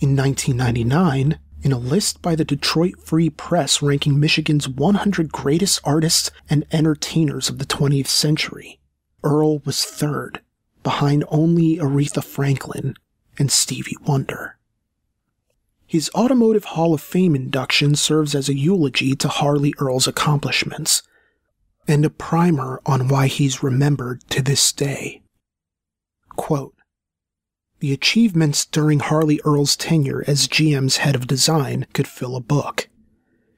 In 0.00 0.14
1999, 0.14 1.38
in 1.62 1.72
a 1.72 1.78
list 1.78 2.22
by 2.22 2.36
the 2.36 2.44
Detroit 2.44 3.00
Free 3.00 3.28
Press 3.28 3.82
ranking 3.82 4.20
Michigan's 4.20 4.68
100 4.68 5.32
greatest 5.32 5.80
artists 5.82 6.30
and 6.48 6.64
entertainers 6.70 7.48
of 7.48 7.58
the 7.58 7.66
20th 7.66 8.06
century, 8.06 8.78
Earl 9.24 9.58
was 9.60 9.84
third, 9.84 10.40
behind 10.84 11.24
only 11.28 11.78
Aretha 11.78 12.22
Franklin 12.22 12.94
and 13.36 13.50
Stevie 13.50 13.96
Wonder. 14.06 14.56
His 15.86 16.10
Automotive 16.14 16.64
Hall 16.64 16.94
of 16.94 17.00
Fame 17.00 17.34
induction 17.34 17.96
serves 17.96 18.36
as 18.36 18.48
a 18.48 18.56
eulogy 18.56 19.16
to 19.16 19.26
Harley 19.26 19.74
Earl's 19.78 20.06
accomplishments 20.06 21.02
and 21.88 22.04
a 22.04 22.10
primer 22.10 22.80
on 22.86 23.08
why 23.08 23.26
he's 23.26 23.62
remembered 23.62 24.22
to 24.28 24.42
this 24.42 24.72
day. 24.72 25.22
Quote, 26.36 26.74
the 27.80 27.92
achievements 27.92 28.66
during 28.66 28.98
Harley 28.98 29.40
Earl's 29.44 29.76
tenure 29.76 30.24
as 30.26 30.48
GM's 30.48 30.98
head 30.98 31.14
of 31.14 31.28
design 31.28 31.86
could 31.92 32.08
fill 32.08 32.34
a 32.34 32.40
book. 32.40 32.88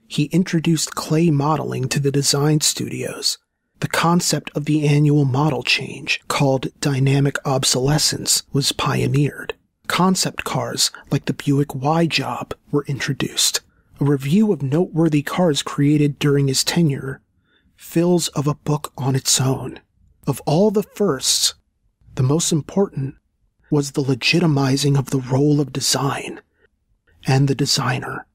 He 0.06 0.24
introduced 0.24 0.94
clay 0.94 1.30
modeling 1.30 1.88
to 1.88 2.00
the 2.00 2.10
design 2.10 2.60
studios. 2.60 3.38
The 3.80 3.88
concept 3.88 4.50
of 4.54 4.66
the 4.66 4.86
annual 4.86 5.24
model 5.24 5.62
change, 5.62 6.20
called 6.28 6.68
dynamic 6.80 7.36
obsolescence, 7.46 8.42
was 8.52 8.72
pioneered. 8.72 9.54
Concept 9.86 10.44
cars 10.44 10.90
like 11.10 11.24
the 11.24 11.32
Buick 11.32 11.74
Y 11.74 12.06
Job 12.06 12.54
were 12.70 12.84
introduced. 12.86 13.62
A 14.00 14.04
review 14.04 14.52
of 14.52 14.62
noteworthy 14.62 15.22
cars 15.22 15.62
created 15.62 16.18
during 16.18 16.48
his 16.48 16.62
tenure 16.62 17.22
fills 17.80 18.28
of 18.28 18.46
a 18.46 18.54
book 18.54 18.92
on 18.98 19.16
its 19.16 19.40
own. 19.40 19.80
Of 20.26 20.40
all 20.44 20.70
the 20.70 20.82
firsts, 20.82 21.54
the 22.14 22.22
most 22.22 22.52
important 22.52 23.14
was 23.70 23.92
the 23.92 24.02
legitimizing 24.02 24.98
of 24.98 25.10
the 25.10 25.18
role 25.18 25.60
of 25.60 25.72
design 25.72 26.42
and 27.26 27.48
the 27.48 27.54
designer. 27.54 28.26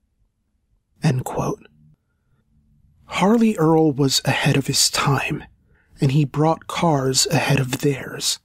Harley 3.06 3.56
Earl 3.58 3.92
was 3.92 4.20
ahead 4.26 4.58
of 4.58 4.66
his 4.66 4.90
time, 4.90 5.44
and 6.02 6.12
he 6.12 6.26
brought 6.26 6.68
cars 6.68 7.28
ahead 7.28 7.60
of 7.60 7.80
theirs. 7.80 8.40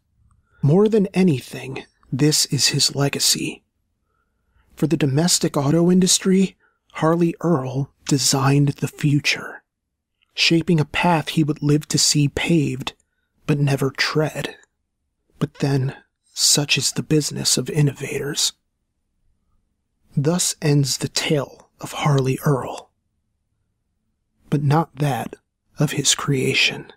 More 0.60 0.86
than 0.86 1.06
anything, 1.09 1.86
this 2.12 2.44
is 2.47 2.68
his 2.68 2.94
legacy. 2.94 3.64
For 4.77 4.86
the 4.86 4.98
domestic 4.98 5.56
auto 5.56 5.90
industry, 5.90 6.59
Harley 6.93 7.35
Earl 7.40 7.90
designed 8.06 8.68
the 8.68 8.89
future 8.89 9.60
shaping 10.35 10.81
a 10.81 10.85
path 10.85 11.31
he 11.31 11.44
would 11.44 11.62
live 11.62 11.86
to 11.89 11.98
see 11.98 12.28
paved, 12.28 12.94
but 13.47 13.59
never 13.59 13.90
tread. 13.90 14.57
But 15.39 15.55
then, 15.55 15.97
such 16.32 16.78
is 16.78 16.93
the 16.93 17.02
business 17.02 17.59
of 17.59 17.69
innovators. 17.70 18.52
Thus 20.16 20.55
ends 20.61 20.98
the 20.98 21.09
tale 21.09 21.70
of 21.81 21.93
Harley 21.93 22.39
Earl, 22.44 22.90
but 24.48 24.62
not 24.62 24.94
that 24.97 25.36
of 25.78 25.93
his 25.93 26.15
creation. 26.15 26.93